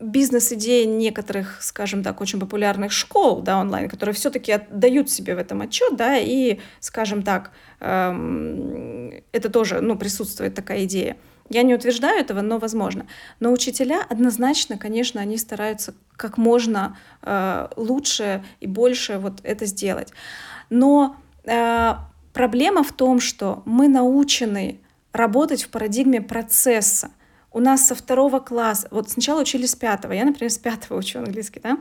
бизнес-идеи 0.00 0.84
некоторых, 0.84 1.62
скажем 1.62 2.02
так, 2.02 2.20
очень 2.20 2.40
популярных 2.40 2.90
школ 2.90 3.42
да, 3.42 3.60
онлайн, 3.60 3.88
которые 3.88 4.14
все-таки 4.14 4.52
отдают 4.52 5.10
себе 5.10 5.34
в 5.34 5.38
этом 5.38 5.60
отчет, 5.60 5.96
да, 5.96 6.16
и, 6.16 6.58
скажем 6.80 7.22
так, 7.22 7.50
эм, 7.80 9.12
это 9.32 9.50
тоже 9.50 9.80
ну, 9.80 9.96
присутствует 9.96 10.54
такая 10.54 10.84
идея. 10.84 11.16
Я 11.50 11.64
не 11.64 11.74
утверждаю 11.74 12.20
этого, 12.20 12.40
но 12.40 12.58
возможно. 12.58 13.06
Но 13.40 13.52
учителя 13.52 14.06
однозначно, 14.08 14.78
конечно, 14.78 15.20
они 15.20 15.36
стараются 15.36 15.94
как 16.16 16.38
можно 16.38 16.96
э, 17.22 17.68
лучше 17.76 18.44
и 18.60 18.68
больше 18.68 19.18
вот 19.18 19.40
это 19.42 19.66
сделать. 19.66 20.12
Но 20.70 21.16
э, 21.44 21.94
проблема 22.32 22.84
в 22.84 22.92
том, 22.92 23.18
что 23.18 23.62
мы 23.66 23.88
научены 23.88 24.80
работать 25.12 25.62
в 25.62 25.68
парадигме 25.68 26.20
процесса. 26.20 27.10
У 27.52 27.60
нас 27.60 27.86
со 27.86 27.94
второго 27.94 28.38
класса, 28.38 28.88
вот 28.90 29.10
сначала 29.10 29.40
учили 29.40 29.66
с 29.66 29.74
пятого, 29.74 30.12
я, 30.12 30.24
например, 30.24 30.50
с 30.50 30.58
пятого 30.58 30.98
учу 30.98 31.18
английский, 31.18 31.60
да, 31.60 31.78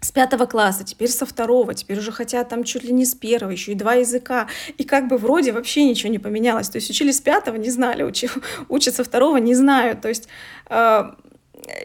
с 0.00 0.12
пятого 0.12 0.46
класса, 0.46 0.84
теперь 0.84 1.08
со 1.08 1.26
второго, 1.26 1.74
теперь 1.74 1.98
уже 1.98 2.12
хотят 2.12 2.48
там 2.48 2.64
чуть 2.64 2.84
ли 2.84 2.92
не 2.92 3.04
с 3.04 3.14
первого, 3.14 3.50
еще 3.50 3.72
и 3.72 3.74
два 3.74 3.94
языка. 3.94 4.46
И 4.78 4.84
как 4.84 5.08
бы 5.08 5.16
вроде 5.16 5.52
вообще 5.52 5.84
ничего 5.84 6.12
не 6.12 6.18
поменялось. 6.18 6.68
То 6.68 6.76
есть 6.76 6.90
учили 6.90 7.10
с 7.10 7.20
пятого, 7.20 7.56
не 7.56 7.70
знали, 7.70 8.02
учи, 8.02 8.28
учат 8.68 8.94
со 8.94 9.04
второго, 9.04 9.38
не 9.38 9.54
знаю. 9.54 9.96
То 9.96 10.08
есть 10.08 10.28
э, 10.68 11.10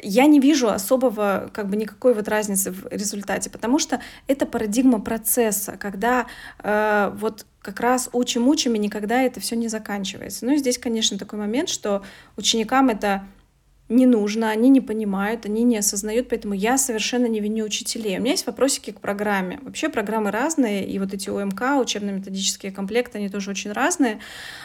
я 0.04 0.26
не 0.26 0.40
вижу 0.40 0.70
особого, 0.70 1.50
как 1.54 1.70
бы 1.70 1.78
никакой 1.78 2.14
вот 2.14 2.28
разницы 2.28 2.72
в 2.72 2.88
результате, 2.92 3.50
потому 3.50 3.80
что 3.80 4.02
это 4.28 4.46
парадигма 4.46 5.00
процесса, 5.00 5.78
когда 5.78 6.28
э, 6.64 7.12
вот 7.16 7.46
как 7.62 7.80
раз 7.80 8.10
учим-учим, 8.12 8.76
и 8.76 8.80
никогда 8.80 9.22
это 9.22 9.40
все 9.40 9.56
не 9.56 9.68
заканчивается. 9.68 10.46
Ну 10.46 10.54
и 10.54 10.58
здесь, 10.58 10.78
конечно, 10.78 11.18
такой 11.18 11.40
момент, 11.40 11.70
что 11.70 12.04
ученикам 12.36 12.90
это 12.90 13.24
не 13.92 14.06
нужно, 14.06 14.50
они 14.50 14.70
не 14.70 14.80
понимают, 14.80 15.46
они 15.46 15.64
не 15.64 15.78
осознают, 15.78 16.30
поэтому 16.30 16.54
я 16.54 16.78
совершенно 16.78 17.26
не 17.26 17.42
виню 17.42 17.66
учителей. 17.66 18.18
У 18.18 18.22
меня 18.22 18.32
есть 18.32 18.48
вопросики 18.48 18.92
к 18.92 19.02
программе. 19.02 19.60
Вообще 19.62 19.90
программы 19.90 20.32
разные, 20.32 20.88
и 20.88 20.98
вот 20.98 21.14
эти 21.14 21.30
ОМК, 21.30 21.80
учебно-методические 21.82 22.72
комплекты, 22.72 23.18
они 23.18 23.30
тоже 23.30 23.52
очень 23.52 23.72
разные, 23.74 24.20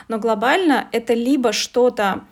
но 0.09 0.19
глобально 0.19 0.89
это 0.93 1.13
либо 1.13 1.53
что-то 1.53 2.23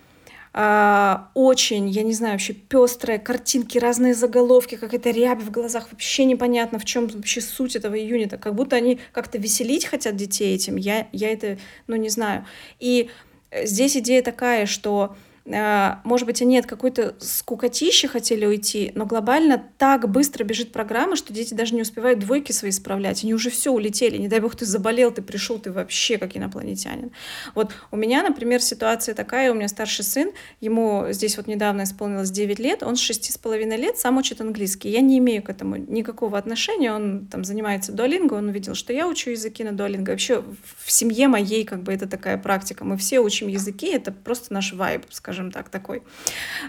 очень, 0.55 1.89
я 1.89 2.05
не 2.05 2.13
знаю, 2.13 2.35
вообще 2.35 2.53
пестрые 2.53 3.19
картинки, 3.19 3.77
разные 3.77 4.15
заголовки, 4.15 4.77
как 4.77 4.95
это 4.95 5.11
рябь 5.11 5.43
в 5.43 5.51
глазах, 5.51 5.89
вообще 5.91 6.25
непонятно, 6.27 6.79
в 6.79 6.85
чем 6.85 7.09
вообще 7.09 7.41
суть 7.41 7.75
этого 7.75 7.97
юнита, 7.97 8.39
как 8.39 8.55
будто 8.55 8.77
они 8.77 9.01
как-то 9.11 9.37
веселить 9.39 9.85
хотят 9.85 10.15
детей 10.15 10.55
этим, 10.55 10.77
я, 10.77 11.09
я 11.11 11.33
это, 11.33 11.59
ну, 11.89 11.97
не 11.97 12.09
знаю. 12.09 12.47
И 12.79 13.11
э, 13.51 13.67
здесь 13.67 13.97
идея 13.97 14.23
такая, 14.23 14.67
что 14.67 15.17
может 15.47 16.27
быть, 16.27 16.41
они 16.41 16.59
от 16.59 16.65
какой-то 16.65 17.17
скукотищи 17.19 18.09
хотели 18.09 18.47
уйти, 18.47 18.93
но 18.95 19.05
глобально 19.05 19.63
так 19.77 20.09
быстро 20.09 20.43
бежит 20.43 20.73
программа, 20.73 21.17
что 21.17 21.35
дети 21.35 21.53
даже 21.53 21.75
не 21.75 21.83
успевают 21.83 22.19
двойки 22.19 22.53
свои 22.53 22.71
справлять. 22.71 23.23
Они 23.25 23.35
уже 23.35 23.51
все 23.51 23.71
улетели. 23.71 24.17
Не 24.17 24.29
дай 24.29 24.41
бог, 24.41 24.57
ты 24.57 24.65
заболел, 24.65 25.11
ты 25.11 25.21
пришел, 25.21 25.59
ты 25.59 25.71
вообще 25.71 26.17
как 26.17 26.35
инопланетянин. 26.35 27.13
Вот 27.55 27.73
у 27.91 27.97
меня, 27.97 28.23
например, 28.23 28.63
ситуация 28.63 29.15
такая, 29.15 29.53
у 29.53 29.55
меня 29.55 29.69
старший 29.69 30.05
сын, 30.05 30.33
ему 30.63 31.09
здесь 31.11 31.37
вот 31.37 31.47
недавно 31.47 31.83
исполнилось 31.83 32.31
9 32.31 32.59
лет, 32.59 32.83
он 32.83 32.97
с 32.97 33.11
6,5 33.11 33.77
лет 33.77 33.99
сам 33.99 34.17
учит 34.17 34.41
английский. 34.41 34.89
Я 34.89 35.03
не 35.03 35.19
имею 35.19 35.43
к 35.43 35.51
этому 35.51 35.77
никакого 35.77 36.39
отношения, 36.39 36.91
он 36.91 37.27
там 37.27 37.45
занимается 37.45 37.93
дуалинго, 37.93 38.33
он 38.33 38.49
увидел, 38.49 38.75
что 38.75 38.95
я 38.95 39.07
учу 39.07 39.29
языки 39.29 39.63
на 39.63 39.73
дуалинго. 39.73 40.13
Вообще 40.13 40.43
в 40.43 40.91
семье 40.91 41.29
моей 41.29 41.65
как 41.65 41.83
бы 41.83 41.93
это 41.93 42.09
такая 42.09 42.39
практика. 42.39 42.87
Мы 42.87 42.97
все 42.97 43.21
учим 43.21 43.49
языки, 43.49 43.89
это 43.89 44.11
просто 44.11 44.55
наш 44.55 44.73
вайб, 44.73 45.05
скажем 45.11 45.34
так, 45.51 45.68
такой. 45.68 46.03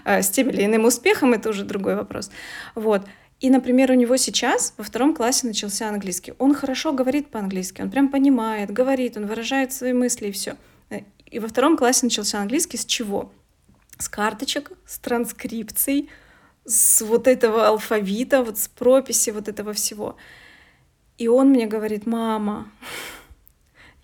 Э, 0.04 0.22
с 0.22 0.30
тем 0.30 0.50
или 0.50 0.64
иным 0.64 0.84
успехом 0.84 1.32
это 1.32 1.50
уже 1.50 1.64
другой 1.64 1.96
вопрос. 1.96 2.30
Вот. 2.74 3.02
И, 3.40 3.50
например, 3.50 3.90
у 3.90 3.94
него 3.94 4.16
сейчас 4.16 4.74
во 4.78 4.84
втором 4.84 5.14
классе 5.14 5.46
начался 5.46 5.88
английский. 5.88 6.32
Он 6.38 6.54
хорошо 6.54 6.92
говорит 6.92 7.28
по-английски, 7.28 7.82
он 7.82 7.90
прям 7.90 8.08
понимает, 8.08 8.70
говорит, 8.70 9.16
он 9.16 9.26
выражает 9.26 9.72
свои 9.72 9.92
мысли 9.92 10.28
и 10.28 10.32
все. 10.32 10.56
Э, 10.90 11.00
и 11.26 11.38
во 11.38 11.48
втором 11.48 11.76
классе 11.76 12.06
начался 12.06 12.40
английский 12.40 12.78
с 12.78 12.84
чего? 12.84 13.32
С 13.98 14.08
карточек, 14.08 14.72
с 14.86 14.98
транскрипцией, 14.98 16.10
с 16.64 17.02
вот 17.02 17.28
этого 17.28 17.68
алфавита, 17.68 18.42
вот 18.42 18.58
с 18.58 18.68
прописи 18.68 19.30
вот 19.30 19.48
этого 19.48 19.72
всего. 19.72 20.16
И 21.18 21.28
он 21.28 21.50
мне 21.50 21.66
говорит, 21.66 22.06
мама, 22.06 22.70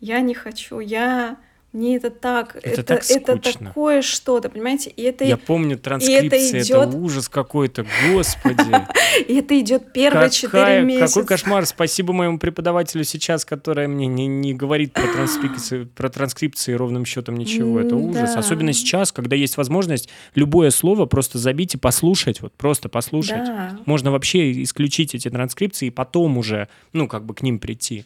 я 0.00 0.20
не 0.20 0.34
хочу, 0.34 0.80
я 0.80 1.38
мне 1.72 1.96
это 1.96 2.10
так, 2.10 2.56
это, 2.56 2.68
это, 2.68 2.82
так 2.82 3.10
это 3.10 3.38
такое 3.38 4.02
что-то, 4.02 4.50
понимаете? 4.50 4.90
И 4.90 5.02
это, 5.02 5.24
Я 5.24 5.38
помню 5.38 5.78
транскрипции, 5.78 6.58
это, 6.58 6.66
идет... 6.66 6.88
это 6.88 6.96
ужас 6.98 7.30
какой-то, 7.30 7.86
господи. 8.12 8.62
И 9.28 9.34
это 9.36 9.58
идет 9.58 9.92
первые 9.92 10.30
четыре 10.30 10.82
месяца. 10.82 11.14
Какой 11.14 11.26
кошмар, 11.26 11.64
спасибо 11.64 12.12
моему 12.12 12.38
преподавателю 12.38 13.04
сейчас, 13.04 13.44
которая 13.46 13.88
мне 13.88 14.06
не, 14.06 14.26
не 14.26 14.52
говорит 14.52 14.92
про 14.92 15.06
транскрипции, 15.06 15.84
про 15.96 16.10
транскрипции 16.10 16.74
ровным 16.74 17.06
счетом 17.06 17.36
ничего, 17.36 17.80
это 17.80 17.96
ужас. 17.96 18.36
Особенно 18.36 18.74
сейчас, 18.74 19.10
когда 19.10 19.34
есть 19.34 19.56
возможность 19.56 20.10
любое 20.34 20.70
слово 20.70 21.06
просто 21.06 21.38
забить 21.38 21.74
и 21.74 21.78
послушать, 21.78 22.42
вот 22.42 22.52
просто 22.52 22.90
послушать. 22.90 23.48
Можно 23.86 24.10
вообще 24.10 24.62
исключить 24.62 25.14
эти 25.14 25.30
транскрипции 25.30 25.86
и 25.86 25.90
потом 25.90 26.36
уже, 26.36 26.68
ну, 26.92 27.08
как 27.08 27.24
бы 27.24 27.34
к 27.34 27.42
ним 27.42 27.58
прийти. 27.58 28.04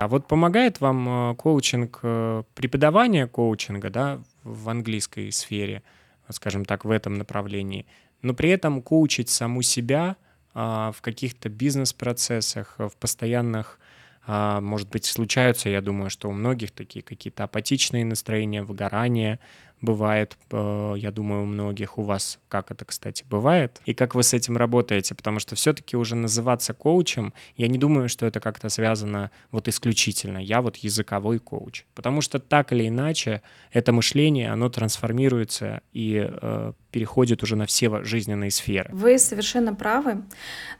А 0.00 0.08
вот 0.08 0.26
помогает 0.26 0.80
вам 0.80 1.32
э, 1.32 1.34
коучинг, 1.34 2.00
э, 2.02 2.42
преподавание 2.54 3.26
коучинга, 3.26 3.90
да, 3.90 4.22
в 4.44 4.70
английской 4.70 5.30
сфере, 5.30 5.82
скажем 6.30 6.64
так, 6.64 6.86
в 6.86 6.90
этом 6.90 7.18
направлении, 7.18 7.84
но 8.22 8.32
при 8.32 8.48
этом 8.48 8.80
коучить 8.80 9.28
саму 9.28 9.60
себя 9.60 10.16
а, 10.54 10.92
в 10.92 11.02
каких-то 11.02 11.50
бизнес-процессах, 11.50 12.76
в 12.78 12.96
постоянных 12.98 13.78
а, 14.26 14.60
может 14.60 14.88
быть, 14.88 15.04
случаются, 15.04 15.68
я 15.68 15.80
думаю, 15.82 16.08
что 16.08 16.28
у 16.28 16.32
многих 16.32 16.70
такие 16.70 17.02
какие-то 17.02 17.44
апатичные 17.44 18.04
настроения, 18.04 18.62
выгорание 18.62 19.38
бывает, 19.80 20.36
э, 20.50 20.94
я 20.96 21.10
думаю, 21.10 21.42
у 21.42 21.46
многих. 21.46 21.98
У 21.98 22.02
вас 22.02 22.38
как 22.48 22.70
это, 22.70 22.84
кстати, 22.84 23.24
бывает? 23.28 23.80
И 23.84 23.94
как 23.94 24.14
вы 24.14 24.22
с 24.22 24.34
этим 24.34 24.56
работаете? 24.56 25.14
Потому 25.14 25.38
что 25.38 25.54
все-таки 25.54 25.96
уже 25.96 26.16
называться 26.16 26.74
коучем, 26.74 27.32
я 27.56 27.68
не 27.68 27.78
думаю, 27.78 28.08
что 28.08 28.26
это 28.26 28.40
как-то 28.40 28.68
связано 28.68 29.30
вот 29.50 29.68
исключительно. 29.68 30.38
Я 30.38 30.60
вот 30.62 30.76
языковой 30.76 31.38
коуч. 31.38 31.84
Потому 31.94 32.20
что 32.20 32.38
так 32.38 32.72
или 32.72 32.88
иначе 32.88 33.42
это 33.72 33.92
мышление, 33.92 34.50
оно 34.50 34.68
трансформируется 34.68 35.80
и 35.92 36.28
э, 36.30 36.72
переходит 36.90 37.42
уже 37.42 37.56
на 37.56 37.66
все 37.66 38.02
жизненные 38.04 38.50
сферы. 38.50 38.90
Вы 38.92 39.18
совершенно 39.18 39.74
правы. 39.74 40.22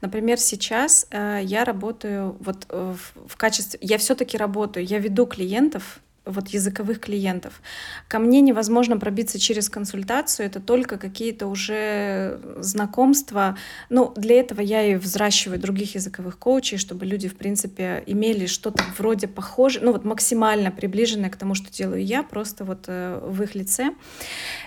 Например, 0.00 0.38
сейчас 0.38 1.06
э, 1.10 1.40
я 1.42 1.64
работаю 1.64 2.36
вот 2.40 2.66
э, 2.68 2.94
в, 2.96 3.28
в 3.28 3.36
качестве, 3.36 3.78
я 3.82 3.98
все-таки 3.98 4.36
работаю, 4.36 4.84
я 4.84 4.98
веду 4.98 5.26
клиентов 5.26 6.00
вот 6.24 6.48
языковых 6.48 7.00
клиентов. 7.00 7.60
Ко 8.08 8.18
мне 8.18 8.40
невозможно 8.40 8.98
пробиться 8.98 9.38
через 9.38 9.68
консультацию, 9.68 10.46
это 10.46 10.60
только 10.60 10.98
какие-то 10.98 11.46
уже 11.46 12.40
знакомства. 12.58 13.56
Ну, 13.88 14.12
для 14.16 14.40
этого 14.40 14.60
я 14.60 14.84
и 14.84 14.96
взращиваю 14.96 15.58
других 15.58 15.94
языковых 15.94 16.38
коучей, 16.38 16.78
чтобы 16.78 17.06
люди, 17.06 17.28
в 17.28 17.36
принципе, 17.36 18.02
имели 18.06 18.46
что-то 18.46 18.84
вроде 18.98 19.28
похожее, 19.28 19.84
ну 19.84 19.92
вот 19.92 20.04
максимально 20.04 20.70
приближенное 20.70 21.30
к 21.30 21.36
тому, 21.36 21.54
что 21.54 21.72
делаю 21.72 22.04
я, 22.04 22.22
просто 22.22 22.64
вот 22.64 22.84
э, 22.86 23.20
в 23.22 23.42
их 23.42 23.54
лице. 23.54 23.94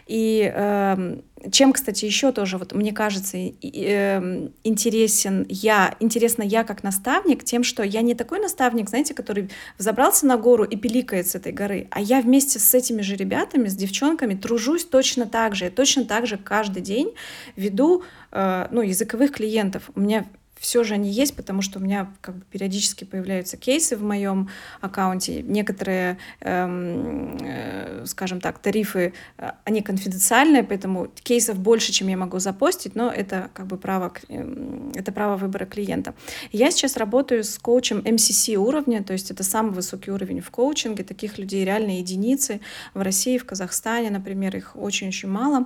И 0.08 0.52
э, 0.54 1.20
чем, 1.52 1.74
кстати, 1.74 2.06
еще 2.06 2.32
тоже, 2.32 2.58
вот 2.58 2.74
мне 2.74 2.92
кажется, 2.94 3.38
э, 3.38 4.50
интересен 4.64 5.46
я, 5.50 5.96
интересно 6.00 6.44
я 6.44 6.64
как 6.64 6.84
наставник 6.84 7.44
тем, 7.44 7.64
что 7.64 7.84
я 7.84 8.02
не 8.02 8.16
такой 8.16 8.40
наставник, 8.40 8.90
знаете, 8.90 9.14
который 9.14 9.50
взобрался 9.78 10.26
на 10.26 10.38
гору 10.38 10.64
и 10.64 10.76
пиликает 10.76 11.28
с 11.28 11.36
этой 11.36 11.52
горы, 11.52 11.88
а 11.92 12.02
я 12.02 12.22
вместе 12.22 12.60
с 12.60 12.74
этими 12.74 13.02
же 13.02 13.16
ребятами, 13.16 13.68
с 13.68 13.76
девчонками 13.76 14.36
тружусь 14.36 14.86
точно 14.86 15.26
так 15.26 15.56
же. 15.56 15.66
Я 15.66 15.72
точно 15.72 16.06
так 16.06 16.28
же 16.28 16.38
каждый 16.38 16.82
день 16.82 17.14
веду 17.56 18.04
э, 18.32 18.68
ну, 18.72 18.82
языковых 18.82 19.32
клиентов. 19.32 19.90
У 19.96 20.00
меня 20.00 20.26
все 20.64 20.86
же 20.86 20.94
они 20.94 21.12
есть, 21.12 21.36
потому 21.36 21.62
что 21.62 21.80
у 21.80 21.82
меня 21.82 22.10
как 22.22 22.38
бы 22.38 22.46
периодически 22.50 23.04
появляются 23.04 23.58
кейсы 23.58 23.98
в 23.98 24.02
моем 24.02 24.50
аккаунте. 24.80 25.42
Некоторые, 25.42 26.18
эм, 26.40 27.38
э, 27.42 28.06
скажем 28.06 28.40
так, 28.40 28.60
тарифы, 28.60 29.14
э, 29.38 29.52
они 29.66 29.82
конфиденциальные, 29.82 30.64
поэтому 30.64 31.10
кейсов 31.22 31.60
больше, 31.60 31.92
чем 31.92 32.08
я 32.08 32.16
могу 32.16 32.40
запостить, 32.40 32.96
но 32.96 33.12
это 33.12 33.50
как 33.54 33.68
бы 33.68 33.78
право, 33.78 34.14
э, 34.30 34.92
это 34.96 35.12
право 35.12 35.36
выбора 35.36 35.66
клиента. 35.66 36.14
Я 36.54 36.72
сейчас 36.72 36.96
работаю 36.96 37.44
с 37.44 37.58
коучем 37.58 38.00
MCC 38.00 38.56
уровня, 38.56 39.04
то 39.04 39.12
есть 39.12 39.32
это 39.32 39.44
самый 39.44 39.74
высокий 39.74 40.12
уровень 40.12 40.40
в 40.40 40.50
коучинге. 40.50 41.04
Таких 41.04 41.38
людей 41.38 41.66
реально 41.66 41.98
единицы 41.98 42.62
в 42.94 43.02
России, 43.02 43.38
в 43.38 43.46
Казахстане, 43.46 44.12
например, 44.12 44.56
их 44.56 44.78
очень-очень 44.78 45.28
мало. 45.28 45.66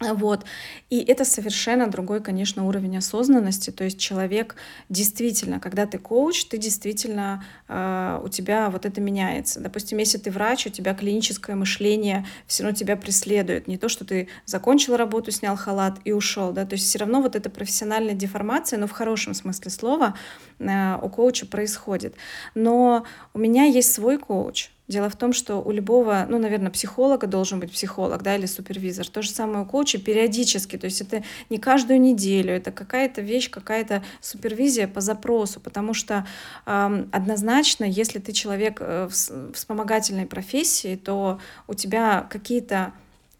Вот. 0.00 0.44
И 0.90 0.98
это 0.98 1.24
совершенно 1.24 1.86
другой, 1.86 2.20
конечно, 2.20 2.66
уровень 2.66 2.96
осознанности. 2.98 3.70
То 3.70 3.84
есть 3.84 4.00
человек 4.00 4.56
действительно, 4.88 5.60
когда 5.60 5.86
ты 5.86 5.98
коуч, 5.98 6.44
ты 6.46 6.58
действительно, 6.58 7.44
э, 7.68 8.20
у 8.24 8.28
тебя 8.28 8.70
вот 8.70 8.84
это 8.84 9.00
меняется. 9.00 9.60
Допустим, 9.60 9.98
если 9.98 10.18
ты 10.18 10.30
врач, 10.30 10.66
у 10.66 10.70
тебя 10.70 10.94
клиническое 10.94 11.54
мышление 11.54 12.26
все 12.46 12.64
равно 12.64 12.76
тебя 12.76 12.96
преследует. 12.96 13.68
Не 13.68 13.78
то, 13.78 13.88
что 13.88 14.04
ты 14.04 14.28
закончил 14.44 14.96
работу, 14.96 15.30
снял 15.30 15.56
халат 15.56 15.98
и 16.04 16.12
ушел. 16.12 16.52
Да? 16.52 16.64
То 16.64 16.74
есть 16.74 16.86
все 16.86 16.98
равно 16.98 17.22
вот 17.22 17.36
эта 17.36 17.48
профессиональная 17.48 18.14
деформация, 18.14 18.78
но 18.78 18.86
в 18.86 18.92
хорошем 18.92 19.34
смысле 19.34 19.70
слова, 19.70 20.14
э, 20.58 20.98
у 21.00 21.08
коуча 21.08 21.46
происходит. 21.46 22.16
Но 22.54 23.04
у 23.34 23.38
меня 23.38 23.64
есть 23.64 23.92
свой 23.92 24.18
коуч, 24.18 24.70
Дело 24.88 25.08
в 25.08 25.16
том, 25.16 25.32
что 25.32 25.62
у 25.62 25.70
любого, 25.70 26.26
ну, 26.28 26.38
наверное, 26.38 26.70
психолога 26.70 27.26
должен 27.28 27.60
быть 27.60 27.70
психолог, 27.70 28.22
да, 28.22 28.34
или 28.34 28.46
супервизор. 28.46 29.08
То 29.08 29.22
же 29.22 29.30
самое 29.30 29.64
у 29.64 29.66
коуча 29.66 29.98
периодически, 29.98 30.76
то 30.76 30.86
есть 30.86 31.00
это 31.00 31.22
не 31.50 31.58
каждую 31.58 32.00
неделю, 32.00 32.52
это 32.52 32.72
какая-то 32.72 33.20
вещь, 33.22 33.48
какая-то 33.48 34.02
супервизия 34.20 34.88
по 34.88 35.00
запросу, 35.00 35.60
потому 35.60 35.94
что 35.94 36.26
э, 36.66 37.06
однозначно, 37.12 37.84
если 37.84 38.18
ты 38.18 38.32
человек 38.32 38.78
э, 38.80 39.08
в 39.08 39.52
вспомогательной 39.52 40.26
профессии, 40.26 40.96
то 40.96 41.38
у 41.68 41.74
тебя 41.74 42.26
какие-то 42.28 42.92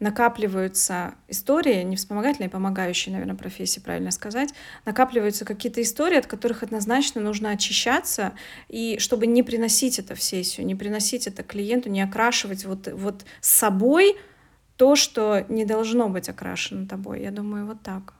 накапливаются 0.02 1.14
истории, 1.28 1.82
не 1.84 1.94
вспомогательные, 1.94 2.48
а 2.48 2.50
помогающие, 2.50 3.12
наверное, 3.12 3.36
профессии, 3.36 3.78
правильно 3.78 4.10
сказать, 4.10 4.52
накапливаются 4.84 5.44
какие-то 5.44 5.80
истории, 5.80 6.18
от 6.18 6.26
которых 6.26 6.64
однозначно 6.64 7.20
нужно 7.20 7.50
очищаться, 7.50 8.32
и 8.68 8.98
чтобы 8.98 9.28
не 9.28 9.44
приносить 9.44 10.00
это 10.00 10.16
в 10.16 10.22
сессию, 10.22 10.66
не 10.66 10.74
приносить 10.74 11.28
это 11.28 11.44
клиенту, 11.44 11.88
не 11.88 12.02
окрашивать 12.02 12.64
вот, 12.64 12.88
вот 12.92 13.24
собой 13.40 14.16
то, 14.76 14.96
что 14.96 15.46
не 15.48 15.64
должно 15.64 16.08
быть 16.08 16.28
окрашено 16.28 16.88
тобой. 16.88 17.22
Я 17.22 17.30
думаю, 17.30 17.66
вот 17.66 17.82
так. 17.82 18.14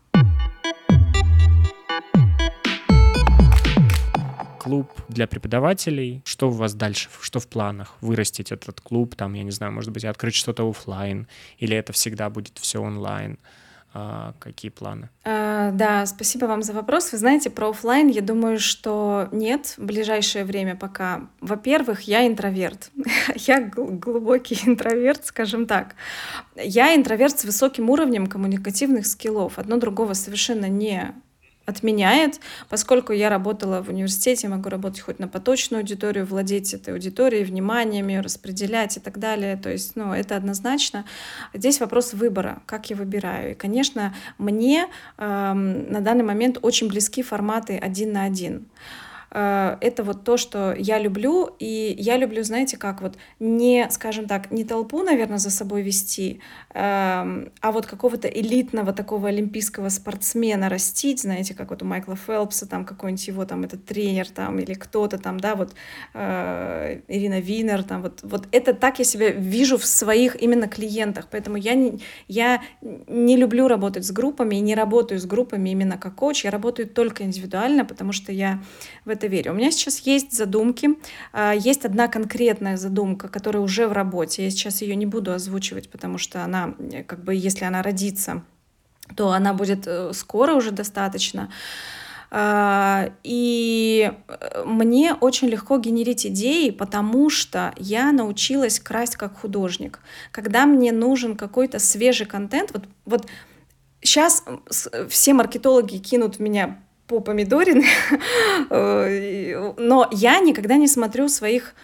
Клуб 4.63 4.89
для 5.09 5.27
преподавателей. 5.27 6.23
Что 6.25 6.49
у 6.49 6.53
вас 6.53 6.75
дальше? 6.75 7.09
Что 7.21 7.41
в 7.41 7.49
планах? 7.49 7.97
Вырастить 8.01 8.53
этот 8.53 8.81
клуб, 8.81 9.17
там, 9.17 9.35
я 9.35 9.43
не 9.43 9.51
знаю, 9.51 9.73
может 9.73 9.91
быть, 9.91 10.05
открыть 10.05 10.37
что-то 10.37 10.69
офлайн, 10.69 11.27
или 11.59 11.77
это 11.77 11.93
всегда 11.93 12.31
будет 12.31 12.59
все 12.59 12.81
онлайн? 12.81 13.39
А, 13.95 14.35
какие 14.39 14.71
планы? 14.71 15.11
А, 15.25 15.71
да, 15.73 16.07
спасибо 16.07 16.47
вам 16.47 16.63
за 16.63 16.73
вопрос. 16.73 17.13
Вы 17.13 17.19
знаете, 17.19 17.51
про 17.51 17.71
офлайн, 17.71 18.09
я 18.09 18.23
думаю, 18.23 18.59
что 18.59 19.29
нет 19.33 19.75
в 19.77 19.85
ближайшее 19.85 20.45
время 20.45 20.77
пока. 20.77 21.29
Во-первых, 21.41 22.03
я 22.03 22.27
интроверт. 22.27 22.91
я 23.35 23.61
глубокий 23.61 24.59
интроверт, 24.67 25.27
скажем 25.27 25.67
так. 25.67 25.95
Я 26.57 26.95
интроверт 26.95 27.41
с 27.41 27.45
высоким 27.45 27.91
уровнем 27.91 28.29
коммуникативных 28.29 29.07
скиллов. 29.07 29.59
Одно 29.59 29.77
другого 29.77 30.15
совершенно 30.15 30.69
не 30.69 31.15
отменяет, 31.67 32.41
поскольку 32.69 33.13
я 33.13 33.29
работала 33.29 33.83
в 33.83 33.89
университете, 33.89 34.49
могу 34.49 34.69
работать 34.69 35.01
хоть 35.01 35.19
на 35.19 35.29
поточную 35.29 35.81
аудиторию, 35.81 36.27
владеть 36.27 36.75
этой 36.75 36.95
аудиторией, 36.95 37.45
вниманием 37.45 38.09
ее 38.09 38.21
распределять 38.21 38.97
и 38.97 39.01
так 39.01 39.19
далее. 39.19 39.57
То 39.57 39.71
есть, 39.71 39.97
ну, 39.97 40.13
это 40.13 40.37
однозначно. 40.37 41.05
Здесь 41.55 41.81
вопрос 41.81 42.15
выбора, 42.15 42.63
как 42.67 42.91
я 42.91 42.97
выбираю. 42.97 43.53
И, 43.53 43.55
конечно, 43.55 44.15
мне 44.39 44.87
э, 45.19 45.53
на 45.53 46.01
данный 46.01 46.25
момент 46.25 46.59
очень 46.63 46.89
близки 46.89 47.23
форматы 47.23 47.79
один 47.79 48.13
на 48.13 48.25
один. 48.25 48.67
Э, 49.33 49.77
это 49.81 50.05
вот 50.05 50.25
то, 50.25 50.37
что 50.37 50.75
я 50.79 50.99
люблю, 50.99 51.51
и 51.59 51.95
я 51.99 52.17
люблю, 52.17 52.43
знаете, 52.45 52.77
как 52.77 53.01
вот 53.01 53.17
не, 53.41 53.89
скажем 53.91 54.27
так, 54.27 54.51
не 54.51 54.65
толпу, 54.65 55.03
наверное, 55.03 55.39
за 55.39 55.51
собой 55.51 55.83
вести, 55.83 56.41
а 56.75 57.25
вот 57.63 57.87
какого-то 57.87 58.29
элитного 58.29 58.93
такого 58.93 59.29
олимпийского 59.29 59.89
спортсмена 59.89 60.69
растить, 60.69 61.21
знаете, 61.21 61.55
как 61.55 61.71
вот 61.71 61.83
у 61.83 61.87
Майкла 61.87 62.17
Фелпса, 62.17 62.67
там 62.67 62.85
какой-нибудь 62.85 63.29
его 63.29 63.45
там 63.45 63.65
этот 63.65 63.85
тренер 63.85 64.29
там 64.29 64.59
или 64.59 64.75
кто-то 64.75 65.19
там, 65.19 65.41
да, 65.41 65.55
вот 65.55 65.75
э, 66.15 67.01
Ирина 67.09 67.41
Винер, 67.41 67.83
там 67.83 68.03
вот, 68.03 68.21
вот 68.23 68.49
это 68.53 68.75
так 68.75 68.99
я 68.99 69.05
себя 69.05 69.31
вижу 69.31 69.79
в 69.79 69.85
своих 69.85 70.41
именно 70.43 70.69
клиентах, 70.69 71.29
поэтому 71.31 71.57
я 71.57 71.75
не, 71.75 72.01
я 72.29 72.63
не 72.81 73.37
люблю 73.37 73.69
работать 73.69 74.05
с 74.05 74.13
группами 74.13 74.57
и 74.57 74.61
не 74.61 74.75
работаю 74.75 75.21
с 75.21 75.27
группами 75.27 75.71
именно 75.71 75.99
как 75.99 76.15
коуч, 76.17 76.45
я 76.45 76.51
работаю 76.51 76.89
только 76.89 77.25
индивидуально, 77.25 77.85
потому 77.85 78.13
что 78.13 78.33
я 78.33 78.63
в 79.05 79.09
этом 79.09 79.22
это 79.23 79.29
верю. 79.29 79.53
У 79.53 79.55
меня 79.55 79.71
сейчас 79.71 80.01
есть 80.01 80.33
задумки, 80.33 80.91
а, 81.33 81.53
есть 81.55 81.85
одна 81.85 82.09
конкретная 82.09 82.77
задумка, 82.77 83.29
которая 83.29 83.63
уже 83.63 83.87
в 83.87 83.93
работе. 83.93 84.45
Я 84.45 84.51
сейчас 84.51 84.83
ее 84.83 84.97
не 84.97 85.07
буду 85.07 85.33
озвучивать, 85.33 85.89
потому 85.89 86.19
что 86.19 86.43
она, 86.45 86.75
э, 86.79 87.05
как 87.05 87.23
бы, 87.23 87.35
если 87.35 87.65
она 87.65 87.83
родится, 87.83 88.43
то 89.17 89.31
она 89.31 89.55
будет 89.55 89.87
э, 89.87 90.13
скоро 90.13 90.55
уже 90.55 90.73
достаточно. 90.73 91.51
А, 92.31 93.13
и 93.23 94.13
э, 94.27 94.65
мне 94.65 95.15
очень 95.15 95.49
легко 95.49 95.79
генерить 95.79 96.27
идеи, 96.27 96.71
потому 96.71 97.31
что 97.31 97.73
я 97.77 98.11
научилась 98.11 98.81
красть 98.81 99.17
как 99.17 99.39
художник. 99.39 100.01
Когда 100.33 100.67
мне 100.67 100.91
нужен 100.91 101.37
какой-то 101.37 101.79
свежий 101.79 102.27
контент, 102.27 102.73
вот, 102.73 102.85
вот 103.05 103.27
сейчас 104.03 104.45
все 105.09 105.35
маркетологи 105.35 105.99
кинут 105.99 106.37
в 106.37 106.41
меня 106.41 106.79
по 107.21 107.21
помидорин, 107.21 107.83
э, 108.71 109.73
но 109.77 110.09
я 110.11 110.41
никогда 110.41 110.77
не 110.77 110.89
смотрю 110.89 111.29
своих, 111.29 111.75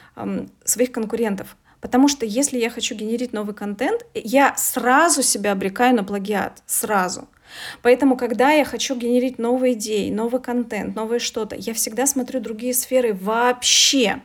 своих 0.64 0.92
конкурентов. 0.92 1.56
Потому 1.80 2.08
что 2.08 2.26
если 2.26 2.58
я 2.58 2.70
хочу 2.70 2.94
генерить 2.94 3.32
новый 3.32 3.54
контент, 3.54 4.04
я 4.14 4.56
сразу 4.56 5.22
себя 5.22 5.52
обрекаю 5.52 5.94
на 5.94 6.02
плагиат. 6.02 6.62
Сразу. 6.66 7.28
Поэтому, 7.82 8.16
когда 8.16 8.50
я 8.50 8.64
хочу 8.64 8.96
генерить 8.96 9.38
новые 9.38 9.74
идеи, 9.74 10.10
новый 10.10 10.40
контент, 10.40 10.96
новое 10.96 11.18
что-то, 11.18 11.54
я 11.56 11.74
всегда 11.74 12.06
смотрю 12.06 12.40
другие 12.40 12.74
сферы 12.74 13.14
вообще. 13.14 14.20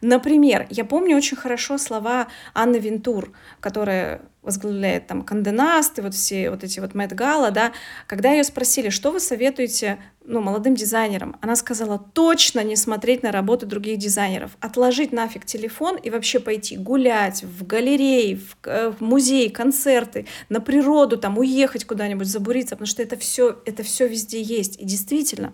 Например, 0.00 0.66
я 0.70 0.84
помню 0.84 1.16
очень 1.16 1.36
хорошо 1.36 1.78
слова 1.78 2.26
Анны 2.54 2.76
Винтур, 2.76 3.32
которая 3.60 4.22
возглавляет 4.42 5.06
там 5.06 5.22
Канденаст 5.22 5.98
и 5.98 6.02
вот 6.02 6.14
все 6.14 6.50
вот 6.50 6.64
эти 6.64 6.80
вот 6.80 6.94
Мэтт 6.94 7.12
Гала, 7.12 7.50
да, 7.50 7.72
когда 8.06 8.32
ее 8.32 8.44
спросили, 8.44 8.90
что 8.90 9.10
вы 9.10 9.20
советуете 9.20 9.98
ну, 10.24 10.40
молодым 10.40 10.74
дизайнерам, 10.74 11.36
она 11.40 11.56
сказала 11.56 11.98
точно 11.98 12.62
не 12.62 12.76
смотреть 12.76 13.22
на 13.22 13.32
работы 13.32 13.66
других 13.66 13.98
дизайнеров, 13.98 14.52
отложить 14.60 15.12
нафиг 15.12 15.44
телефон 15.44 15.96
и 15.96 16.10
вообще 16.10 16.38
пойти 16.38 16.76
гулять 16.76 17.42
в 17.42 17.66
галереи, 17.66 18.34
в, 18.34 18.56
э, 18.66 18.92
в 18.96 19.00
музей, 19.00 19.50
концерты, 19.50 20.26
на 20.48 20.60
природу, 20.60 21.16
там, 21.16 21.38
уехать 21.38 21.84
куда-нибудь, 21.84 22.26
забуриться, 22.26 22.76
потому 22.76 22.86
что 22.86 23.02
это 23.02 23.16
все, 23.16 23.60
это 23.66 23.82
все 23.82 24.06
везде 24.06 24.40
есть. 24.40 24.80
И 24.80 24.84
действительно, 24.84 25.52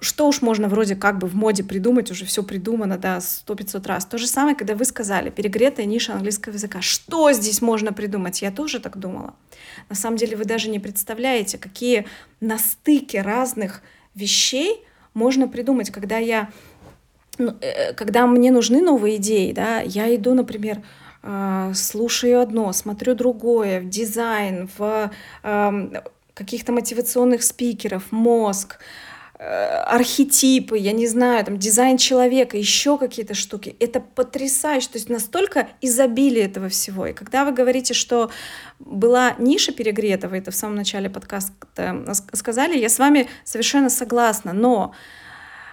что 0.00 0.28
уж 0.28 0.42
можно 0.42 0.68
вроде 0.68 0.96
как 0.96 1.18
бы 1.18 1.26
в 1.26 1.34
моде 1.34 1.62
придумать, 1.64 2.10
уже 2.10 2.24
все 2.24 2.42
придумано, 2.42 2.98
да, 2.98 3.20
сто 3.20 3.54
пятьсот 3.54 3.86
раз. 3.86 4.06
То 4.06 4.18
же 4.18 4.26
самое, 4.26 4.56
когда 4.56 4.74
вы 4.74 4.84
сказали, 4.84 5.30
перегретая 5.30 5.86
ниша 5.86 6.14
английского 6.14 6.54
языка. 6.54 6.80
Что 6.80 7.32
здесь 7.32 7.60
можно 7.60 7.92
придумать? 7.94 8.42
Я 8.42 8.50
тоже 8.50 8.80
так 8.80 8.98
думала. 8.98 9.34
На 9.88 9.96
самом 9.96 10.18
деле 10.18 10.36
вы 10.36 10.44
даже 10.44 10.68
не 10.68 10.78
представляете, 10.78 11.56
какие 11.56 12.06
на 12.40 12.58
стыке 12.58 13.22
разных 13.22 13.82
вещей 14.14 14.84
можно 15.14 15.48
придумать, 15.48 15.90
когда 15.90 16.18
я 16.18 16.50
ну, 17.38 17.54
э, 17.60 17.94
когда 17.94 18.26
мне 18.26 18.50
нужны 18.52 18.82
новые 18.82 19.16
идеи, 19.16 19.52
да, 19.52 19.80
я 19.80 20.14
иду, 20.14 20.34
например, 20.34 20.82
а, 21.22 21.72
слушаю 21.74 22.40
одно, 22.40 22.72
смотрю 22.72 23.14
другое, 23.14 23.80
в 23.80 23.88
дизайн, 23.88 24.68
в 24.76 25.10
каких-то 26.34 26.72
мотивационных 26.72 27.42
спикеров, 27.42 28.12
мозг, 28.12 28.78
Э, 28.78 28.80
архетипы, 29.38 30.78
я 30.78 30.92
не 30.92 31.06
знаю, 31.06 31.44
там 31.44 31.58
дизайн 31.58 31.96
человека, 31.96 32.56
еще 32.56 32.98
какие-то 32.98 33.34
штуки. 33.34 33.76
Это 33.80 34.00
потрясающе, 34.00 34.88
то 34.88 34.98
есть 34.98 35.08
настолько 35.08 35.68
изобилие 35.80 36.44
этого 36.44 36.68
всего. 36.68 37.06
И 37.06 37.12
когда 37.12 37.44
вы 37.44 37.52
говорите, 37.52 37.94
что 37.94 38.30
была 38.78 39.34
ниша 39.38 39.72
перегрета, 39.72 40.28
вы 40.28 40.38
это 40.38 40.50
в 40.50 40.54
самом 40.54 40.76
начале 40.76 41.10
подкаста 41.10 41.52
сказали, 42.32 42.78
я 42.78 42.88
с 42.88 42.98
вами 42.98 43.28
совершенно 43.44 43.90
согласна, 43.90 44.52
но 44.52 44.94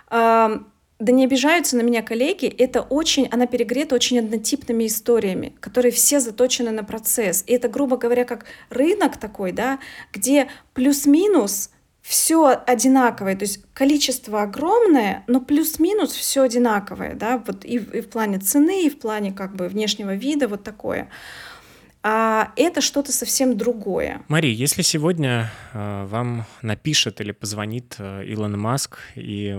э, 0.10 0.60
да 1.02 1.12
не 1.12 1.24
обижаются 1.24 1.78
на 1.78 1.82
меня 1.82 2.02
коллеги, 2.02 2.48
это 2.48 2.82
очень, 2.82 3.28
она 3.32 3.46
перегрета 3.46 3.96
очень 3.96 4.20
однотипными 4.20 4.88
историями, 4.88 5.56
которые 5.60 5.92
все 5.92 6.20
заточены 6.20 6.72
на 6.72 6.84
процесс. 6.84 7.44
И 7.48 7.54
это, 7.54 7.68
грубо 7.68 7.98
говоря, 7.98 8.26
как 8.26 8.46
рынок 8.70 9.18
такой, 9.18 9.52
да, 9.52 9.80
где 10.14 10.48
плюс-минус 10.74 11.70
все 12.02 12.62
одинаковое, 12.66 13.36
то 13.36 13.44
есть 13.44 13.62
количество 13.74 14.42
огромное, 14.42 15.24
но 15.28 15.40
плюс-минус 15.40 16.14
все 16.14 16.44
одинаковое, 16.44 17.14
да, 17.16 17.44
вот 17.46 17.64
и, 17.64 17.76
и 17.76 18.02
в 18.02 18.10
плане 18.10 18.40
цены, 18.40 18.86
и 18.86 18.90
в 18.90 19.00
плане 19.00 19.32
как 19.32 19.56
бы 19.56 19.68
внешнего 19.68 20.16
вида, 20.16 20.48
вот 20.48 20.64
такое. 20.64 21.10
А 22.04 22.52
это 22.56 22.82
что-то 22.82 23.12
совсем 23.12 23.56
другое. 23.56 24.24
Мари, 24.28 24.48
если 24.48 24.82
сегодня 24.82 25.52
э, 25.72 26.06
вам 26.06 26.46
напишет 26.64 27.22
или 27.22 27.32
позвонит 27.32 27.96
э, 28.00 28.26
Илон 28.26 28.60
Маск 28.60 28.98
и 29.14 29.56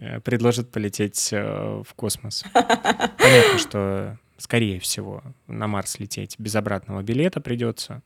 э, 0.00 0.20
предложит 0.20 0.72
полететь 0.72 1.28
в 1.30 1.86
космос, 1.94 2.44
понятно, 2.52 3.58
что 3.58 4.18
скорее 4.36 4.80
всего 4.80 5.22
на 5.46 5.68
Марс 5.68 6.00
лететь 6.00 6.34
без 6.38 6.56
обратного 6.56 7.02
билета 7.02 7.40
придется. 7.40 8.02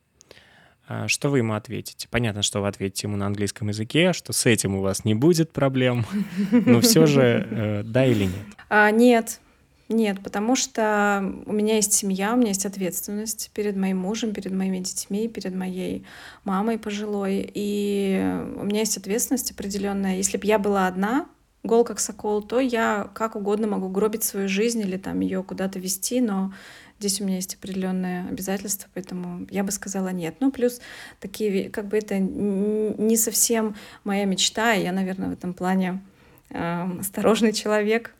А, 0.92 1.06
что 1.06 1.28
вы 1.28 1.38
ему 1.38 1.54
ответите? 1.54 2.08
Понятно, 2.10 2.42
что 2.42 2.60
вы 2.60 2.66
ответите 2.66 3.06
ему 3.06 3.16
на 3.16 3.26
английском 3.26 3.68
языке, 3.68 4.12
что 4.12 4.32
с 4.32 4.44
этим 4.44 4.74
у 4.74 4.80
вас 4.80 5.04
не 5.04 5.14
будет 5.14 5.52
проблем, 5.52 6.04
но 6.50 6.80
все 6.80 7.06
же 7.06 7.46
э, 7.48 7.82
да 7.84 8.04
или 8.04 8.24
нет? 8.24 8.46
А, 8.68 8.90
нет, 8.90 9.40
нет, 9.88 10.20
потому 10.20 10.56
что 10.56 11.24
у 11.46 11.52
меня 11.52 11.76
есть 11.76 11.92
семья, 11.92 12.34
у 12.34 12.36
меня 12.36 12.48
есть 12.48 12.66
ответственность 12.66 13.52
перед 13.54 13.76
моим 13.76 13.98
мужем, 13.98 14.32
перед 14.32 14.50
моими 14.50 14.78
детьми, 14.78 15.28
перед 15.28 15.54
моей 15.54 16.04
мамой 16.42 16.76
пожилой. 16.76 17.48
И 17.54 18.20
у 18.56 18.64
меня 18.64 18.80
есть 18.80 18.96
ответственность 18.96 19.52
определенная. 19.52 20.16
Если 20.16 20.38
бы 20.38 20.46
я 20.48 20.58
была 20.58 20.88
одна, 20.88 21.28
гол 21.62 21.84
как 21.84 22.00
сокол, 22.00 22.42
то 22.42 22.58
я 22.58 23.10
как 23.14 23.36
угодно 23.36 23.68
могу 23.68 23.88
гробить 23.90 24.24
свою 24.24 24.48
жизнь 24.48 24.80
или 24.80 24.96
там 24.96 25.20
ее 25.20 25.44
куда-то 25.44 25.78
вести, 25.78 26.20
но 26.20 26.52
Здесь 27.00 27.18
у 27.22 27.24
меня 27.24 27.36
есть 27.36 27.54
определенные 27.54 28.28
обязательства, 28.28 28.90
поэтому 28.92 29.46
я 29.50 29.64
бы 29.64 29.72
сказала 29.72 30.10
нет. 30.10 30.34
Ну, 30.40 30.52
плюс 30.52 30.82
такие, 31.18 31.70
как 31.70 31.88
бы 31.88 31.96
это 31.96 32.18
не 32.18 33.16
совсем 33.16 33.74
моя 34.04 34.26
мечта, 34.26 34.74
и 34.74 34.82
я, 34.82 34.92
наверное, 34.92 35.30
в 35.30 35.32
этом 35.32 35.54
плане 35.54 36.02
э, 36.50 36.88
осторожный 37.00 37.54
человек. 37.54 38.14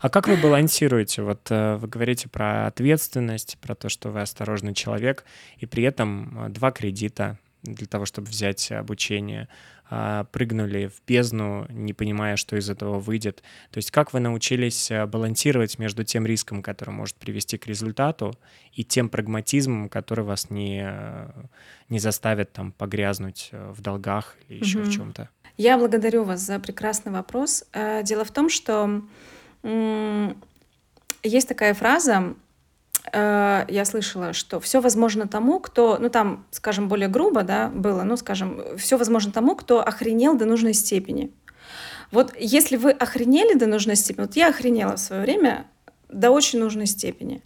А 0.00 0.10
как 0.10 0.26
вы 0.26 0.36
балансируете? 0.36 1.22
Вот 1.22 1.52
э, 1.52 1.76
вы 1.76 1.86
говорите 1.86 2.28
про 2.28 2.66
ответственность, 2.66 3.58
про 3.60 3.76
то, 3.76 3.88
что 3.88 4.10
вы 4.10 4.22
осторожный 4.22 4.74
человек, 4.74 5.24
и 5.58 5.66
при 5.66 5.84
этом 5.84 6.46
э, 6.46 6.48
два 6.48 6.72
кредита 6.72 7.38
для 7.62 7.86
того, 7.86 8.06
чтобы 8.06 8.26
взять 8.26 8.72
обучение. 8.72 9.46
А, 9.92 10.22
прыгнули 10.24 10.86
в 10.86 11.02
бездну, 11.04 11.66
не 11.68 11.92
понимая, 11.92 12.36
что 12.36 12.56
из 12.56 12.70
этого 12.70 13.00
выйдет. 13.00 13.42
То 13.72 13.78
есть 13.78 13.90
как 13.90 14.12
вы 14.12 14.20
научились 14.20 14.88
э, 14.88 15.04
балансировать 15.04 15.80
между 15.80 16.04
тем 16.04 16.26
риском, 16.26 16.62
который 16.62 16.90
может 16.90 17.16
привести 17.16 17.58
к 17.58 17.66
результату, 17.66 18.32
и 18.72 18.84
тем 18.84 19.08
прагматизмом, 19.08 19.88
который 19.88 20.24
вас 20.24 20.48
не, 20.48 20.88
не 21.88 21.98
заставит 21.98 22.52
там 22.52 22.70
погрязнуть 22.70 23.48
э, 23.50 23.72
в 23.72 23.80
долгах 23.80 24.36
или 24.48 24.60
еще 24.60 24.78
угу. 24.78 24.88
в 24.88 24.92
чем-то? 24.92 25.28
Я 25.56 25.76
благодарю 25.76 26.22
вас 26.22 26.40
за 26.40 26.60
прекрасный 26.60 27.10
вопрос. 27.10 27.64
Э, 27.72 28.04
дело 28.04 28.24
в 28.24 28.30
том, 28.30 28.48
что 28.48 29.02
есть 31.24 31.48
такая 31.48 31.74
фраза, 31.74 32.34
Э, 33.12 33.64
я 33.68 33.84
слышала, 33.84 34.32
что 34.32 34.60
все 34.60 34.80
возможно 34.80 35.26
тому, 35.26 35.60
кто, 35.60 35.98
ну 35.98 36.10
там, 36.10 36.46
скажем, 36.50 36.88
более 36.88 37.08
грубо, 37.08 37.42
да, 37.42 37.68
было, 37.68 38.02
ну, 38.02 38.16
скажем, 38.16 38.62
все 38.76 38.96
возможно 38.96 39.32
тому, 39.32 39.56
кто 39.56 39.80
охренел 39.82 40.36
до 40.36 40.44
нужной 40.44 40.74
степени. 40.74 41.30
Вот 42.12 42.34
если 42.38 42.76
вы 42.76 42.90
охренели 42.90 43.54
до 43.54 43.66
нужной 43.66 43.96
степени, 43.96 44.26
вот 44.26 44.36
я 44.36 44.48
охренела 44.48 44.96
в 44.96 45.00
свое 45.00 45.22
время 45.22 45.66
до 46.08 46.30
очень 46.30 46.58
нужной 46.58 46.86
степени, 46.86 47.42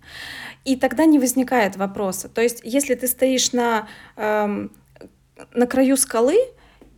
и 0.65 0.77
тогда 0.77 1.05
не 1.05 1.19
возникает 1.19 1.77
вопроса. 1.77 2.29
То 2.29 2.41
есть, 2.41 2.61
если 2.65 2.95
ты 2.95 3.07
стоишь 3.07 3.53
на, 3.53 3.89
эм, 4.17 4.73
на 5.53 5.67
краю 5.67 5.97
скалы, 5.97 6.37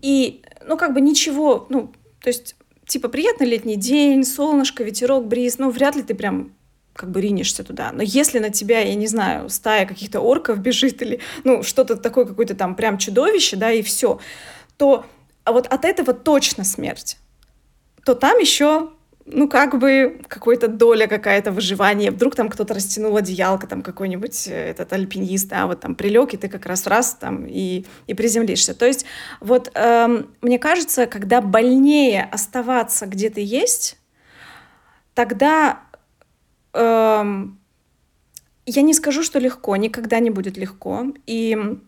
И, 0.03 0.45
ну, 0.67 0.77
как 0.77 0.93
бы 0.95 1.01
ничего, 1.01 1.67
ну, 1.71 1.91
то 2.21 2.29
есть, 2.29 2.55
типа, 2.87 3.09
приятный 3.09 3.47
летний 3.47 3.77
день, 3.77 4.25
солнышко, 4.25 4.85
ветерок, 4.85 5.27
бриз, 5.27 5.59
ну, 5.59 5.71
вряд 5.71 5.97
ли 5.97 6.03
ты 6.03 6.15
прям 6.15 6.53
как 6.97 7.11
бы 7.11 7.21
ринешься 7.21 7.63
туда. 7.63 7.93
Но 7.93 8.03
если 8.03 8.39
на 8.39 8.51
тебя, 8.51 8.81
я 8.81 8.95
не 8.95 9.07
знаю, 9.07 9.49
стая 9.49 9.87
каких-то 9.87 10.21
орков 10.21 10.59
бежит 10.61 11.03
или, 11.03 11.21
ну, 11.45 11.63
что-то 11.63 11.97
такое, 11.97 12.25
какое-то 12.25 12.55
там 12.55 12.75
прям 12.75 12.99
чудовище, 12.99 13.57
да, 13.57 13.71
и 13.71 13.83
все, 13.83 14.19
то 14.77 15.05
а 15.45 15.53
вот 15.53 15.67
от 15.69 15.85
этого 15.85 16.13
точно 16.13 16.65
смерть. 16.65 17.19
То 18.05 18.15
там 18.15 18.39
еще 18.39 18.91
ну, 19.27 19.49
как 19.49 19.79
бы 19.79 20.21
какой-то 20.29 20.69
доля 20.69 21.09
какая-то 21.09 21.51
выживания. 21.51 22.11
Вдруг 22.11 22.37
там 22.37 22.49
кто-то 22.49 22.75
растянул 22.75 23.17
одеялко, 23.17 23.67
там 23.67 23.83
какой-нибудь 23.83 24.47
э, 24.49 24.71
этот 24.71 24.93
альпинист, 24.93 25.49
да, 25.49 25.67
вот 25.67 25.81
там 25.81 25.97
прилег, 25.97 26.33
и 26.33 26.37
ты 26.37 26.49
как 26.49 26.65
раз 26.67 26.87
раз 26.87 27.15
там 27.15 27.45
и, 27.47 27.85
и 28.07 28.15
приземлишься. 28.15 28.75
То 28.75 28.87
есть 28.87 29.05
вот 29.41 29.71
эм, 29.75 30.31
мне 30.43 30.59
кажется, 30.59 31.07
когда 31.07 31.41
больнее 31.41 32.23
оставаться 32.31 33.07
где 33.07 33.29
ты 33.29 33.41
есть, 33.41 33.99
тогда 35.15 35.81
эм, 36.77 37.59
я 38.67 38.83
не 38.83 38.95
скажу, 38.95 39.23
что 39.23 39.39
легко, 39.39 39.77
никогда 39.77 40.19
не 40.21 40.31
будет 40.31 40.57
легко. 40.57 41.07
И, 41.27 41.79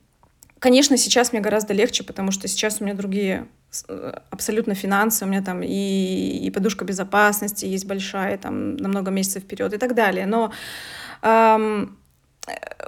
конечно, 0.58 0.96
сейчас 0.96 1.32
мне 1.32 1.40
гораздо 1.40 1.74
легче, 1.74 2.04
потому 2.04 2.30
что 2.30 2.48
сейчас 2.48 2.80
у 2.80 2.84
меня 2.84 2.94
другие 2.94 3.48
Э, 3.88 4.12
абсолютно 4.30 4.74
финансы, 4.74 5.24
у 5.24 5.28
меня 5.28 5.42
там 5.42 5.62
и, 5.62 6.46
и 6.46 6.50
подушка 6.50 6.84
безопасности 6.84 7.66
есть 7.66 7.86
большая, 7.86 8.38
там 8.38 8.76
на 8.76 8.88
много 8.88 9.10
месяцев 9.10 9.42
вперед 9.42 9.74
и 9.74 9.76
так 9.76 9.94
далее. 9.94 10.26
Но 10.26 10.52
эм, 11.22 11.98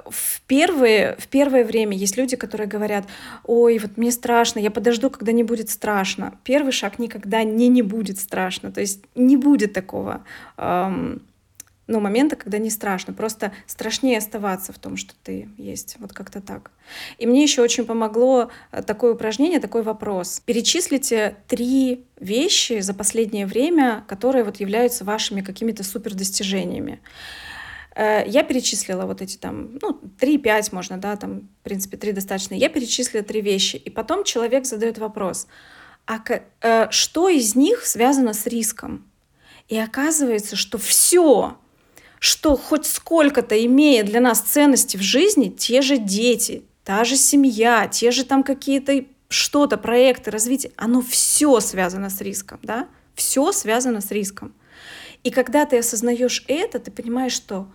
в, 0.09 0.41
первые, 0.47 1.15
в 1.19 1.27
первое 1.27 1.63
время 1.63 1.95
есть 1.95 2.17
люди, 2.17 2.35
которые 2.35 2.67
говорят, 2.67 3.05
ой, 3.43 3.77
вот 3.77 3.97
мне 3.97 4.11
страшно, 4.11 4.59
я 4.59 4.71
подожду, 4.71 5.11
когда 5.11 5.31
не 5.31 5.43
будет 5.43 5.69
страшно. 5.69 6.33
Первый 6.43 6.71
шаг 6.71 6.97
никогда 6.97 7.43
не 7.43 7.67
не 7.67 7.83
будет 7.83 8.17
страшно, 8.17 8.71
то 8.71 8.81
есть 8.81 9.03
не 9.13 9.37
будет 9.37 9.73
такого. 9.73 10.23
Эм, 10.57 11.21
ну, 11.91 11.99
момента, 11.99 12.35
когда 12.37 12.57
не 12.57 12.69
страшно. 12.69 13.13
Просто 13.13 13.51
страшнее 13.67 14.17
оставаться 14.17 14.71
в 14.71 14.79
том, 14.79 14.95
что 14.95 15.13
ты 15.23 15.49
есть. 15.57 15.97
Вот 15.99 16.13
как-то 16.13 16.41
так. 16.41 16.71
И 17.17 17.27
мне 17.27 17.43
еще 17.43 17.61
очень 17.61 17.85
помогло 17.85 18.49
э, 18.71 18.81
такое 18.81 19.13
упражнение, 19.13 19.59
такой 19.59 19.83
вопрос. 19.83 20.41
Перечислите 20.45 21.35
три 21.47 22.05
вещи 22.19 22.79
за 22.79 22.93
последнее 22.93 23.45
время, 23.45 24.05
которые 24.07 24.45
вот 24.45 24.61
являются 24.61 25.03
вашими 25.03 25.41
какими-то 25.41 25.83
супер 25.83 26.15
достижениями. 26.15 27.01
Э, 27.93 28.23
я 28.25 28.43
перечислила 28.43 29.05
вот 29.05 29.21
эти 29.21 29.35
там, 29.35 29.77
ну, 29.81 29.99
3-5 30.19 30.69
можно, 30.71 30.97
да, 30.97 31.17
там, 31.17 31.49
в 31.59 31.63
принципе, 31.63 31.97
3 31.97 32.13
достаточно. 32.13 32.53
Я 32.55 32.69
перечислила 32.69 33.23
три 33.23 33.41
вещи. 33.41 33.75
И 33.75 33.89
потом 33.89 34.23
человек 34.23 34.65
задает 34.65 34.97
вопрос, 34.97 35.47
а 36.05 36.19
э, 36.61 36.89
что 36.89 37.27
из 37.27 37.55
них 37.55 37.85
связано 37.85 38.33
с 38.33 38.47
риском? 38.47 39.05
И 39.67 39.77
оказывается, 39.77 40.55
что 40.55 40.77
все, 40.77 41.57
что 42.21 42.55
хоть 42.55 42.85
сколько-то 42.85 43.65
имеет 43.65 44.05
для 44.05 44.21
нас 44.21 44.41
ценности 44.41 44.95
в 44.95 45.01
жизни, 45.01 45.49
те 45.49 45.81
же 45.81 45.97
дети, 45.97 46.61
та 46.83 47.03
же 47.03 47.15
семья, 47.15 47.87
те 47.87 48.11
же 48.11 48.25
там 48.25 48.43
какие-то 48.43 49.05
что-то, 49.27 49.75
проекты, 49.75 50.29
развитие, 50.29 50.71
оно 50.75 51.01
все 51.01 51.59
связано 51.61 52.11
с 52.11 52.21
риском, 52.21 52.59
да? 52.61 52.87
Все 53.15 53.51
связано 53.51 54.01
с 54.01 54.11
риском. 54.11 54.53
И 55.23 55.31
когда 55.31 55.65
ты 55.65 55.79
осознаешь 55.79 56.45
это, 56.47 56.77
ты 56.77 56.91
понимаешь, 56.91 57.33
что 57.33 57.67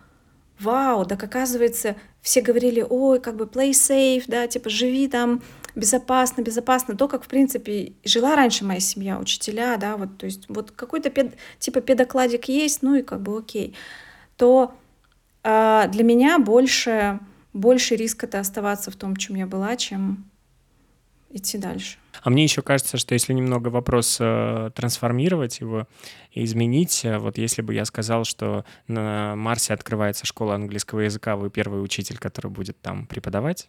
вау, 0.61 1.05
так 1.05 1.25
оказывается, 1.25 1.97
все 2.23 2.41
говорили, 2.41 2.87
ой, 2.89 3.19
как 3.19 3.35
бы 3.35 3.47
play 3.47 3.71
safe, 3.71 4.25
да, 4.29 4.47
типа 4.47 4.71
живи 4.71 5.09
там 5.09 5.43
безопасно, 5.75 6.43
безопасно, 6.43 6.97
то, 6.97 7.09
как, 7.09 7.25
в 7.25 7.29
принципе, 7.29 7.95
жила 8.05 8.37
раньше 8.37 8.65
моя 8.65 8.79
семья, 8.79 9.19
учителя, 9.19 9.77
да, 9.77 9.97
вот, 9.97 10.19
то 10.19 10.27
есть 10.27 10.45
вот 10.49 10.71
какой-то 10.71 11.11
пед, 11.11 11.35
типа 11.59 11.81
педокладик 11.81 12.45
есть, 12.45 12.83
ну 12.83 12.95
и 12.95 13.03
как 13.03 13.23
бы 13.23 13.39
окей 13.39 13.75
то 14.37 14.75
э, 15.43 15.89
для 15.89 16.05
меня 16.05 16.39
больше, 16.39 17.21
больше 17.53 17.97
риск 17.97 18.25
это 18.25 18.41
оставаться 18.41 18.91
в 18.91 18.97
том, 18.97 19.17
чем 19.17 19.37
я 19.37 19.47
была, 19.47 19.77
чем 19.77 20.25
идти 21.31 21.59
дальше. 21.59 21.99
А 22.23 22.31
мне 22.31 22.45
еще 22.45 22.63
кажется, 22.63 22.97
что 22.97 23.15
если 23.15 23.33
немного 23.33 23.69
вопрос 23.69 24.19
э, 24.21 24.71
трансформировать 24.75 25.61
его 25.61 25.87
и 26.33 26.45
изменить, 26.45 27.05
э, 27.05 27.19
вот 27.19 27.39
если 27.39 27.63
бы 27.63 27.75
я 27.75 27.85
сказал, 27.85 28.25
что 28.25 28.65
на 28.89 29.37
Марсе 29.37 29.75
открывается 29.75 30.27
школа 30.27 30.55
английского 30.55 31.01
языка, 31.01 31.37
вы 31.37 31.51
первый 31.51 31.83
учитель, 31.83 32.19
который 32.19 32.51
будет 32.51 32.81
там 32.81 33.07
преподавать, 33.07 33.69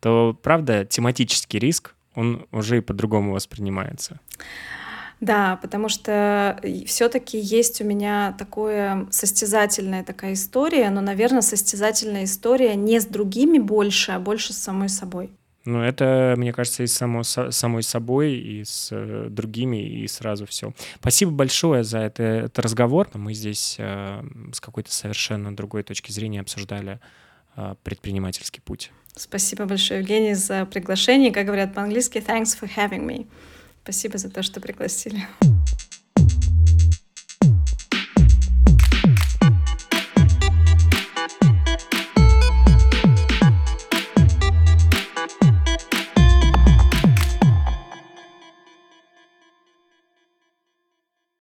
то, 0.00 0.38
правда, 0.42 0.84
тематический 0.84 1.58
риск, 1.58 1.94
он 2.14 2.46
уже 2.52 2.78
и 2.78 2.80
по-другому 2.80 3.32
воспринимается. 3.32 4.20
Да, 5.20 5.58
потому 5.60 5.88
что 5.88 6.60
все-таки 6.86 7.38
есть 7.38 7.80
у 7.80 7.84
меня 7.84 8.36
такое 8.38 9.08
состязательная 9.10 10.04
такая 10.04 10.34
история, 10.34 10.90
но, 10.90 11.00
наверное, 11.00 11.42
состязательная 11.42 12.24
история 12.24 12.76
не 12.76 13.00
с 13.00 13.06
другими 13.06 13.58
больше, 13.58 14.12
а 14.12 14.20
больше 14.20 14.52
с 14.52 14.58
самой 14.58 14.88
собой. 14.88 15.30
Ну, 15.64 15.82
это, 15.82 16.34
мне 16.38 16.52
кажется, 16.52 16.82
и 16.82 16.86
само, 16.86 17.24
самой 17.24 17.82
собой, 17.82 18.32
и 18.36 18.64
с 18.64 18.88
э, 18.90 19.26
другими, 19.28 19.76
и 19.76 20.06
сразу 20.08 20.46
все. 20.46 20.72
Спасибо 20.98 21.30
большое 21.30 21.84
за 21.84 21.98
это, 21.98 22.22
этот 22.22 22.58
разговор. 22.60 23.10
Мы 23.12 23.34
здесь 23.34 23.76
э, 23.78 24.22
с 24.52 24.60
какой-то 24.60 24.90
совершенно 24.90 25.54
другой 25.54 25.82
точки 25.82 26.10
зрения 26.10 26.40
обсуждали 26.40 27.00
э, 27.56 27.74
предпринимательский 27.82 28.62
путь. 28.62 28.92
Спасибо 29.14 29.66
большое, 29.66 30.00
Евгений, 30.00 30.32
за 30.32 30.64
приглашение. 30.64 31.32
Как 31.32 31.44
говорят 31.44 31.74
по-английски, 31.74 32.18
thanks 32.26 32.58
for 32.58 32.70
having 32.74 33.04
me. 33.04 33.26
Спасибо 33.88 34.18
за 34.18 34.28
то, 34.28 34.42
что 34.42 34.60
пригласили. 34.60 35.26